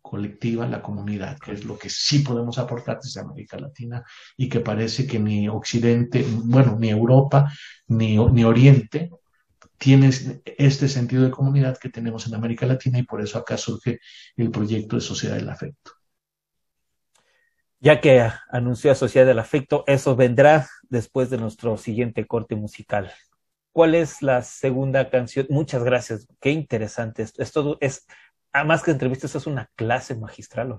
colectiva, 0.02 0.66
la 0.66 0.82
comunidad, 0.82 1.38
que 1.38 1.52
es 1.52 1.64
lo 1.64 1.78
que 1.78 1.90
sí 1.90 2.20
podemos 2.20 2.58
aportar 2.58 2.98
desde 3.02 3.20
América 3.20 3.58
Latina 3.58 4.02
y 4.36 4.48
que 4.48 4.60
parece 4.60 5.06
que 5.06 5.18
ni 5.18 5.48
Occidente, 5.48 6.24
bueno, 6.44 6.76
ni 6.78 6.88
Europa, 6.88 7.52
ni, 7.88 8.16
ni 8.16 8.44
Oriente 8.44 9.10
tiene 9.76 10.10
este 10.44 10.88
sentido 10.88 11.24
de 11.24 11.30
comunidad 11.30 11.78
que 11.78 11.88
tenemos 11.88 12.26
en 12.26 12.34
América 12.34 12.66
Latina 12.66 12.98
y 12.98 13.04
por 13.04 13.20
eso 13.20 13.38
acá 13.38 13.56
surge 13.56 14.00
el 14.36 14.50
proyecto 14.50 14.96
de 14.96 15.02
Sociedad 15.02 15.36
del 15.36 15.48
Afecto. 15.48 15.92
Ya 17.80 18.00
que 18.00 18.28
anunció 18.50 18.94
Sociedad 18.96 19.26
del 19.26 19.38
Afecto, 19.38 19.84
eso 19.86 20.16
vendrá 20.16 20.68
después 20.88 21.30
de 21.30 21.38
nuestro 21.38 21.76
siguiente 21.76 22.26
corte 22.26 22.56
musical. 22.56 23.12
¿Cuál 23.70 23.94
es 23.94 24.20
la 24.22 24.42
segunda 24.42 25.10
canción? 25.10 25.46
Muchas 25.50 25.84
gracias. 25.84 26.26
Qué 26.40 26.50
interesante. 26.50 27.22
Esto, 27.22 27.40
esto 27.40 27.78
es 27.80 28.06
Ah, 28.52 28.64
más 28.64 28.82
que 28.82 28.90
entrevistas, 28.90 29.34
es 29.34 29.46
una 29.46 29.70
clase 29.76 30.14
magistral. 30.14 30.78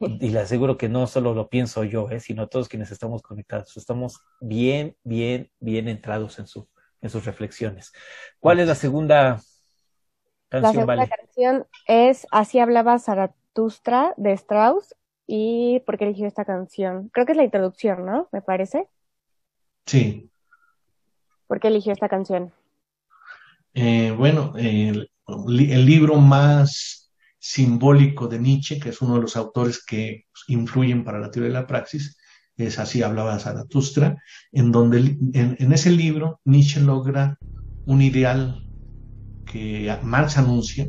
Y 0.00 0.30
le 0.30 0.38
aseguro 0.38 0.78
que 0.78 0.88
no 0.88 1.06
solo 1.06 1.34
lo 1.34 1.48
pienso 1.48 1.84
yo, 1.84 2.08
¿eh? 2.10 2.20
sino 2.20 2.48
todos 2.48 2.68
quienes 2.68 2.90
estamos 2.90 3.22
conectados. 3.22 3.76
Estamos 3.76 4.20
bien, 4.40 4.96
bien, 5.04 5.50
bien 5.60 5.88
entrados 5.88 6.38
en, 6.38 6.46
su, 6.46 6.68
en 7.02 7.10
sus 7.10 7.26
reflexiones. 7.26 7.92
¿Cuál 8.38 8.60
es 8.60 8.68
la 8.68 8.74
segunda 8.74 9.40
canción? 10.48 10.74
La 10.74 10.80
segunda 10.80 11.06
canción 11.06 11.66
es 11.86 12.26
Así 12.30 12.58
hablaba 12.58 12.98
Zaratustra 12.98 14.14
de 14.16 14.32
Strauss. 14.32 14.94
¿Y 15.26 15.80
por 15.86 15.98
qué 15.98 16.04
eligió 16.06 16.26
esta 16.26 16.46
canción? 16.46 17.10
Creo 17.12 17.26
que 17.26 17.32
es 17.32 17.36
la 17.38 17.44
introducción, 17.44 18.06
¿no? 18.06 18.28
Me 18.32 18.40
parece. 18.40 18.88
Sí. 19.84 20.30
¿Por 21.46 21.60
qué 21.60 21.68
eligió 21.68 21.92
esta 21.92 22.08
canción? 22.08 22.52
Eh, 23.74 24.12
bueno, 24.16 24.54
el, 24.56 25.09
el 25.48 25.86
libro 25.86 26.16
más 26.16 27.12
simbólico 27.38 28.28
de 28.28 28.38
Nietzsche, 28.38 28.78
que 28.78 28.90
es 28.90 29.00
uno 29.00 29.14
de 29.14 29.22
los 29.22 29.36
autores 29.36 29.84
que 29.84 30.26
influyen 30.48 31.04
para 31.04 31.18
la 31.18 31.30
teoría 31.30 31.48
de 31.48 31.60
la 31.60 31.66
praxis, 31.66 32.16
es 32.56 32.78
así 32.78 33.02
hablaba 33.02 33.38
Zaratustra, 33.38 34.16
en 34.52 34.70
donde 34.70 35.16
en, 35.32 35.72
ese 35.72 35.90
libro 35.90 36.40
Nietzsche 36.44 36.80
logra 36.80 37.38
un 37.86 38.02
ideal 38.02 38.66
que 39.46 39.96
Marx 40.02 40.36
anuncia 40.36 40.88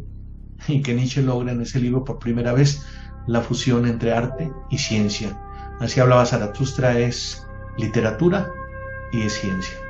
y 0.68 0.82
que 0.82 0.94
Nietzsche 0.94 1.22
logra 1.22 1.54
en 1.54 1.62
ese 1.62 1.80
libro 1.80 2.04
por 2.04 2.20
primera 2.20 2.54
vez 2.54 2.86
la 3.28 3.42
fusión 3.42 3.88
entre 3.88 4.12
arte 4.12 4.52
y 4.70 4.78
ciencia. 4.78 5.40
Así 5.80 6.00
hablaba 6.00 6.26
Zaratustra 6.26 7.00
es 7.00 7.48
literatura 7.78 8.52
y 9.14 9.22
es 9.22 9.34
ciencia. 9.34 9.81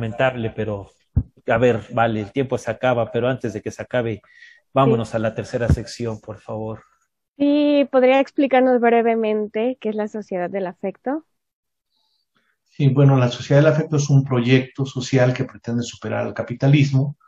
Lamentable, 0.00 0.50
pero 0.50 0.90
a 1.46 1.58
ver, 1.58 1.82
vale, 1.92 2.20
el 2.20 2.32
tiempo 2.32 2.56
se 2.56 2.70
acaba, 2.70 3.12
pero 3.12 3.28
antes 3.28 3.52
de 3.52 3.60
que 3.60 3.70
se 3.70 3.82
acabe, 3.82 4.22
vámonos 4.72 5.14
a 5.14 5.18
la 5.18 5.34
tercera 5.34 5.68
sección, 5.68 6.20
por 6.20 6.40
favor. 6.40 6.82
Sí, 7.36 7.86
¿podría 7.92 8.20
explicarnos 8.20 8.80
brevemente 8.80 9.76
qué 9.80 9.90
es 9.90 9.94
la 9.94 10.08
sociedad 10.08 10.48
del 10.48 10.66
afecto? 10.66 11.26
Sí, 12.64 12.88
bueno, 12.88 13.16
la 13.16 13.28
sociedad 13.28 13.62
del 13.62 13.72
afecto 13.72 13.96
es 13.96 14.08
un 14.08 14.24
proyecto 14.24 14.86
social 14.86 15.34
que 15.34 15.44
pretende 15.44 15.82
superar 15.82 16.26
al 16.26 16.34
capitalismo 16.34 17.18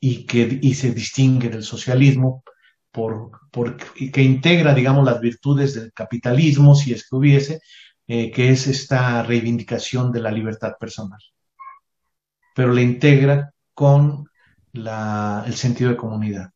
y 0.00 0.26
que 0.26 0.58
y 0.60 0.74
se 0.74 0.92
distingue 0.92 1.48
del 1.48 1.62
socialismo 1.62 2.42
por, 2.90 3.30
por 3.52 3.76
que 3.76 4.22
integra, 4.22 4.74
digamos, 4.74 5.04
las 5.04 5.20
virtudes 5.20 5.74
del 5.74 5.92
capitalismo, 5.92 6.74
si 6.74 6.92
es 6.92 7.08
que 7.08 7.16
hubiese, 7.16 7.60
eh, 8.08 8.32
que 8.32 8.50
es 8.50 8.66
esta 8.66 9.22
reivindicación 9.22 10.10
de 10.10 10.20
la 10.20 10.32
libertad 10.32 10.72
personal. 10.80 11.20
Pero 12.54 12.72
la 12.72 12.82
integra 12.82 13.52
con 13.74 14.28
el 14.72 15.54
sentido 15.54 15.90
de 15.90 15.96
comunidad. 15.96 16.50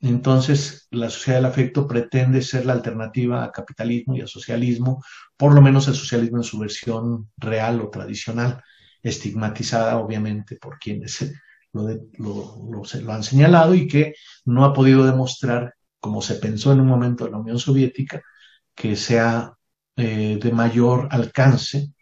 Entonces, 0.00 0.86
la 0.90 1.08
sociedad 1.08 1.38
del 1.38 1.46
afecto 1.46 1.88
pretende 1.88 2.42
ser 2.42 2.66
la 2.66 2.74
alternativa 2.74 3.42
al 3.42 3.52
capitalismo 3.52 4.14
y 4.14 4.20
al 4.20 4.28
socialismo, 4.28 5.02
por 5.36 5.54
lo 5.54 5.62
menos 5.62 5.88
el 5.88 5.94
socialismo 5.94 6.36
en 6.38 6.44
su 6.44 6.58
versión 6.58 7.30
real 7.38 7.80
o 7.80 7.88
tradicional, 7.88 8.62
estigmatizada 9.02 9.96
obviamente 9.96 10.56
por 10.56 10.78
quienes 10.78 11.32
lo, 11.72 11.88
lo, 12.18 13.12
han 13.12 13.22
señalado 13.22 13.74
y 13.74 13.88
que 13.88 14.14
no 14.44 14.64
ha 14.64 14.74
podido 14.74 15.04
demostrar, 15.06 15.74
como 16.00 16.20
se 16.20 16.34
pensó 16.34 16.72
en 16.72 16.80
un 16.80 16.86
momento 16.86 17.24
de 17.24 17.30
la 17.30 17.38
Unión 17.38 17.58
Soviética, 17.58 18.22
que 18.74 18.96
sea 18.96 19.54
eh, 19.96 20.38
de 20.40 20.52
mayor 20.52 21.08
alcance 21.10 21.92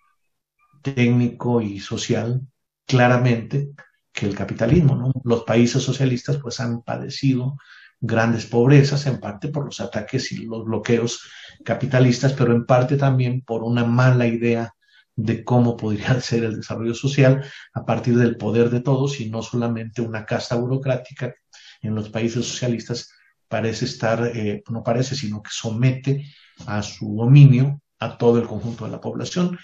técnico 0.82 1.60
y 1.60 1.78
social 1.78 2.42
claramente 2.86 3.70
que 4.12 4.26
el 4.26 4.34
capitalismo. 4.34 4.94
¿no? 4.94 5.12
Los 5.24 5.44
países 5.44 5.82
socialistas 5.82 6.38
pues 6.38 6.60
han 6.60 6.82
padecido 6.82 7.56
grandes 8.00 8.46
pobrezas, 8.46 9.06
en 9.06 9.20
parte 9.20 9.48
por 9.48 9.64
los 9.64 9.80
ataques 9.80 10.32
y 10.32 10.44
los 10.44 10.64
bloqueos 10.64 11.22
capitalistas, 11.64 12.32
pero 12.32 12.52
en 12.52 12.66
parte 12.66 12.96
también 12.96 13.42
por 13.42 13.62
una 13.62 13.84
mala 13.84 14.26
idea 14.26 14.74
de 15.14 15.44
cómo 15.44 15.76
podría 15.76 16.20
ser 16.20 16.44
el 16.44 16.56
desarrollo 16.56 16.94
social 16.94 17.44
a 17.72 17.84
partir 17.84 18.16
del 18.16 18.36
poder 18.36 18.70
de 18.70 18.80
todos 18.80 19.20
y 19.20 19.30
no 19.30 19.42
solamente 19.42 20.02
una 20.02 20.26
casta 20.26 20.56
burocrática 20.56 21.34
en 21.80 21.94
los 21.94 22.10
países 22.10 22.46
socialistas 22.46 23.10
parece 23.48 23.84
estar, 23.84 24.32
eh, 24.34 24.62
no 24.68 24.82
parece, 24.82 25.14
sino 25.14 25.42
que 25.42 25.50
somete 25.52 26.26
a 26.66 26.82
su 26.82 27.14
dominio 27.16 27.82
a 27.98 28.16
todo 28.16 28.38
el 28.38 28.48
conjunto 28.48 28.84
de 28.84 28.90
la 28.90 29.00
población. 29.00 29.58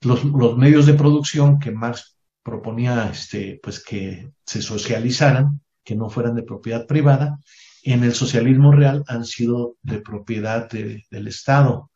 Los, 0.00 0.24
los 0.24 0.56
medios 0.56 0.86
de 0.86 0.94
producción 0.94 1.58
que 1.58 1.72
Marx 1.72 2.15
proponía 2.46 3.10
este, 3.10 3.58
pues 3.60 3.82
que 3.82 4.30
se 4.44 4.62
socializaran, 4.62 5.60
que 5.82 5.96
no 5.96 6.08
fueran 6.08 6.36
de 6.36 6.44
propiedad 6.44 6.86
privada, 6.86 7.40
en 7.82 8.04
el 8.04 8.14
socialismo 8.14 8.70
real 8.70 9.02
han 9.08 9.24
sido 9.24 9.74
de 9.82 10.00
propiedad 10.00 10.68
del 10.70 11.26
Estado. 11.26 11.90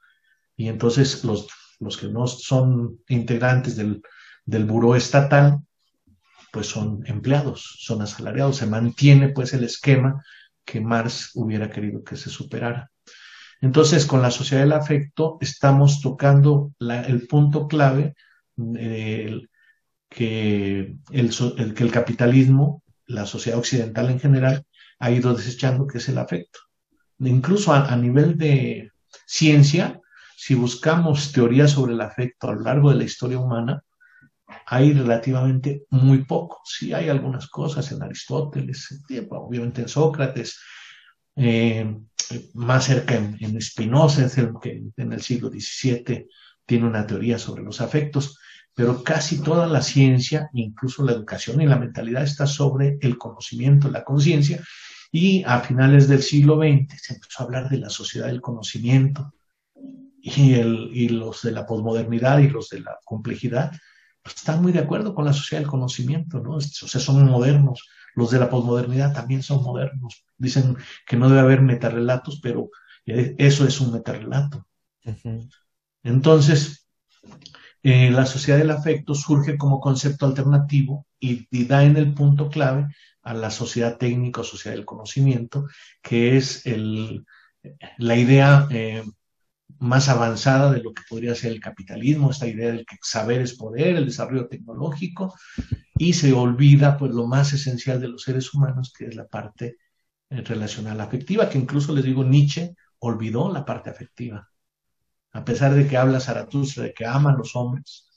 Y 0.56 0.66
entonces 0.66 1.22
los, 1.22 1.46
los 1.78 1.96
que 1.96 2.08
no 2.08 2.26
son 2.26 2.98
integrantes 3.08 3.76
del, 3.76 4.02
del 4.44 4.64
buró 4.64 4.96
estatal, 4.96 5.60
pues 6.52 6.66
son 6.66 7.04
empleados, 7.06 7.76
son 7.78 8.02
asalariados. 8.02 8.56
Se 8.56 8.66
mantiene 8.66 9.28
pues 9.28 9.54
el 9.54 9.62
esquema 9.62 10.20
que 10.64 10.80
Marx 10.80 11.30
hubiera 11.34 11.70
querido 11.70 12.02
que 12.02 12.16
se 12.16 12.28
superara. 12.28 12.90
Entonces, 13.60 14.04
con 14.04 14.20
la 14.20 14.32
sociedad 14.32 14.64
del 14.64 14.72
afecto 14.72 15.38
estamos 15.40 16.00
tocando 16.00 16.72
el 16.80 17.28
punto 17.28 17.68
clave 17.68 18.14
eh, 18.76 19.42
que, 20.10 20.96
el, 21.12 21.74
que 21.74 21.84
el 21.84 21.92
capitalismo, 21.92 22.82
la 23.06 23.24
sociedad 23.24 23.58
occidental 23.58 24.10
en 24.10 24.20
general, 24.20 24.64
ha 24.98 25.10
ido 25.10 25.34
desechando, 25.34 25.86
que 25.86 25.98
es 25.98 26.08
el 26.08 26.18
afecto. 26.18 26.58
Incluso 27.20 27.72
a, 27.72 27.96
nivel 27.96 28.36
de 28.36 28.90
ciencia, 29.26 30.00
si 30.36 30.54
buscamos 30.54 31.32
teorías 31.32 31.70
sobre 31.70 31.92
el 31.94 32.00
afecto 32.00 32.48
a 32.48 32.54
lo 32.54 32.62
largo 32.62 32.90
de 32.90 32.96
la 32.96 33.04
historia 33.04 33.38
humana, 33.38 33.82
hay 34.66 34.92
relativamente 34.92 35.84
muy 35.90 36.24
poco. 36.24 36.60
Sí 36.64 36.92
hay 36.92 37.08
algunas 37.08 37.46
cosas 37.46 37.90
en 37.92 38.02
Aristóteles, 38.02 39.02
obviamente 39.30 39.82
en 39.82 39.88
Sócrates, 39.88 40.58
eh, 41.36 41.96
más 42.54 42.84
cerca 42.84 43.14
en, 43.14 43.62
Spinoza, 43.62 44.28
que 44.60 44.82
en 44.96 45.12
el 45.12 45.22
siglo 45.22 45.50
XVII 45.50 46.26
tiene 46.66 46.86
una 46.86 47.06
teoría 47.06 47.38
sobre 47.38 47.62
los 47.62 47.80
afectos, 47.80 48.38
pero 48.74 49.02
casi 49.02 49.42
toda 49.42 49.66
la 49.66 49.82
ciencia, 49.82 50.48
incluso 50.52 51.04
la 51.04 51.12
educación 51.12 51.60
y 51.60 51.66
la 51.66 51.78
mentalidad, 51.78 52.22
está 52.22 52.46
sobre 52.46 52.98
el 53.00 53.18
conocimiento, 53.18 53.90
la 53.90 54.04
conciencia, 54.04 54.62
y 55.12 55.42
a 55.44 55.60
finales 55.60 56.08
del 56.08 56.22
siglo 56.22 56.56
XX 56.56 57.00
se 57.00 57.14
empezó 57.14 57.42
a 57.42 57.46
hablar 57.46 57.68
de 57.68 57.78
la 57.78 57.90
sociedad 57.90 58.26
del 58.26 58.40
conocimiento 58.40 59.34
y, 60.22 60.54
el, 60.54 60.90
y 60.92 61.08
los 61.08 61.42
de 61.42 61.52
la 61.52 61.66
posmodernidad 61.66 62.38
y 62.38 62.48
los 62.48 62.68
de 62.68 62.80
la 62.80 62.98
complejidad 63.04 63.72
pues, 64.22 64.36
están 64.36 64.62
muy 64.62 64.72
de 64.72 64.80
acuerdo 64.80 65.14
con 65.14 65.24
la 65.24 65.32
sociedad 65.32 65.62
del 65.62 65.70
conocimiento, 65.70 66.40
¿no? 66.40 66.56
O 66.56 66.60
sea, 66.60 67.00
son 67.00 67.24
modernos. 67.28 67.88
Los 68.14 68.30
de 68.30 68.38
la 68.38 68.50
posmodernidad 68.50 69.14
también 69.14 69.42
son 69.42 69.62
modernos. 69.62 70.24
Dicen 70.36 70.76
que 71.06 71.16
no 71.16 71.28
debe 71.28 71.40
haber 71.40 71.62
metarrelatos, 71.62 72.40
pero 72.42 72.70
eh, 73.06 73.34
eso 73.38 73.66
es 73.66 73.80
un 73.80 73.92
metarrelato. 73.92 74.66
Entonces, 76.02 76.86
eh, 77.82 78.10
la 78.10 78.26
sociedad 78.26 78.58
del 78.58 78.70
afecto 78.70 79.14
surge 79.14 79.56
como 79.56 79.80
concepto 79.80 80.26
alternativo 80.26 81.06
y, 81.18 81.46
da 81.66 81.84
en 81.84 81.96
el 81.96 82.12
punto 82.14 82.48
clave 82.48 82.88
a 83.22 83.34
la 83.34 83.50
sociedad 83.50 83.96
técnica 83.98 84.42
o 84.42 84.44
sociedad 84.44 84.76
del 84.76 84.84
conocimiento, 84.84 85.66
que 86.02 86.36
es 86.36 86.66
el, 86.66 87.24
la 87.98 88.16
idea 88.16 88.68
eh, 88.70 89.02
más 89.78 90.08
avanzada 90.08 90.72
de 90.72 90.82
lo 90.82 90.92
que 90.92 91.02
podría 91.08 91.34
ser 91.34 91.52
el 91.52 91.60
capitalismo, 91.60 92.30
esta 92.30 92.46
idea 92.46 92.68
del 92.68 92.84
que 92.84 92.96
saber 93.02 93.40
es 93.40 93.56
poder, 93.56 93.96
el 93.96 94.06
desarrollo 94.06 94.48
tecnológico, 94.48 95.34
y 95.96 96.12
se 96.12 96.32
olvida 96.32 96.98
pues 96.98 97.12
lo 97.12 97.26
más 97.26 97.52
esencial 97.52 98.00
de 98.00 98.08
los 98.08 98.22
seres 98.22 98.52
humanos, 98.52 98.92
que 98.96 99.06
es 99.06 99.14
la 99.14 99.26
parte 99.26 99.78
eh, 100.28 100.42
relacional 100.42 101.00
afectiva, 101.00 101.48
que 101.48 101.58
incluso 101.58 101.94
les 101.94 102.04
digo, 102.04 102.24
Nietzsche 102.24 102.74
olvidó 102.98 103.50
la 103.52 103.64
parte 103.64 103.90
afectiva. 103.90 104.49
A 105.32 105.44
pesar 105.44 105.74
de 105.74 105.86
que 105.86 105.96
habla 105.96 106.20
Zaratustra, 106.20 106.84
de 106.84 106.92
que 106.92 107.06
ama 107.06 107.30
a 107.30 107.36
los 107.36 107.54
hombres, 107.56 108.08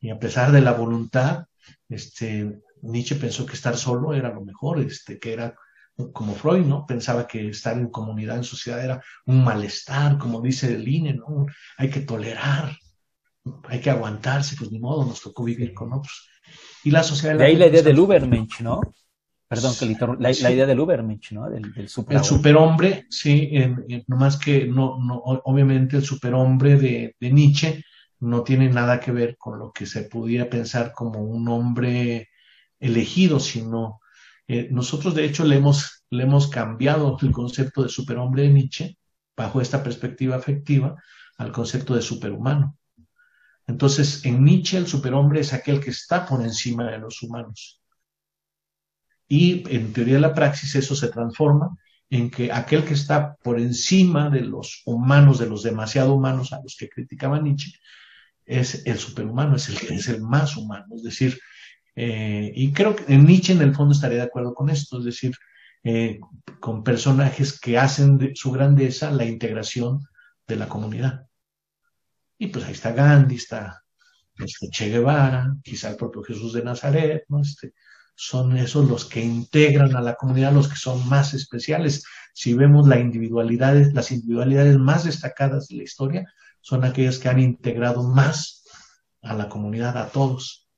y 0.00 0.10
a 0.10 0.18
pesar 0.18 0.52
de 0.52 0.60
la 0.60 0.72
voluntad, 0.72 1.46
este, 1.88 2.60
Nietzsche 2.82 3.16
pensó 3.16 3.46
que 3.46 3.54
estar 3.54 3.76
solo 3.76 4.14
era 4.14 4.32
lo 4.32 4.44
mejor, 4.44 4.80
este, 4.80 5.18
que 5.18 5.32
era 5.32 5.54
como 6.12 6.34
Freud, 6.34 6.64
¿no? 6.64 6.86
Pensaba 6.86 7.26
que 7.26 7.48
estar 7.48 7.76
en 7.76 7.88
comunidad, 7.88 8.36
en 8.36 8.44
sociedad, 8.44 8.82
era 8.82 9.02
un 9.26 9.44
malestar, 9.44 10.18
como 10.18 10.40
dice 10.40 10.74
el 10.74 10.88
INE, 10.88 11.14
¿no? 11.14 11.46
Hay 11.76 11.90
que 11.90 12.00
tolerar, 12.00 12.74
hay 13.64 13.80
que 13.80 13.90
aguantarse, 13.90 14.56
pues 14.56 14.70
ni 14.70 14.78
modo, 14.78 15.04
nos 15.04 15.20
tocó 15.20 15.44
vivir 15.44 15.74
con 15.74 15.92
otros. 15.92 16.28
Y 16.84 16.90
la 16.90 17.02
sociedad... 17.02 17.36
De 17.36 17.44
ahí 17.44 17.56
la 17.56 17.66
idea 17.66 17.82
del 17.82 17.98
Ubermensch, 17.98 18.60
¿no? 18.60 18.80
Perdón, 19.50 19.74
que 19.76 19.86
la, 20.20 20.30
la, 20.30 20.52
idea 20.52 20.64
del 20.64 20.78
Ubermensch, 20.78 21.32
¿no? 21.32 21.50
Del, 21.50 21.74
del 21.74 21.88
superhombre. 21.88 22.18
El 22.18 22.24
superhombre, 22.24 23.06
sí, 23.10 23.50
nomás 24.06 24.36
que 24.36 24.64
no, 24.64 24.96
no, 25.02 25.16
obviamente 25.24 25.96
el 25.96 26.04
superhombre 26.04 26.76
de, 26.76 27.16
de 27.18 27.30
Nietzsche 27.32 27.84
no 28.20 28.44
tiene 28.44 28.68
nada 28.68 29.00
que 29.00 29.10
ver 29.10 29.36
con 29.36 29.58
lo 29.58 29.72
que 29.72 29.86
se 29.86 30.02
pudiera 30.02 30.48
pensar 30.48 30.92
como 30.92 31.20
un 31.20 31.48
hombre 31.48 32.28
elegido, 32.78 33.40
sino 33.40 34.00
eh, 34.46 34.68
nosotros 34.70 35.16
de 35.16 35.24
hecho 35.24 35.44
le 35.44 35.56
hemos, 35.56 36.04
le 36.10 36.22
hemos 36.22 36.46
cambiado 36.46 37.16
el 37.20 37.32
concepto 37.32 37.82
de 37.82 37.88
superhombre 37.88 38.42
de 38.42 38.50
Nietzsche 38.50 38.98
bajo 39.36 39.60
esta 39.60 39.82
perspectiva 39.82 40.36
afectiva 40.36 40.94
al 41.38 41.50
concepto 41.50 41.96
de 41.96 42.02
superhumano. 42.02 42.78
Entonces, 43.66 44.24
en 44.24 44.44
Nietzsche 44.44 44.78
el 44.78 44.86
superhombre 44.86 45.40
es 45.40 45.52
aquel 45.52 45.80
que 45.80 45.90
está 45.90 46.24
por 46.24 46.40
encima 46.42 46.88
de 46.88 46.98
los 46.98 47.20
humanos. 47.22 47.79
Y 49.32 49.62
en 49.72 49.92
teoría 49.92 50.14
de 50.14 50.20
la 50.20 50.34
praxis 50.34 50.74
eso 50.74 50.96
se 50.96 51.06
transforma 51.06 51.76
en 52.10 52.30
que 52.30 52.50
aquel 52.50 52.84
que 52.84 52.94
está 52.94 53.36
por 53.36 53.60
encima 53.60 54.28
de 54.28 54.40
los 54.40 54.82
humanos, 54.84 55.38
de 55.38 55.46
los 55.46 55.62
demasiado 55.62 56.14
humanos 56.14 56.52
a 56.52 56.60
los 56.60 56.74
que 56.76 56.88
criticaba 56.88 57.38
Nietzsche, 57.38 57.70
es 58.44 58.84
el 58.84 58.98
superhumano, 58.98 59.54
es 59.54 59.68
el, 59.68 59.96
es 59.96 60.08
el 60.08 60.20
más 60.20 60.56
humano. 60.56 60.86
Es 60.96 61.04
decir, 61.04 61.38
eh, 61.94 62.50
y 62.56 62.72
creo 62.72 62.96
que 62.96 63.16
Nietzsche 63.16 63.52
en 63.52 63.62
el 63.62 63.72
fondo 63.72 63.94
estaría 63.94 64.18
de 64.18 64.24
acuerdo 64.24 64.52
con 64.52 64.68
esto, 64.68 64.98
es 64.98 65.04
decir, 65.04 65.32
eh, 65.84 66.18
con 66.58 66.82
personajes 66.82 67.60
que 67.60 67.78
hacen 67.78 68.18
de 68.18 68.32
su 68.34 68.50
grandeza 68.50 69.12
la 69.12 69.26
integración 69.26 70.00
de 70.48 70.56
la 70.56 70.68
comunidad. 70.68 71.28
Y 72.36 72.48
pues 72.48 72.64
ahí 72.64 72.72
está 72.72 72.90
Gandhi, 72.90 73.36
está 73.36 73.84
este 74.36 74.70
Che 74.70 74.88
Guevara, 74.88 75.54
quizá 75.62 75.90
el 75.90 75.96
propio 75.96 76.24
Jesús 76.24 76.52
de 76.52 76.64
Nazaret, 76.64 77.26
¿no? 77.28 77.40
Este, 77.42 77.74
son 78.14 78.56
esos 78.56 78.88
los 78.88 79.04
que 79.04 79.22
integran 79.22 79.96
a 79.96 80.00
la 80.02 80.14
comunidad, 80.14 80.52
los 80.52 80.68
que 80.68 80.76
son 80.76 81.08
más 81.08 81.34
especiales. 81.34 82.04
Si 82.34 82.54
vemos 82.54 82.86
la 82.88 82.98
individualidad, 83.00 83.74
las 83.92 84.10
individualidades 84.12 84.78
más 84.78 85.04
destacadas 85.04 85.68
de 85.68 85.76
la 85.76 85.82
historia, 85.84 86.24
son 86.60 86.84
aquellas 86.84 87.18
que 87.18 87.28
han 87.28 87.40
integrado 87.40 88.02
más 88.02 88.64
a 89.22 89.34
la 89.34 89.48
comunidad, 89.48 89.96
a 89.98 90.08
todos. 90.10 90.68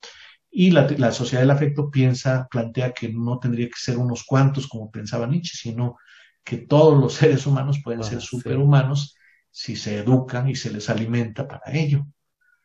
Y 0.50 0.70
la, 0.70 0.86
la, 0.98 1.12
sociedad 1.12 1.42
del 1.42 1.50
afecto 1.50 1.90
piensa, 1.90 2.46
plantea 2.50 2.92
que 2.92 3.08
no 3.12 3.38
tendría 3.38 3.68
que 3.68 3.78
ser 3.78 3.96
unos 3.98 4.24
cuantos 4.24 4.68
como 4.68 4.90
pensaba 4.90 5.26
Nietzsche, 5.26 5.56
sino 5.56 5.96
que 6.44 6.58
todos 6.58 6.98
los 7.00 7.14
seres 7.14 7.46
humanos 7.46 7.80
pueden 7.82 8.00
Ah, 8.00 8.04
ser 8.04 8.20
sí. 8.20 8.26
superhumanos 8.26 9.16
si 9.50 9.76
se 9.76 9.98
educan 9.98 10.48
y 10.48 10.54
se 10.56 10.70
les 10.72 10.88
alimenta 10.90 11.46
para 11.48 11.72
ello. 11.72 12.06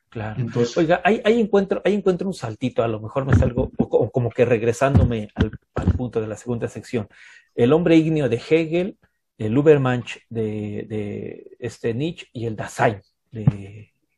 Claro. 0.09 0.39
Entonces, 0.39 0.77
Oiga, 0.77 1.01
ahí, 1.03 1.21
ahí 1.25 1.39
encuentro, 1.39 1.81
ahí 1.83 1.93
encuentro 1.93 2.27
un 2.27 2.33
saltito, 2.33 2.81
a 2.83 2.87
lo 2.87 2.99
mejor 3.01 3.25
me 3.25 3.35
salgo, 3.35 3.71
o 3.77 3.89
co- 3.89 3.97
o 3.97 4.09
como 4.11 4.29
que 4.29 4.45
regresándome 4.45 5.29
al, 5.35 5.51
al 5.75 5.91
punto 5.93 6.21
de 6.21 6.27
la 6.27 6.37
segunda 6.37 6.67
sección. 6.69 7.07
El 7.55 7.73
hombre 7.73 7.97
ígneo 7.97 8.29
de 8.29 8.37
Hegel, 8.49 8.97
el 9.37 9.57
Übermensch 9.57 10.19
de, 10.29 10.85
de 10.87 11.57
este 11.59 11.93
Nietzsche 11.93 12.27
y 12.33 12.45
el 12.45 12.55
Dasein 12.55 13.01
de, 13.31 13.43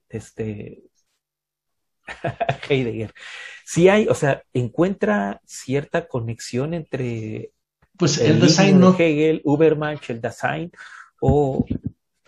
de 0.10 0.18
este 0.18 0.84
Heidegger. 2.70 3.14
Sí 3.66 3.90
hay, 3.90 4.08
o 4.08 4.16
sea, 4.16 4.44
encuentra 4.54 5.42
cierta 5.46 6.08
conexión 6.08 6.74
entre 6.74 7.52
pues 7.98 8.18
el, 8.20 8.38
ígneo 8.44 8.92
no, 8.92 8.96
Hegel, 8.98 9.42
Übermensch, 9.44 10.10
el 10.10 10.22
Dasein, 10.22 10.72
o 11.20 11.66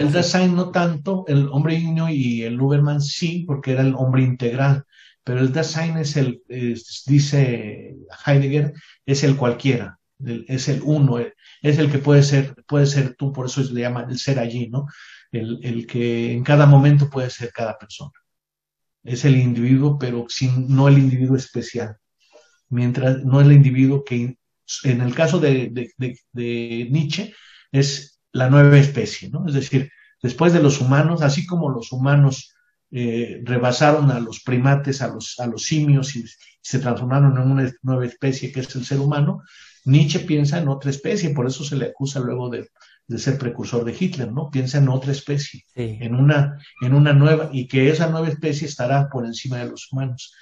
el 0.02 0.12
design 0.12 0.56
no 0.56 0.72
tanto, 0.72 1.26
el 1.28 1.47
hombre 1.52 1.76
ígneo 1.76 2.10
y 2.10 2.43
el 2.43 2.60
Uberman 2.62 3.02
sí, 3.02 3.43
porque 3.47 3.72
era 3.74 3.82
el 3.82 3.95
hombre 3.95 4.24
integral, 4.24 4.84
pero 5.24 5.39
el 5.39 5.52
design 5.54 5.97
es 5.97 6.18
el, 6.18 6.41
es- 6.47 7.04
dice 7.08 7.95
Heidegger, 8.26 8.74
es 9.06 9.24
el 9.24 9.38
cualquiera, 9.38 9.99
el- 10.26 10.45
es 10.47 10.68
el 10.70 10.82
uno, 10.84 11.20
eh, 11.20 11.34
es 11.62 11.78
el 11.80 11.91
que 11.91 11.99
puede 11.99 12.24
ser, 12.24 12.56
puede 12.68 12.86
ser 12.88 13.16
tú, 13.16 13.32
por 13.34 13.45
eso 13.47 13.64
se 13.64 13.74
le 13.74 13.82
llama 13.82 14.06
el 14.10 14.18
ser 14.20 14.39
allí, 14.39 14.70
¿no? 14.70 14.88
El, 15.32 15.60
el 15.64 15.88
que 15.88 16.34
en 16.34 16.43
cada 16.43 16.66
momento 16.66 17.10
puede 17.10 17.30
ser 17.30 17.52
cada 17.54 17.78
persona. 17.78 18.12
Es 19.04 19.26
el 19.26 19.36
individuo, 19.38 19.97
pero 19.99 20.26
sin, 20.30 20.68
no 20.76 20.88
el 20.88 20.97
individuo 20.99 21.36
especial. 21.36 21.97
Mientras, 22.70 23.24
no 23.26 23.41
el 23.41 23.52
individuo 23.52 24.04
que, 24.06 24.38
en 24.86 25.02
el 25.02 25.16
caso 25.16 25.39
de, 25.39 25.70
de- 25.72 25.91
de- 25.97 26.20
de 26.34 26.88
Nietzsche, 26.91 27.34
es 27.72 28.21
la 28.34 28.50
nueva 28.50 28.78
especie, 28.78 29.30
¿no? 29.30 29.48
Es 29.48 29.54
decir, 29.54 29.92
después 30.22 30.54
de 30.54 30.62
los 30.62 30.82
humanos, 30.82 31.22
así 31.22 31.46
como 31.46 31.70
los 31.70 31.92
humanos 31.92 32.54
eh, 32.92 33.42
rebasaron 33.44 34.12
a 34.12 34.20
los 34.20 34.42
primates, 34.42 35.02
a 35.02 35.08
los, 35.08 35.40
a 35.40 35.48
los 35.48 35.64
simios 35.64 36.16
y 36.16 36.26
se 36.62 36.80
transformaron 36.80 37.38
en 37.38 37.52
una 37.52 37.72
nueva 37.82 38.06
especie 38.06 38.52
que 38.52 38.62
es 38.62 38.76
el 38.76 38.86
ser 38.86 39.00
humano, 39.00 39.42
Nietzsche 39.86 40.20
piensa 40.20 40.60
en 40.60 40.68
otra 40.68 40.92
especie, 40.92 41.32
por 41.32 41.48
eso 41.48 41.64
se 41.64 41.76
le 41.76 41.86
acusa 41.86 42.20
luego 42.20 42.50
de, 42.50 42.70
de 43.08 43.18
ser 43.18 43.38
precursor 43.38 43.84
de 43.84 43.96
Hitler, 44.00 44.32
¿no? 44.32 44.50
Piensa 44.52 44.78
en 44.78 44.90
otra 44.90 45.12
especie, 45.12 45.66
sí, 45.74 45.98
en 46.02 46.16
una, 46.16 46.58
en 46.82 46.94
una 46.94 47.14
nueva, 47.14 47.50
y 47.52 47.68
que 47.68 47.90
esa 47.90 48.08
nueva 48.08 48.30
especie 48.30 48.68
estará 48.68 49.10
por 49.10 49.26
encima 49.26 49.58
de 49.58 49.70
los 49.70 49.92
humanos. 49.92 50.34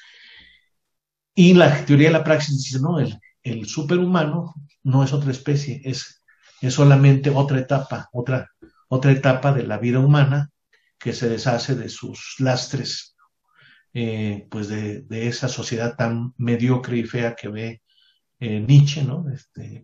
Y 1.33 1.53
la 1.53 1.85
teoría 1.85 2.09
de 2.09 2.13
la 2.13 2.23
praxis 2.23 2.57
dice, 2.57 2.79
no, 2.79 2.99
el, 2.99 3.17
el 3.43 3.65
superhumano 3.65 4.53
no 4.83 5.03
es 5.03 5.13
otra 5.13 5.31
especie, 5.31 5.81
es, 5.85 6.18
es 6.61 6.73
solamente 6.73 7.29
otra 7.29 7.59
etapa, 7.59 8.09
otra, 8.11 8.49
otra 8.87 9.11
etapa 9.11 9.53
de 9.53 9.63
la 9.63 9.77
vida 9.77 9.99
humana 9.99 10.49
que 10.97 11.13
se 11.13 11.29
deshace 11.29 11.75
de 11.75 11.89
sus 11.89 12.35
lastres, 12.39 13.15
eh, 13.93 14.47
pues 14.51 14.67
de, 14.67 15.01
de, 15.01 15.27
esa 15.27 15.47
sociedad 15.47 15.95
tan 15.95 16.33
mediocre 16.37 16.97
y 16.97 17.03
fea 17.03 17.35
que 17.35 17.47
ve 17.47 17.81
eh, 18.39 18.59
Nietzsche, 18.59 19.03
¿no? 19.03 19.25
Este, 19.33 19.83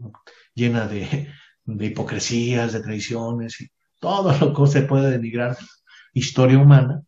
llena 0.54 0.88
de, 0.88 1.30
de, 1.64 1.86
hipocresías, 1.86 2.74
de 2.74 2.82
traiciones 2.82 3.60
y 3.62 3.70
todo 4.00 4.38
lo 4.38 4.54
que 4.54 4.72
se 4.72 4.82
puede 4.84 5.12
denigrar 5.12 5.58
historia 6.14 6.60
humana, 6.60 7.02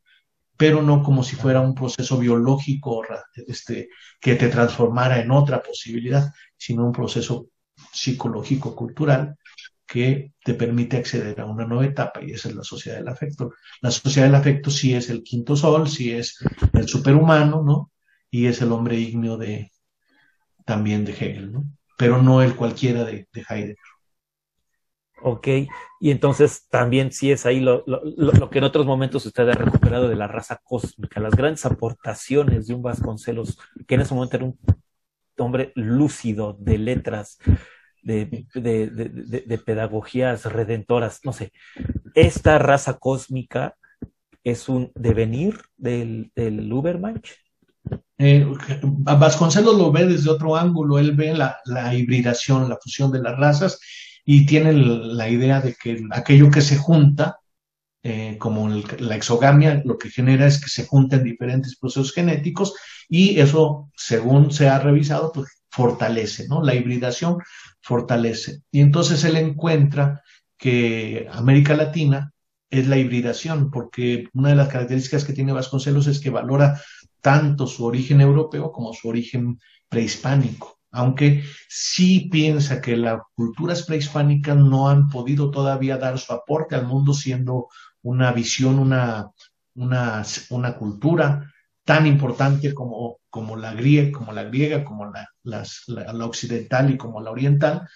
pero 0.57 0.81
no 0.81 1.03
como 1.03 1.23
si 1.23 1.35
fuera 1.35 1.61
un 1.61 1.75
proceso 1.75 2.17
biológico 2.17 3.03
este, 3.47 3.89
que 4.19 4.35
te 4.35 4.49
transformara 4.49 5.19
en 5.19 5.31
otra 5.31 5.61
posibilidad, 5.61 6.33
sino 6.57 6.85
un 6.85 6.91
proceso 6.91 7.49
psicológico, 7.91 8.75
cultural, 8.75 9.37
que 9.87 10.33
te 10.43 10.53
permite 10.53 10.97
acceder 10.97 11.39
a 11.39 11.45
una 11.45 11.65
nueva 11.65 11.85
etapa 11.85 12.21
y 12.21 12.31
esa 12.31 12.49
es 12.49 12.55
la 12.55 12.63
sociedad 12.63 12.97
del 12.97 13.07
afecto. 13.07 13.53
La 13.81 13.89
sociedad 13.89 14.27
del 14.27 14.35
afecto 14.35 14.69
sí 14.69 14.93
es 14.93 15.09
el 15.09 15.23
quinto 15.23 15.55
sol, 15.55 15.87
sí 15.87 16.11
es 16.11 16.37
el 16.73 16.87
superhumano, 16.87 17.63
¿no? 17.63 17.91
Y 18.29 18.47
es 18.47 18.61
el 18.61 18.71
hombre 18.73 18.97
ígneo 18.97 19.37
de 19.37 19.71
también 20.65 21.05
de 21.05 21.13
Hegel, 21.13 21.53
¿no? 21.53 21.63
Pero 21.97 22.21
no 22.21 22.41
el 22.41 22.55
cualquiera 22.55 23.05
de, 23.05 23.27
de 23.31 23.45
Heidegger. 23.49 23.77
Ok, 25.23 25.47
y 25.99 26.11
entonces 26.11 26.67
también 26.69 27.11
sí 27.11 27.31
es 27.31 27.47
ahí 27.47 27.59
lo, 27.59 27.83
lo, 27.87 28.01
lo, 28.03 28.49
que 28.51 28.59
en 28.59 28.65
otros 28.65 28.85
momentos 28.85 29.25
usted 29.25 29.49
ha 29.49 29.53
recuperado 29.53 30.07
de 30.07 30.15
la 30.15 30.27
raza 30.27 30.61
cósmica, 30.63 31.19
las 31.19 31.35
grandes 31.35 31.65
aportaciones 31.65 32.67
de 32.67 32.75
un 32.75 32.83
Vasconcelos, 32.83 33.57
que 33.87 33.95
en 33.95 34.01
ese 34.01 34.13
momento 34.13 34.35
era 34.35 34.45
un 34.45 34.59
hombre 35.39 35.71
lúcido 35.73 36.55
de 36.59 36.77
letras, 36.77 37.39
de, 38.07 38.47
de, 38.53 39.43
de, 39.45 39.57
pedagogías 39.57 40.45
redentoras, 40.45 41.19
no 41.23 41.33
sé. 41.33 41.51
Esta 42.15 42.57
raza 42.57 42.97
cósmica 42.97 43.75
es 44.43 44.69
un 44.69 44.91
devenir 44.95 45.59
del, 45.75 46.31
del 46.33 46.71
Ubermensch. 46.71 47.31
Eh, 48.17 48.45
Vasconcelos 48.81 49.77
lo 49.77 49.91
ve 49.91 50.05
desde 50.05 50.29
otro 50.29 50.55
ángulo, 50.55 50.99
él 50.99 51.11
ve 51.11 51.33
la, 51.33 51.57
la, 51.65 51.93
hibridación, 51.93 52.69
la 52.69 52.77
fusión 52.77 53.11
de 53.11 53.21
las 53.21 53.37
razas 53.37 53.79
y 54.25 54.45
tiene 54.45 54.73
la 54.73 55.29
idea 55.29 55.61
de 55.61 55.75
que 55.75 56.01
aquello 56.11 56.49
que 56.49 56.61
se 56.61 56.77
junta, 56.77 57.39
eh, 58.03 58.37
como 58.39 58.69
el, 58.69 58.85
la 58.99 59.15
exogamia, 59.15 59.81
lo 59.83 59.97
que 59.97 60.09
genera 60.09 60.47
es 60.47 60.61
que 60.61 60.69
se 60.69 60.85
junten 60.85 61.23
diferentes 61.23 61.77
procesos 61.77 62.13
genéticos 62.13 62.73
y 63.09 63.39
eso, 63.39 63.89
según 63.95 64.51
se 64.51 64.67
ha 64.69 64.79
revisado, 64.79 65.31
pues 65.31 65.56
fortalece, 65.77 66.47
¿no? 66.47 66.63
La 66.63 66.73
hibridación 66.73 67.37
fortalece. 67.81 68.63
Y 68.71 68.81
entonces 68.81 69.23
él 69.23 69.37
encuentra 69.37 70.23
que 70.57 71.27
América 71.31 71.75
Latina 71.75 72.33
es 72.71 72.87
la 72.87 72.97
hibridación, 72.97 73.69
porque 73.69 74.27
una 74.33 74.49
de 74.49 74.55
las 74.55 74.69
características 74.69 75.23
que 75.23 75.33
tiene 75.33 75.53
Vasconcelos 75.53 76.07
es 76.07 76.19
que 76.19 76.31
valora 76.31 76.81
tanto 77.21 77.67
su 77.67 77.85
origen 77.85 78.21
europeo 78.21 78.71
como 78.71 78.91
su 78.91 79.07
origen 79.07 79.59
prehispánico, 79.87 80.79
aunque 80.91 81.43
sí 81.69 82.27
piensa 82.31 82.81
que 82.81 82.97
las 82.97 83.19
culturas 83.35 83.83
prehispánicas 83.83 84.57
no 84.57 84.89
han 84.89 85.09
podido 85.09 85.51
todavía 85.51 85.97
dar 85.97 86.17
su 86.17 86.33
aporte 86.33 86.73
al 86.73 86.87
mundo 86.87 87.13
siendo 87.13 87.67
una 88.01 88.31
visión, 88.31 88.79
una, 88.79 89.29
una, 89.75 90.23
una 90.49 90.75
cultura 90.75 91.53
tan 91.85 92.07
importante 92.07 92.73
como, 92.73 93.19
como, 93.29 93.55
la 93.55 93.73
griega, 93.73 94.11
como 94.17 94.31
la 94.33 94.43
griega, 94.43 94.83
como 94.83 95.11
la, 95.43 96.25
occidental 96.25 96.91
y 96.91 96.97
como 96.97 97.21
la 97.21 97.31
oriental, 97.31 97.87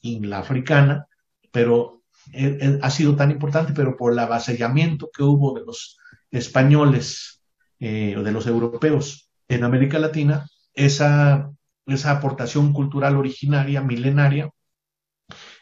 y 0.00 0.20
la 0.20 0.38
africana, 0.38 1.06
pero 1.52 2.02
eh, 2.32 2.58
eh, 2.60 2.78
ha 2.82 2.90
sido 2.90 3.16
tan 3.16 3.30
importante, 3.30 3.72
pero 3.74 3.96
por 3.96 4.12
el 4.12 4.18
avasallamiento 4.18 5.10
que 5.12 5.22
hubo 5.22 5.58
de 5.58 5.64
los 5.64 5.98
españoles 6.30 7.42
eh, 7.78 8.16
o 8.16 8.22
de 8.22 8.32
los 8.32 8.46
europeos 8.46 9.30
en 9.48 9.64
América 9.64 9.98
Latina, 9.98 10.46
esa, 10.74 11.50
esa 11.86 12.10
aportación 12.12 12.72
cultural 12.72 13.16
originaria, 13.16 13.82
milenaria, 13.82 14.50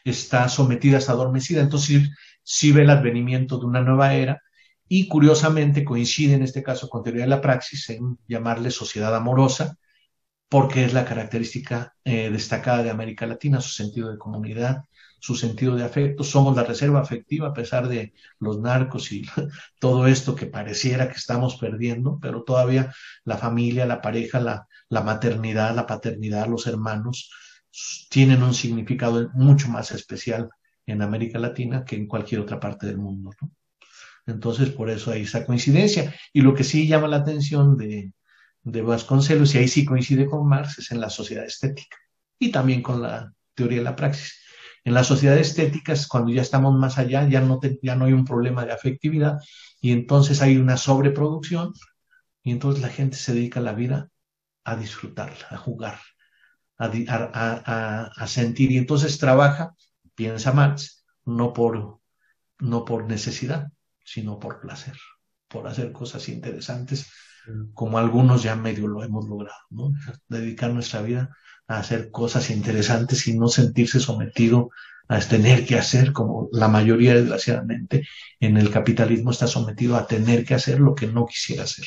está 0.03 0.47
sometida, 0.49 0.97
está 0.97 1.13
adormecida. 1.13 1.61
Entonces, 1.61 2.09
sí 2.43 2.71
ve 2.71 2.83
el 2.83 2.89
advenimiento 2.89 3.59
de 3.59 3.65
una 3.65 3.81
nueva 3.81 4.13
era 4.13 4.41
y 4.89 5.07
curiosamente 5.07 5.85
coincide 5.85 6.33
en 6.33 6.43
este 6.43 6.63
caso 6.63 6.89
con 6.89 7.03
teoría 7.03 7.23
de 7.23 7.29
la 7.29 7.41
praxis 7.41 7.89
en 7.91 8.17
llamarle 8.27 8.71
sociedad 8.71 9.15
amorosa, 9.15 9.77
porque 10.49 10.83
es 10.83 10.93
la 10.93 11.05
característica 11.05 11.95
eh, 12.03 12.31
destacada 12.31 12.83
de 12.83 12.89
América 12.89 13.27
Latina, 13.27 13.61
su 13.61 13.69
sentido 13.69 14.11
de 14.11 14.17
comunidad, 14.17 14.83
su 15.19 15.35
sentido 15.35 15.75
de 15.75 15.83
afecto. 15.85 16.23
Somos 16.23 16.55
la 16.55 16.63
reserva 16.63 17.01
afectiva 17.01 17.49
a 17.49 17.53
pesar 17.53 17.87
de 17.87 18.13
los 18.39 18.59
narcos 18.59 19.11
y 19.11 19.23
todo 19.79 20.07
esto 20.07 20.35
que 20.35 20.47
pareciera 20.47 21.07
que 21.07 21.17
estamos 21.17 21.57
perdiendo, 21.57 22.19
pero 22.19 22.43
todavía 22.43 22.93
la 23.25 23.37
familia, 23.37 23.85
la 23.85 24.01
pareja, 24.01 24.39
la, 24.39 24.67
la 24.89 25.01
maternidad, 25.01 25.75
la 25.75 25.85
paternidad, 25.85 26.47
los 26.47 26.65
hermanos 26.65 27.31
tienen 28.09 28.41
un 28.41 28.55
significado 28.55 29.29
mucho 29.33 29.69
más 29.69 29.91
especial 29.91 30.49
en 30.87 31.03
América 31.03 31.37
Latina 31.37 31.85
que 31.85 31.95
en 31.95 32.07
cualquier 32.07 32.41
otra 32.41 32.59
parte 32.59 32.87
del 32.87 32.97
mundo. 32.97 33.31
Entonces, 34.29 34.69
por 34.69 34.89
eso 34.89 35.11
hay 35.11 35.23
esa 35.23 35.45
coincidencia. 35.45 36.13
Y 36.33 36.41
lo 36.41 36.53
que 36.53 36.63
sí 36.63 36.87
llama 36.87 37.07
la 37.07 37.17
atención 37.17 37.77
de, 37.77 38.13
de 38.63 38.81
Vasconcelos, 38.81 39.55
y 39.55 39.59
ahí 39.59 39.67
sí 39.67 39.85
coincide 39.85 40.25
con 40.25 40.47
Marx, 40.47 40.79
es 40.79 40.91
en 40.91 41.01
la 41.01 41.09
sociedad 41.09 41.45
estética 41.45 41.97
y 42.37 42.51
también 42.51 42.81
con 42.81 43.01
la 43.01 43.33
teoría 43.53 43.79
de 43.79 43.83
la 43.83 43.95
praxis. 43.95 44.39
En 44.83 44.93
la 44.93 45.03
sociedad 45.03 45.37
estética 45.37 45.93
es 45.93 46.07
cuando 46.07 46.31
ya 46.31 46.41
estamos 46.41 46.73
más 46.77 46.97
allá, 46.97 47.27
ya 47.27 47.41
no, 47.41 47.59
te, 47.59 47.79
ya 47.81 47.95
no 47.95 48.05
hay 48.05 48.13
un 48.13 48.25
problema 48.25 48.65
de 48.65 48.71
afectividad 48.71 49.37
y 49.81 49.91
entonces 49.91 50.41
hay 50.41 50.57
una 50.57 50.77
sobreproducción 50.77 51.73
y 52.43 52.51
entonces 52.51 52.81
la 52.81 52.89
gente 52.89 53.17
se 53.17 53.33
dedica 53.33 53.59
la 53.59 53.73
vida 53.73 54.09
a 54.63 54.75
disfrutarla, 54.77 55.47
a 55.49 55.57
jugar, 55.57 55.99
a, 56.77 58.11
a 58.15 58.27
sentir 58.27 58.71
y 58.71 58.77
entonces 58.77 59.17
trabaja, 59.17 59.75
piensa 60.15 60.53
Marx, 60.53 61.05
no 61.25 61.51
por, 61.51 61.99
no 62.59 62.85
por 62.85 63.05
necesidad, 63.05 63.69
sino 64.11 64.39
por 64.39 64.59
placer, 64.59 64.95
por 65.47 65.67
hacer 65.67 65.91
cosas 65.91 66.29
interesantes 66.29 67.11
como 67.73 67.97
algunos 67.97 68.43
ya 68.43 68.55
medio 68.55 68.87
lo 68.87 69.03
hemos 69.03 69.27
logrado, 69.27 69.59
¿no? 69.69 69.91
Dedicar 70.27 70.71
nuestra 70.71 71.01
vida 71.01 71.35
a 71.67 71.79
hacer 71.79 72.11
cosas 72.11 72.49
interesantes 72.49 73.27
y 73.27 73.37
no 73.37 73.47
sentirse 73.47 73.99
sometido 73.99 74.69
a 75.07 75.19
tener 75.19 75.65
que 75.65 75.75
hacer, 75.75 76.13
como 76.13 76.49
la 76.51 76.67
mayoría 76.67 77.15
desgraciadamente 77.15 78.07
en 78.39 78.57
el 78.57 78.69
capitalismo 78.69 79.31
está 79.31 79.47
sometido 79.47 79.95
a 79.95 80.05
tener 80.05 80.45
que 80.45 80.53
hacer 80.53 80.79
lo 80.79 80.93
que 80.93 81.07
no 81.07 81.25
quisiera 81.25 81.63
hacer. 81.63 81.85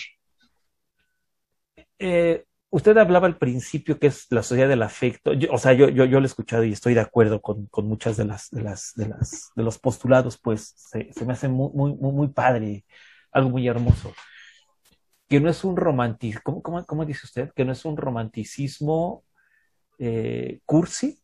Eh, 1.99 2.45
usted 2.73 2.97
hablaba 2.97 3.27
al 3.27 3.37
principio 3.37 3.99
que 3.99 4.07
es 4.07 4.27
la 4.31 4.43
sociedad 4.43 4.69
del 4.69 4.83
afecto. 4.83 5.33
o 5.51 5.59
sea, 5.59 5.75
yo, 5.75 5.91
yo, 5.91 6.07
yo 6.07 6.21
lo 6.21 6.25
he 6.25 6.27
escuchado 6.27 6.65
y 6.65 6.73
estoy 6.73 6.95
de 6.95 7.01
acuerdo 7.01 7.43
con, 7.43 7.67
con 7.67 7.87
muchas 7.87 8.17
de 8.17 8.25
las, 8.25 8.51
de 8.51 8.63
las, 8.63 8.95
de 8.97 9.09
las, 9.09 9.53
de 9.55 9.63
los 9.63 9.79
postulados, 9.79 10.39
pues 10.39 10.73
se, 10.77 11.13
se 11.13 11.25
me 11.27 11.35
hace 11.35 11.49
muy, 11.49 11.71
muy, 11.75 11.93
muy, 11.95 12.29
padre, 12.29 12.87
algo 13.31 13.51
muy 13.51 13.69
hermoso. 13.69 14.15
Que 15.29 15.39
no 15.39 15.51
es 15.51 15.65
un 15.65 15.77
romanticismo, 15.77 16.41
¿cómo, 16.43 16.63
cómo, 16.63 16.85
cómo 16.87 17.05
dice 17.05 17.21
usted? 17.25 17.51
Que 17.55 17.67
no 17.67 17.73
es 17.73 17.85
un 17.85 17.99
romanticismo 17.99 19.23
eh, 19.99 20.61
cursi. 20.65 21.21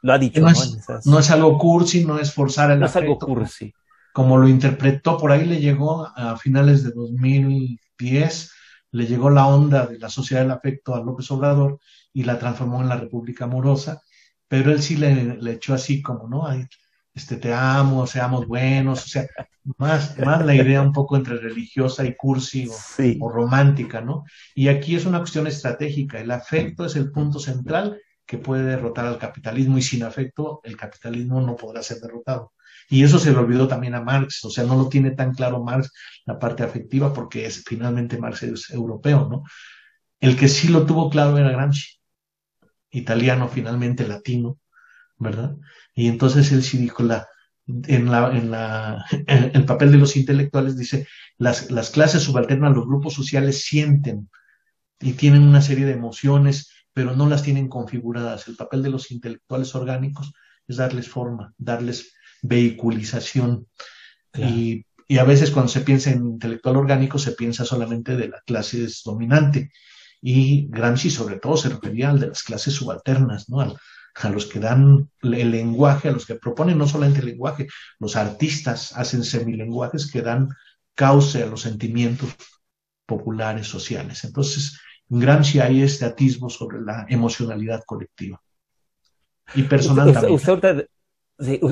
Lo 0.00 0.14
ha 0.14 0.18
dicho, 0.18 0.40
¿no? 0.40 0.48
Es, 0.48 0.78
¿no? 1.04 1.18
es 1.18 1.30
algo 1.30 1.58
cursi, 1.58 2.06
no 2.06 2.18
es 2.18 2.32
forzar 2.32 2.70
el 2.70 2.80
No 2.80 2.86
afecto, 2.86 3.00
es 3.00 3.04
algo 3.04 3.18
cursi. 3.18 3.74
Como 4.14 4.38
lo 4.38 4.48
interpretó, 4.48 5.18
por 5.18 5.30
ahí 5.30 5.44
le 5.44 5.60
llegó 5.60 6.06
a 6.16 6.38
finales 6.38 6.84
de 6.84 6.92
2010 6.92 8.52
le 8.92 9.06
llegó 9.06 9.30
la 9.30 9.46
onda 9.46 9.86
de 9.86 9.98
la 9.98 10.08
sociedad 10.08 10.42
del 10.42 10.50
afecto 10.52 10.94
a 10.94 11.00
López 11.02 11.30
Obrador 11.30 11.78
y 12.12 12.24
la 12.24 12.38
transformó 12.38 12.80
en 12.82 12.88
la 12.88 12.96
República 12.96 13.44
Amorosa, 13.44 14.02
pero 14.48 14.72
él 14.72 14.82
sí 14.82 14.96
le, 14.96 15.36
le 15.36 15.52
echó 15.52 15.74
así 15.74 16.02
como, 16.02 16.28
¿no? 16.28 16.46
Ay, 16.46 16.66
este, 17.14 17.36
te 17.36 17.52
amo, 17.52 18.06
seamos 18.06 18.46
buenos, 18.46 19.04
o 19.04 19.08
sea, 19.08 19.26
más, 19.78 20.18
más 20.18 20.44
la 20.44 20.54
idea 20.54 20.80
un 20.82 20.92
poco 20.92 21.16
entre 21.16 21.36
religiosa 21.38 22.04
y 22.04 22.14
cursi 22.16 22.68
o, 22.68 22.72
Sí. 22.72 23.18
o 23.20 23.28
romántica, 23.30 24.00
¿no? 24.00 24.24
Y 24.54 24.68
aquí 24.68 24.96
es 24.96 25.06
una 25.06 25.18
cuestión 25.18 25.46
estratégica, 25.46 26.20
el 26.20 26.30
afecto 26.30 26.84
es 26.84 26.96
el 26.96 27.10
punto 27.10 27.38
central 27.38 28.00
que 28.26 28.38
puede 28.38 28.64
derrotar 28.64 29.06
al 29.06 29.18
capitalismo 29.18 29.76
y 29.78 29.82
sin 29.82 30.04
afecto 30.04 30.60
el 30.64 30.76
capitalismo 30.76 31.40
no 31.40 31.56
podrá 31.56 31.82
ser 31.82 31.98
derrotado. 31.98 32.52
Y 32.90 33.04
eso 33.04 33.20
se 33.20 33.30
le 33.30 33.38
olvidó 33.38 33.68
también 33.68 33.94
a 33.94 34.02
Marx, 34.02 34.44
o 34.44 34.50
sea, 34.50 34.64
no 34.64 34.76
lo 34.76 34.88
tiene 34.88 35.12
tan 35.12 35.32
claro 35.32 35.62
Marx 35.62 35.92
la 36.26 36.40
parte 36.40 36.64
afectiva 36.64 37.14
porque 37.14 37.46
es, 37.46 37.62
finalmente 37.64 38.18
Marx 38.18 38.42
es 38.42 38.68
europeo, 38.70 39.28
¿no? 39.30 39.44
El 40.18 40.36
que 40.36 40.48
sí 40.48 40.68
lo 40.68 40.84
tuvo 40.84 41.08
claro 41.08 41.38
era 41.38 41.52
Gramsci, 41.52 42.00
italiano, 42.90 43.48
finalmente 43.48 44.08
latino, 44.08 44.58
¿verdad? 45.18 45.56
Y 45.94 46.08
entonces 46.08 46.50
él 46.50 46.64
sí 46.64 46.78
dijo 46.78 47.04
en 47.04 47.08
la, 48.10 48.36
en 48.36 48.50
la, 48.50 49.06
el 49.28 49.64
papel 49.66 49.92
de 49.92 49.98
los 49.98 50.16
intelectuales 50.16 50.76
dice, 50.76 51.06
las, 51.38 51.70
las 51.70 51.90
clases 51.90 52.24
subalternas, 52.24 52.74
los 52.74 52.86
grupos 52.86 53.14
sociales 53.14 53.62
sienten 53.62 54.28
y 54.98 55.12
tienen 55.12 55.44
una 55.44 55.62
serie 55.62 55.86
de 55.86 55.92
emociones, 55.92 56.72
pero 56.92 57.14
no 57.14 57.28
las 57.28 57.44
tienen 57.44 57.68
configuradas. 57.68 58.48
El 58.48 58.56
papel 58.56 58.82
de 58.82 58.90
los 58.90 59.12
intelectuales 59.12 59.76
orgánicos 59.76 60.32
es 60.66 60.76
darles 60.78 61.08
forma, 61.08 61.54
darles 61.56 62.14
vehiculización. 62.42 63.66
Claro. 64.30 64.54
Y, 64.54 64.86
y, 65.08 65.18
a 65.18 65.24
veces 65.24 65.50
cuando 65.50 65.70
se 65.70 65.80
piensa 65.80 66.10
en 66.10 66.24
intelectual 66.24 66.76
orgánico 66.76 67.18
se 67.18 67.32
piensa 67.32 67.64
solamente 67.64 68.16
de 68.16 68.28
la 68.28 68.40
clase 68.42 68.86
dominante. 69.04 69.72
Y 70.22 70.68
Gramsci 70.68 71.10
sobre 71.10 71.38
todo 71.38 71.56
se 71.56 71.70
refería 71.70 72.10
al 72.10 72.20
de 72.20 72.28
las 72.28 72.42
clases 72.42 72.74
subalternas, 72.74 73.48
¿no? 73.48 73.60
Al, 73.60 73.76
a 74.14 74.28
los 74.28 74.46
que 74.46 74.60
dan 74.60 75.08
el 75.22 75.50
lenguaje, 75.50 76.08
a 76.08 76.12
los 76.12 76.26
que 76.26 76.34
proponen 76.34 76.78
no 76.78 76.86
solamente 76.86 77.20
el 77.20 77.26
lenguaje, 77.26 77.68
los 77.98 78.16
artistas 78.16 78.92
hacen 78.96 79.24
semilenguajes 79.24 80.10
que 80.10 80.22
dan 80.22 80.48
cauce 80.94 81.42
a 81.42 81.46
los 81.46 81.62
sentimientos 81.62 82.34
populares, 83.06 83.66
sociales. 83.66 84.24
Entonces, 84.24 84.78
en 85.08 85.20
Gramsci 85.20 85.60
hay 85.60 85.82
este 85.82 86.04
atisbo 86.04 86.50
sobre 86.50 86.80
la 86.80 87.06
emocionalidad 87.08 87.82
colectiva. 87.84 88.40
Y 89.54 89.62
personal 89.64 90.12
también. 90.12 90.34
Usted, 90.34 90.88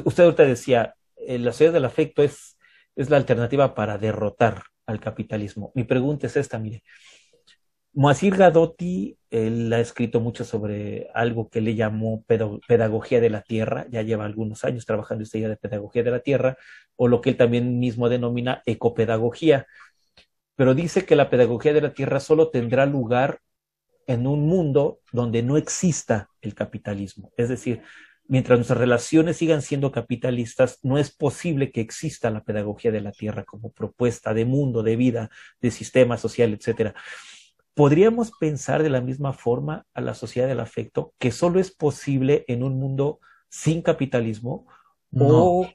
usted 0.04 0.34
decía, 0.36 0.94
eh, 1.16 1.38
la 1.38 1.52
sociedad 1.52 1.72
del 1.72 1.84
afecto 1.84 2.22
es, 2.22 2.58
es 2.96 3.10
la 3.10 3.16
alternativa 3.16 3.74
para 3.74 3.98
derrotar 3.98 4.62
al 4.86 5.00
capitalismo. 5.00 5.72
Mi 5.74 5.84
pregunta 5.84 6.26
es 6.26 6.36
esta, 6.36 6.58
mire. 6.58 6.82
Moacir 7.92 8.36
Gadotti, 8.36 9.18
él 9.30 9.72
ha 9.72 9.80
escrito 9.80 10.20
mucho 10.20 10.44
sobre 10.44 11.08
algo 11.14 11.48
que 11.48 11.60
le 11.60 11.74
llamó 11.74 12.24
pedagogía 12.66 13.20
de 13.20 13.30
la 13.30 13.42
tierra, 13.42 13.86
ya 13.90 14.02
lleva 14.02 14.24
algunos 14.24 14.64
años 14.64 14.86
trabajando 14.86 15.24
esta 15.24 15.38
idea 15.38 15.48
de 15.48 15.56
pedagogía 15.56 16.02
de 16.02 16.10
la 16.10 16.20
tierra, 16.20 16.56
o 16.96 17.08
lo 17.08 17.20
que 17.20 17.30
él 17.30 17.36
también 17.36 17.78
mismo 17.80 18.08
denomina 18.08 18.62
ecopedagogía, 18.66 19.66
pero 20.54 20.74
dice 20.74 21.04
que 21.04 21.16
la 21.16 21.30
pedagogía 21.30 21.72
de 21.72 21.80
la 21.80 21.92
tierra 21.94 22.20
solo 22.20 22.50
tendrá 22.50 22.86
lugar 22.86 23.40
en 24.06 24.26
un 24.26 24.46
mundo 24.46 25.00
donde 25.12 25.42
no 25.42 25.56
exista 25.56 26.30
el 26.40 26.54
capitalismo. 26.54 27.32
Es 27.36 27.48
decir, 27.48 27.82
mientras 28.28 28.58
nuestras 28.58 28.78
relaciones 28.78 29.38
sigan 29.38 29.62
siendo 29.62 29.90
capitalistas, 29.90 30.78
no 30.82 30.98
es 30.98 31.10
posible 31.10 31.72
que 31.72 31.80
exista 31.80 32.30
la 32.30 32.44
pedagogía 32.44 32.92
de 32.92 33.00
la 33.00 33.12
tierra 33.12 33.44
como 33.44 33.72
propuesta 33.72 34.34
de 34.34 34.44
mundo, 34.44 34.82
de 34.82 34.96
vida, 34.96 35.30
de 35.60 35.70
sistema 35.70 36.18
social, 36.18 36.52
etcétera. 36.52 36.94
¿Podríamos 37.74 38.32
pensar 38.38 38.82
de 38.82 38.90
la 38.90 39.00
misma 39.00 39.32
forma 39.32 39.86
a 39.94 40.00
la 40.00 40.14
sociedad 40.14 40.46
del 40.46 40.60
afecto 40.60 41.14
que 41.18 41.32
solo 41.32 41.58
es 41.58 41.70
posible 41.70 42.44
en 42.48 42.62
un 42.62 42.78
mundo 42.78 43.20
sin 43.48 43.82
capitalismo? 43.82 44.66
No. 45.10 45.26
O 45.26 45.68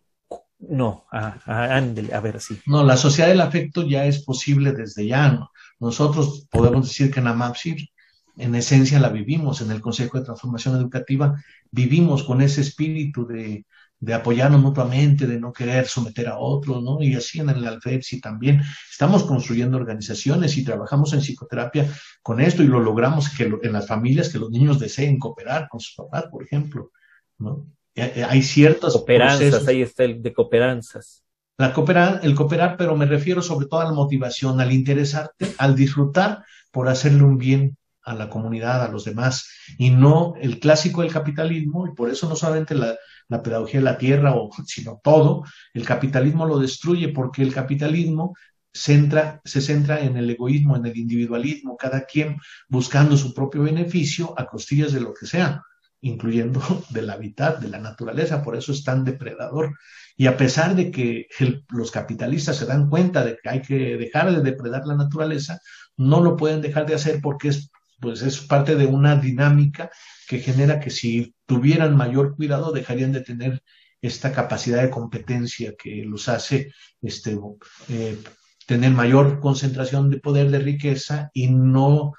no, 0.59 1.05
ah, 1.11 1.39
ah, 1.45 1.77
a 1.77 2.19
ver, 2.21 2.39
sí. 2.39 2.59
No, 2.65 2.83
la 2.83 2.95
sociedad 2.95 3.29
del 3.29 3.41
afecto 3.41 3.85
ya 3.85 4.05
es 4.05 4.23
posible 4.23 4.71
desde 4.71 5.07
ya. 5.07 5.31
¿no? 5.31 5.51
Nosotros 5.79 6.47
podemos 6.49 6.87
decir 6.87 7.11
que 7.11 7.19
en 7.19 7.27
AMAPSIR, 7.27 7.89
en 8.37 8.55
esencia 8.55 8.99
la 8.99 9.09
vivimos, 9.09 9.61
en 9.61 9.71
el 9.71 9.81
Consejo 9.81 10.17
de 10.17 10.25
Transformación 10.25 10.75
Educativa, 10.75 11.35
vivimos 11.73 12.23
con 12.23 12.41
ese 12.41 12.61
espíritu 12.61 13.25
de, 13.25 13.65
de 13.99 14.13
apoyarnos 14.13 14.61
mutuamente, 14.61 15.25
de 15.25 15.39
no 15.39 15.51
querer 15.51 15.87
someter 15.87 16.27
a 16.27 16.37
otros, 16.37 16.83
¿no? 16.83 17.01
Y 17.01 17.15
así 17.15 17.39
en 17.39 17.49
el 17.49 17.65
Alfepsi 17.65 18.21
también. 18.21 18.61
Estamos 18.91 19.23
construyendo 19.23 19.77
organizaciones 19.77 20.55
y 20.57 20.63
trabajamos 20.63 21.13
en 21.13 21.21
psicoterapia 21.21 21.89
con 22.21 22.39
esto 22.39 22.61
y 22.61 22.67
lo 22.67 22.79
logramos 22.79 23.29
que 23.29 23.49
lo, 23.49 23.63
en 23.63 23.73
las 23.73 23.87
familias 23.87 24.29
que 24.29 24.39
los 24.39 24.51
niños 24.51 24.79
deseen 24.79 25.17
cooperar 25.17 25.67
con 25.67 25.79
sus 25.79 25.95
papás, 25.95 26.25
por 26.29 26.43
ejemplo, 26.43 26.91
¿no? 27.39 27.65
Hay 27.95 28.43
ciertos 28.43 28.93
cooperanzas, 28.93 29.39
procesos. 29.39 29.67
ahí 29.67 29.81
está 29.81 30.03
el 30.03 30.21
de 30.21 30.33
cooperanzas. 30.33 31.23
La 31.57 31.73
cooperar, 31.73 32.19
el 32.23 32.35
cooperar, 32.35 32.77
pero 32.77 32.95
me 32.95 33.05
refiero 33.05 33.41
sobre 33.41 33.67
todo 33.67 33.81
a 33.81 33.85
la 33.85 33.93
motivación, 33.93 34.59
al 34.59 34.71
interesarte, 34.71 35.53
al 35.57 35.75
disfrutar 35.75 36.43
por 36.71 36.87
hacerle 36.87 37.23
un 37.23 37.37
bien 37.37 37.77
a 38.03 38.13
la 38.13 38.29
comunidad, 38.29 38.83
a 38.83 38.89
los 38.89 39.05
demás, 39.05 39.49
y 39.77 39.89
no 39.89 40.33
el 40.41 40.59
clásico 40.59 41.01
del 41.01 41.11
capitalismo, 41.11 41.87
y 41.87 41.93
por 41.93 42.09
eso 42.09 42.27
no 42.27 42.35
solamente 42.35 42.75
la, 42.75 42.95
la 43.29 43.41
pedagogía 43.41 43.79
de 43.79 43.85
la 43.85 43.97
tierra, 43.97 44.35
o, 44.35 44.49
sino 44.65 44.99
todo, 45.03 45.43
el 45.73 45.85
capitalismo 45.85 46.45
lo 46.45 46.59
destruye 46.59 47.09
porque 47.09 47.41
el 47.41 47.53
capitalismo 47.53 48.33
centra, 48.73 49.41
se 49.45 49.61
centra 49.61 50.01
en 50.01 50.17
el 50.17 50.29
egoísmo, 50.29 50.75
en 50.75 50.85
el 50.85 50.97
individualismo, 50.97 51.77
cada 51.77 52.05
quien 52.05 52.37
buscando 52.67 53.17
su 53.17 53.33
propio 53.33 53.63
beneficio 53.63 54.33
a 54.37 54.45
costillas 54.45 54.91
de 54.93 55.01
lo 55.01 55.13
que 55.13 55.27
sea, 55.27 55.61
incluyendo 56.01 56.61
del 56.89 57.09
hábitat, 57.09 57.59
de 57.59 57.69
la 57.69 57.79
naturaleza, 57.79 58.43
por 58.43 58.55
eso 58.55 58.71
es 58.71 58.83
tan 58.83 59.03
depredador. 59.03 59.77
Y 60.15 60.27
a 60.27 60.37
pesar 60.37 60.75
de 60.75 60.91
que 60.91 61.27
los 61.69 61.89
capitalistas 61.89 62.57
se 62.57 62.65
dan 62.65 62.89
cuenta 62.89 63.25
de 63.25 63.37
que 63.41 63.49
hay 63.49 63.61
que 63.61 63.97
dejar 63.97 64.31
de 64.31 64.41
depredar 64.41 64.85
la 64.85 64.95
naturaleza, 64.95 65.59
no 65.97 66.21
lo 66.21 66.37
pueden 66.37 66.61
dejar 66.61 66.85
de 66.85 66.95
hacer 66.95 67.19
porque 67.21 67.49
es 67.49 67.71
pues 68.03 68.21
es 68.21 68.41
parte 68.41 68.75
de 68.75 68.85
una 68.85 69.15
dinámica 69.15 69.89
que 70.27 70.39
genera 70.39 70.81
que 70.81 70.89
si 70.89 71.33
tuvieran 71.45 71.95
mayor 71.95 72.35
cuidado 72.35 72.73
dejarían 72.73 73.13
de 73.13 73.21
tener 73.21 73.63
esta 74.01 74.33
capacidad 74.33 74.81
de 74.81 74.89
competencia 74.89 75.73
que 75.81 76.03
los 76.03 76.27
hace 76.27 76.73
este, 77.01 77.39
eh, 77.87 78.21
tener 78.67 78.91
mayor 78.91 79.39
concentración 79.39 80.09
de 80.09 80.19
poder 80.19 80.51
de 80.51 80.59
riqueza 80.59 81.31
y 81.33 81.47
no 81.47 82.11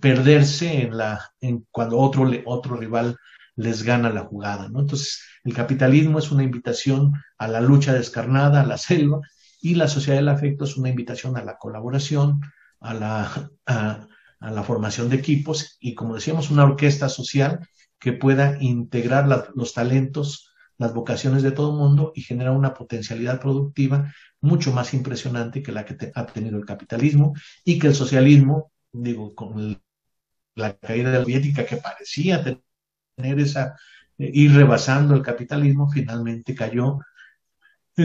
perderse 0.00 0.80
en 0.80 0.96
la 0.96 1.30
en 1.42 1.66
cuando 1.70 1.98
otro 1.98 2.30
otro 2.46 2.76
rival 2.76 3.18
les 3.56 3.82
gana 3.82 4.08
la 4.08 4.24
jugada, 4.24 4.68
¿no? 4.70 4.80
Entonces, 4.80 5.22
el 5.44 5.52
capitalismo 5.52 6.18
es 6.18 6.30
una 6.30 6.44
invitación 6.44 7.12
a 7.36 7.46
la 7.46 7.60
lucha 7.60 7.92
descarnada, 7.92 8.62
a 8.62 8.66
la 8.66 8.78
selva, 8.78 9.20
y 9.60 9.74
la 9.74 9.88
sociedad 9.88 10.18
del 10.18 10.28
afecto 10.28 10.64
es 10.64 10.76
una 10.76 10.88
invitación 10.88 11.36
a 11.36 11.44
la 11.44 11.56
colaboración, 11.56 12.40
a 12.80 12.94
la, 12.94 14.08
a 14.40 14.50
la 14.50 14.62
formación 14.62 15.08
de 15.08 15.16
equipos 15.16 15.76
y, 15.80 15.94
como 15.94 16.14
decíamos, 16.14 16.50
una 16.50 16.64
orquesta 16.64 17.08
social 17.08 17.66
que 17.98 18.12
pueda 18.12 18.58
integrar 18.60 19.52
los 19.54 19.72
talentos, 19.72 20.52
las 20.78 20.92
vocaciones 20.92 21.42
de 21.42 21.52
todo 21.52 21.70
el 21.70 21.78
mundo 21.78 22.12
y 22.14 22.22
generar 22.22 22.52
una 22.52 22.74
potencialidad 22.74 23.40
productiva 23.40 24.12
mucho 24.40 24.72
más 24.72 24.92
impresionante 24.94 25.62
que 25.62 25.72
la 25.72 25.84
que 25.84 25.94
te, 25.94 26.12
ha 26.14 26.26
tenido 26.26 26.58
el 26.58 26.66
capitalismo 26.66 27.34
y 27.64 27.78
que 27.78 27.88
el 27.88 27.94
socialismo, 27.94 28.72
digo, 28.92 29.34
con 29.34 29.80
la 30.54 30.76
caída 30.76 31.10
de 31.10 31.18
la 31.18 31.24
soviética 31.24 31.64
que 31.64 31.76
parecía 31.76 32.42
tener 32.42 33.40
esa, 33.40 33.76
eh, 34.18 34.30
ir 34.32 34.54
rebasando 34.54 35.14
el 35.14 35.22
capitalismo, 35.22 35.90
finalmente 35.90 36.54
cayó 36.54 36.98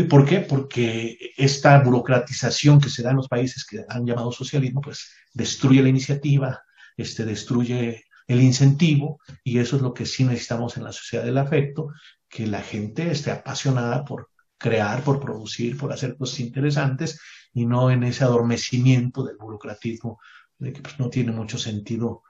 ¿Por 0.10 0.26
qué? 0.26 0.40
Porque 0.40 1.34
esta 1.36 1.78
burocratización 1.84 2.80
que 2.80 2.90
se 2.90 3.04
da 3.04 3.10
en 3.10 3.18
los 3.18 3.28
países 3.28 3.66
que 3.66 3.84
han 3.90 4.06
llamado 4.06 4.32
socialismo, 4.32 4.80
pues 4.80 5.12
destruye 5.34 5.82
la 5.82 5.90
iniciativa, 5.90 6.62
este, 6.96 7.26
destruye 7.26 8.06
el 8.28 8.42
incentivo, 8.42 9.20
y 9.44 9.58
eso 9.58 9.76
es 9.76 9.82
lo 9.82 9.94
que 9.94 10.06
sí 10.06 10.24
necesitamos 10.24 10.78
en 10.78 10.86
la 10.86 10.94
sociedad 10.94 11.26
del 11.26 11.38
afecto, 11.38 11.90
que 12.30 12.48
la 12.48 12.62
gente 12.62 13.12
esté 13.12 13.32
apasionada 13.32 14.06
por 14.06 14.30
crear, 14.58 15.04
por 15.04 15.20
producir, 15.20 15.78
por 15.78 15.92
hacer 15.92 16.16
cosas 16.16 16.40
interesantes, 16.40 17.20
y 17.54 17.66
no 17.66 17.92
en 17.92 18.04
ese 18.04 18.24
adormecimiento 18.24 19.26
del 19.26 19.36
burocratismo, 19.36 20.20
de 20.58 20.72
que 20.72 20.82
pues, 20.82 20.98
no 21.00 21.10
tiene 21.10 21.34
mucho 21.34 21.58
sentido 21.58 22.24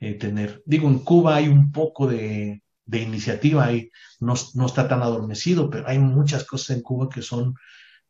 eh, 0.00 0.14
tener. 0.14 0.64
Digo, 0.66 0.88
en 0.88 0.98
Cuba 0.98 1.36
hay 1.36 1.46
un 1.46 1.70
poco 1.70 2.08
de, 2.08 2.63
de 2.86 3.00
iniciativa, 3.00 3.64
ahí 3.64 3.90
no, 4.20 4.34
no, 4.54 4.66
está 4.66 4.88
tan 4.88 5.02
adormecido, 5.02 5.70
pero 5.70 5.88
hay 5.88 5.98
muchas 5.98 6.44
cosas 6.44 6.76
en 6.76 6.82
Cuba 6.82 7.08
que 7.08 7.22
son, 7.22 7.54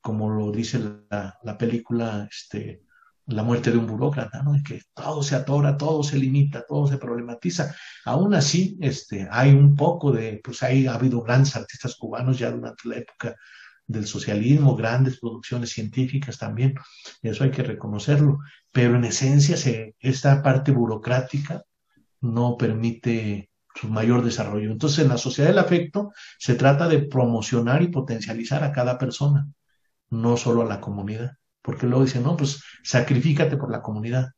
como 0.01 0.31
lo 0.31 0.51
dice 0.51 0.81
la, 1.11 1.39
la 1.43 1.59
película, 1.59 2.29
este, 2.31 2.83
la 3.27 3.43
muerte 3.43 3.71
de 3.71 3.79
un 3.79 3.87
burócrata, 3.87 4.43
¿no? 4.43 4.55
que 4.67 4.83
todo 4.93 5.23
se 5.23 5.35
atora, 5.35 5.77
todo 5.77 6.03
se 6.03 6.19
limita, 6.19 6.65
todo 6.67 6.87
se 6.87 6.99
problematiza. 6.99 7.75
Aún 8.05 8.35
así, 8.35 8.77
este, 8.81 9.27
hay 9.31 9.53
un 9.53 9.75
poco 9.77 10.13
de, 10.13 10.41
pues 10.43 10.63
ahí 10.63 10.87
ha 10.87 10.95
habido 10.95 11.23
grandes 11.23 11.57
artistas 11.57 11.97
cubanos 11.97 12.39
ya 12.39 12.51
durante 12.51 12.89
la 12.89 12.97
época 12.97 13.35
del 13.87 14.07
socialismo, 14.07 14.77
grandes 14.77 15.21
producciones 15.21 15.71
científicas 15.71 16.39
también, 16.39 16.75
eso 17.23 17.45
hay 17.45 17.51
que 17.51 17.63
reconocerlo, 17.63 18.39
pero 18.73 18.97
en 18.97 19.05
esencia 19.05 19.57
se, 19.57 19.95
esta 20.01 20.43
parte 20.43 20.73
burocrática 20.73 21.63
no 22.21 22.57
permite 22.57 23.51
su 23.75 23.89
mayor 23.89 24.25
desarrollo. 24.25 24.71
Entonces, 24.71 25.01
en 25.01 25.09
la 25.09 25.19
sociedad 25.19 25.51
del 25.51 25.59
afecto 25.59 26.13
se 26.39 26.55
trata 26.55 26.89
de 26.89 27.01
promocionar 27.01 27.83
y 27.83 27.89
potencializar 27.89 28.63
a 28.65 28.73
cada 28.73 28.99
persona, 28.99 29.49
no 30.11 30.37
solo 30.37 30.63
a 30.63 30.67
la 30.67 30.81
comunidad, 30.81 31.33
porque 31.63 31.87
luego 31.87 32.05
dicen, 32.05 32.23
no, 32.23 32.37
pues 32.37 32.63
sacrifícate 32.83 33.57
por 33.57 33.71
la 33.71 33.83
comunidad. 33.83 34.31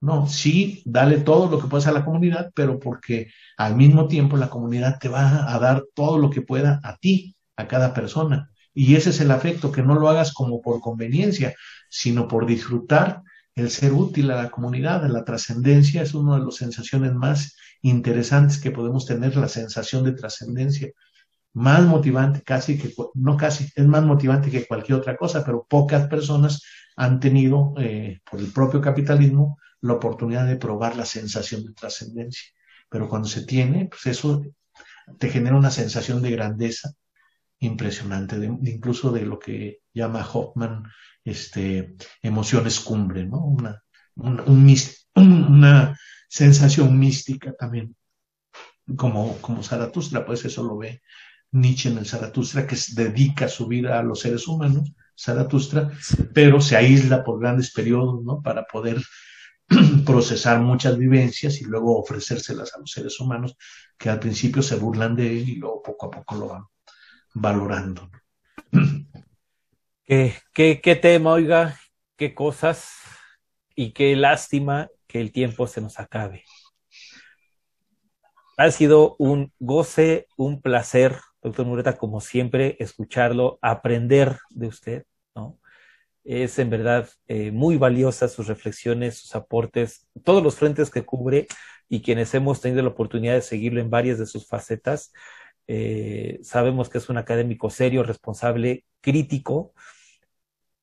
No, 0.00 0.28
sí, 0.28 0.82
dale 0.84 1.18
todo 1.18 1.50
lo 1.50 1.60
que 1.60 1.68
puedas 1.68 1.86
a 1.86 1.92
la 1.92 2.04
comunidad, 2.04 2.50
pero 2.54 2.78
porque 2.78 3.28
al 3.56 3.76
mismo 3.76 4.08
tiempo 4.08 4.36
la 4.36 4.50
comunidad 4.50 4.98
te 4.98 5.08
va 5.08 5.52
a 5.52 5.58
dar 5.58 5.84
todo 5.94 6.18
lo 6.18 6.30
que 6.30 6.42
pueda 6.42 6.80
a 6.84 6.96
ti, 6.96 7.34
a 7.56 7.66
cada 7.66 7.94
persona. 7.94 8.50
Y 8.74 8.94
ese 8.94 9.10
es 9.10 9.20
el 9.20 9.30
afecto, 9.30 9.72
que 9.72 9.82
no 9.82 9.94
lo 9.94 10.08
hagas 10.08 10.34
como 10.34 10.60
por 10.60 10.80
conveniencia, 10.80 11.54
sino 11.88 12.28
por 12.28 12.44
disfrutar 12.46 13.22
el 13.54 13.70
ser 13.70 13.94
útil 13.94 14.30
a 14.30 14.42
la 14.42 14.50
comunidad, 14.50 15.08
la 15.08 15.24
trascendencia, 15.24 16.02
es 16.02 16.12
una 16.12 16.38
de 16.38 16.44
las 16.44 16.56
sensaciones 16.56 17.14
más 17.14 17.56
interesantes 17.88 18.58
que 18.58 18.70
podemos 18.70 19.06
tener, 19.06 19.36
la 19.36 19.48
sensación 19.48 20.04
de 20.04 20.12
trascendencia. 20.12 20.90
Más 21.52 21.82
motivante 21.82 22.42
casi 22.42 22.78
que, 22.78 22.92
no 23.14 23.36
casi, 23.36 23.70
es 23.74 23.86
más 23.86 24.04
motivante 24.04 24.50
que 24.50 24.66
cualquier 24.66 24.98
otra 24.98 25.16
cosa, 25.16 25.44
pero 25.44 25.66
pocas 25.68 26.08
personas 26.08 26.62
han 26.96 27.20
tenido, 27.20 27.74
eh, 27.78 28.20
por 28.28 28.40
el 28.40 28.52
propio 28.52 28.80
capitalismo, 28.80 29.58
la 29.80 29.94
oportunidad 29.94 30.46
de 30.46 30.56
probar 30.56 30.96
la 30.96 31.06
sensación 31.06 31.64
de 31.64 31.72
trascendencia. 31.72 32.50
Pero 32.88 33.08
cuando 33.08 33.28
se 33.28 33.44
tiene, 33.44 33.86
pues 33.86 34.06
eso 34.06 34.42
te 35.18 35.28
genera 35.28 35.56
una 35.56 35.70
sensación 35.70 36.22
de 36.22 36.32
grandeza 36.32 36.92
impresionante, 37.58 38.36
incluso 38.36 39.12
de 39.12 39.22
lo 39.22 39.38
que 39.38 39.80
llama 39.94 40.28
Hoffman 40.30 40.84
este, 41.24 41.96
emociones 42.22 42.80
cumbre, 42.80 43.24
¿no? 43.24 43.38
Una, 43.38 43.82
una 45.16 45.98
sensación 46.28 46.98
mística 46.98 47.54
también, 47.54 47.96
como, 48.96 49.38
como 49.38 49.62
Zaratustra, 49.62 50.24
pues 50.24 50.44
eso 50.44 50.62
lo 50.62 50.78
ve 50.78 51.02
Nietzsche 51.52 51.88
en 51.88 51.98
el 51.98 52.06
Zaratustra, 52.06 52.66
que 52.66 52.76
dedica 52.92 53.48
su 53.48 53.66
vida 53.66 53.98
a 53.98 54.02
los 54.02 54.20
seres 54.20 54.46
humanos, 54.46 54.92
Zaratustra, 55.18 55.90
pero 56.34 56.60
se 56.60 56.76
aísla 56.76 57.24
por 57.24 57.40
grandes 57.40 57.72
periodos, 57.72 58.22
¿no? 58.22 58.42
Para 58.42 58.64
poder 58.64 59.02
procesar 60.04 60.60
muchas 60.60 60.98
vivencias 60.98 61.60
y 61.60 61.64
luego 61.64 61.98
ofrecérselas 61.98 62.74
a 62.74 62.78
los 62.80 62.90
seres 62.90 63.18
humanos 63.18 63.56
que 63.98 64.10
al 64.10 64.20
principio 64.20 64.62
se 64.62 64.76
burlan 64.76 65.16
de 65.16 65.38
él 65.38 65.48
y 65.48 65.54
luego 65.56 65.82
poco 65.82 66.06
a 66.06 66.10
poco 66.10 66.34
lo 66.36 66.48
van 66.48 66.64
valorando. 67.34 68.10
Qué, 70.04 70.34
qué, 70.52 70.80
qué 70.82 70.96
tema, 70.96 71.32
oiga, 71.32 71.78
qué 72.16 72.34
cosas 72.34 72.96
y 73.74 73.92
qué 73.92 74.14
lástima 74.16 74.88
que 75.06 75.20
el 75.20 75.32
tiempo 75.32 75.66
se 75.66 75.80
nos 75.80 75.98
acabe. 75.98 76.44
Ha 78.56 78.70
sido 78.70 79.16
un 79.18 79.52
goce, 79.58 80.28
un 80.36 80.62
placer, 80.62 81.16
doctor 81.42 81.66
Mureta, 81.66 81.96
como 81.98 82.20
siempre, 82.20 82.76
escucharlo, 82.80 83.58
aprender 83.60 84.38
de 84.50 84.66
usted, 84.68 85.04
¿no? 85.34 85.58
Es 86.24 86.58
en 86.58 86.70
verdad 86.70 87.08
eh, 87.28 87.50
muy 87.52 87.76
valiosa 87.76 88.28
sus 88.28 88.48
reflexiones, 88.48 89.18
sus 89.18 89.36
aportes, 89.36 90.08
todos 90.24 90.42
los 90.42 90.56
frentes 90.56 90.90
que 90.90 91.04
cubre 91.04 91.46
y 91.88 92.02
quienes 92.02 92.34
hemos 92.34 92.60
tenido 92.60 92.82
la 92.82 92.88
oportunidad 92.88 93.34
de 93.34 93.42
seguirlo 93.42 93.80
en 93.80 93.90
varias 93.90 94.18
de 94.18 94.26
sus 94.26 94.48
facetas. 94.48 95.12
Eh, 95.68 96.38
sabemos 96.42 96.88
que 96.88 96.98
es 96.98 97.08
un 97.08 97.18
académico 97.18 97.70
serio, 97.70 98.02
responsable, 98.02 98.84
crítico, 99.00 99.72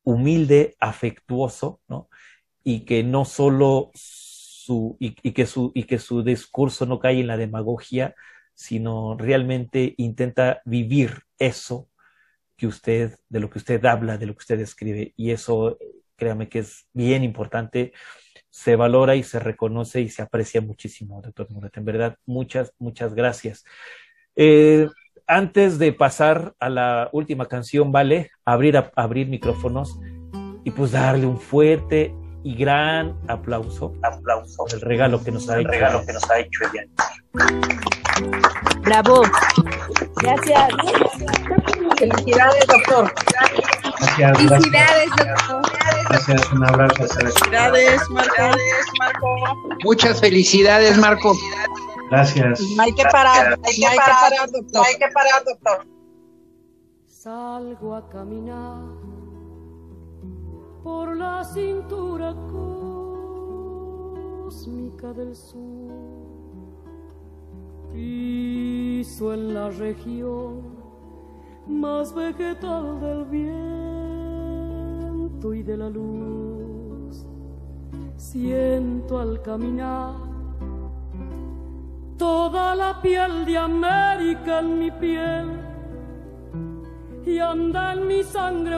humilde, 0.03 0.75
afectuoso, 0.79 1.81
¿no? 1.87 2.09
Y 2.63 2.85
que 2.85 3.03
no 3.03 3.25
solo 3.25 3.91
su, 3.93 4.97
y, 4.99 5.11
que 5.11 5.45
su, 5.45 5.71
y 5.75 5.83
que 5.83 5.99
su 5.99 6.23
discurso 6.23 6.85
no 6.85 6.99
cae 6.99 7.19
en 7.19 7.27
la 7.27 7.37
demagogia, 7.37 8.15
sino 8.53 9.17
realmente 9.17 9.95
intenta 9.97 10.61
vivir 10.65 11.23
eso 11.37 11.89
que 12.55 12.67
usted, 12.67 13.17
de 13.29 13.39
lo 13.39 13.49
que 13.49 13.59
usted 13.59 13.83
habla, 13.85 14.17
de 14.17 14.27
lo 14.27 14.33
que 14.33 14.43
usted 14.43 14.59
escribe. 14.59 15.13
Y 15.17 15.31
eso, 15.31 15.77
créame 16.15 16.49
que 16.49 16.59
es 16.59 16.87
bien 16.93 17.23
importante, 17.23 17.93
se 18.49 18.75
valora 18.75 19.15
y 19.15 19.23
se 19.23 19.39
reconoce 19.39 20.01
y 20.01 20.09
se 20.09 20.21
aprecia 20.21 20.61
muchísimo, 20.61 21.21
doctor 21.21 21.49
Murat. 21.49 21.75
En 21.77 21.85
verdad, 21.85 22.17
muchas, 22.25 22.73
muchas 22.77 23.15
gracias. 23.15 23.65
Eh, 24.35 24.87
antes 25.27 25.79
de 25.79 25.93
pasar 25.93 26.53
a 26.59 26.69
la 26.69 27.09
última 27.13 27.47
canción, 27.47 27.91
vale 27.91 28.31
abrir, 28.45 28.81
abrir 28.95 29.27
micrófonos 29.27 29.99
y 30.63 30.71
pues 30.71 30.91
darle 30.91 31.25
un 31.25 31.39
fuerte 31.39 32.13
y 32.43 32.55
gran 32.55 33.15
aplauso, 33.27 33.93
aplauso 34.03 34.65
el 34.73 34.81
regalo 34.81 35.23
que 35.23 35.31
nos 35.31 35.49
ha 35.49 35.59
hecho, 35.59 35.69
regalo 35.69 36.05
que 36.05 36.13
nos 36.13 36.29
ha 36.29 36.39
hecho 36.39 36.59
Bravo. 38.83 39.23
Gracias. 40.21 40.67
Felicidades, 41.97 42.67
doctor. 42.67 43.13
Gracias. 44.17 44.37
Felicidades, 44.37 45.09
doctor. 45.17 45.61
Gracias, 46.09 46.51
un 46.51 46.63
abrazo. 46.65 47.07
Felicidades, 47.07 48.09
Marco. 48.09 48.57
Muchas 49.83 50.19
felicidades, 50.19 50.97
Marco. 50.97 51.33
Gracias. 52.11 52.61
No 52.75 52.83
hay 52.83 52.93
que 52.93 53.03
parar, 53.05 53.57
hay 53.63 53.75
que 53.75 53.97
parar, 53.97 54.51
doctor. 54.51 54.85
hay 54.85 54.97
que 54.97 55.07
parar, 55.13 55.43
doctor. 55.45 55.87
Salgo 57.07 57.95
a 57.95 58.09
caminar 58.09 59.02
por 60.83 61.15
la 61.15 61.43
cintura 61.45 62.35
cósmica 64.45 65.13
del 65.13 65.35
sur. 65.35 65.91
Piso 67.93 69.33
en 69.33 69.53
la 69.53 69.69
región 69.69 70.61
más 71.67 72.13
vegetal 72.13 72.99
del 72.99 73.25
viento 73.25 73.83
y 75.53 75.63
de 75.63 75.77
la 75.77 75.89
luz. 75.89 77.25
Siento 78.17 79.19
al 79.19 79.41
caminar 79.41 80.15
toda 82.17 82.75
la 82.75 83.01
piel 83.01 83.45
de 83.45 83.57
América 83.57 84.59
en 84.59 84.79
mi 84.79 84.91
piel 84.91 85.63
y 87.25 87.39
anda 87.39 87.93
en 87.93 88.07
mi 88.07 88.23
sangre 88.23 88.77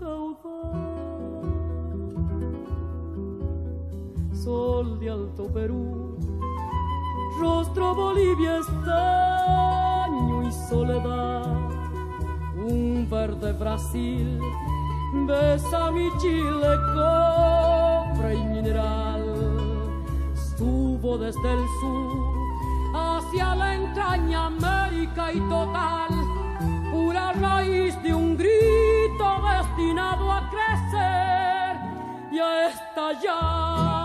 caudal. 0.00 0.80
Sol 4.32 4.98
de 4.98 5.10
Alto 5.10 5.44
Perú, 5.52 6.16
rostro 7.38 7.94
Bolivia 7.94 8.56
estaño 8.58 10.42
y 10.48 10.52
soledad, 10.68 11.44
un 12.56 13.06
verde 13.10 13.52
Brasil 13.52 14.40
besa 15.12 15.90
mi 15.90 16.08
Chile 16.18 16.76
y 18.32 18.44
mineral. 18.44 19.24
Estuvo 20.34 21.18
desde 21.18 21.52
el 21.52 21.64
sur 21.80 22.40
hacia 22.94 23.54
la 23.54 23.74
entraña 23.74 24.46
América 24.46 25.32
y 25.32 25.40
total, 25.40 26.10
pura 26.92 27.32
raíz 27.32 28.00
de 28.02 28.14
un 28.14 28.36
grito 28.36 29.24
destinado 29.90 30.32
a 30.32 30.48
crecer 30.48 31.76
y 32.30 32.38
a 32.38 32.68
estallar. 32.68 33.99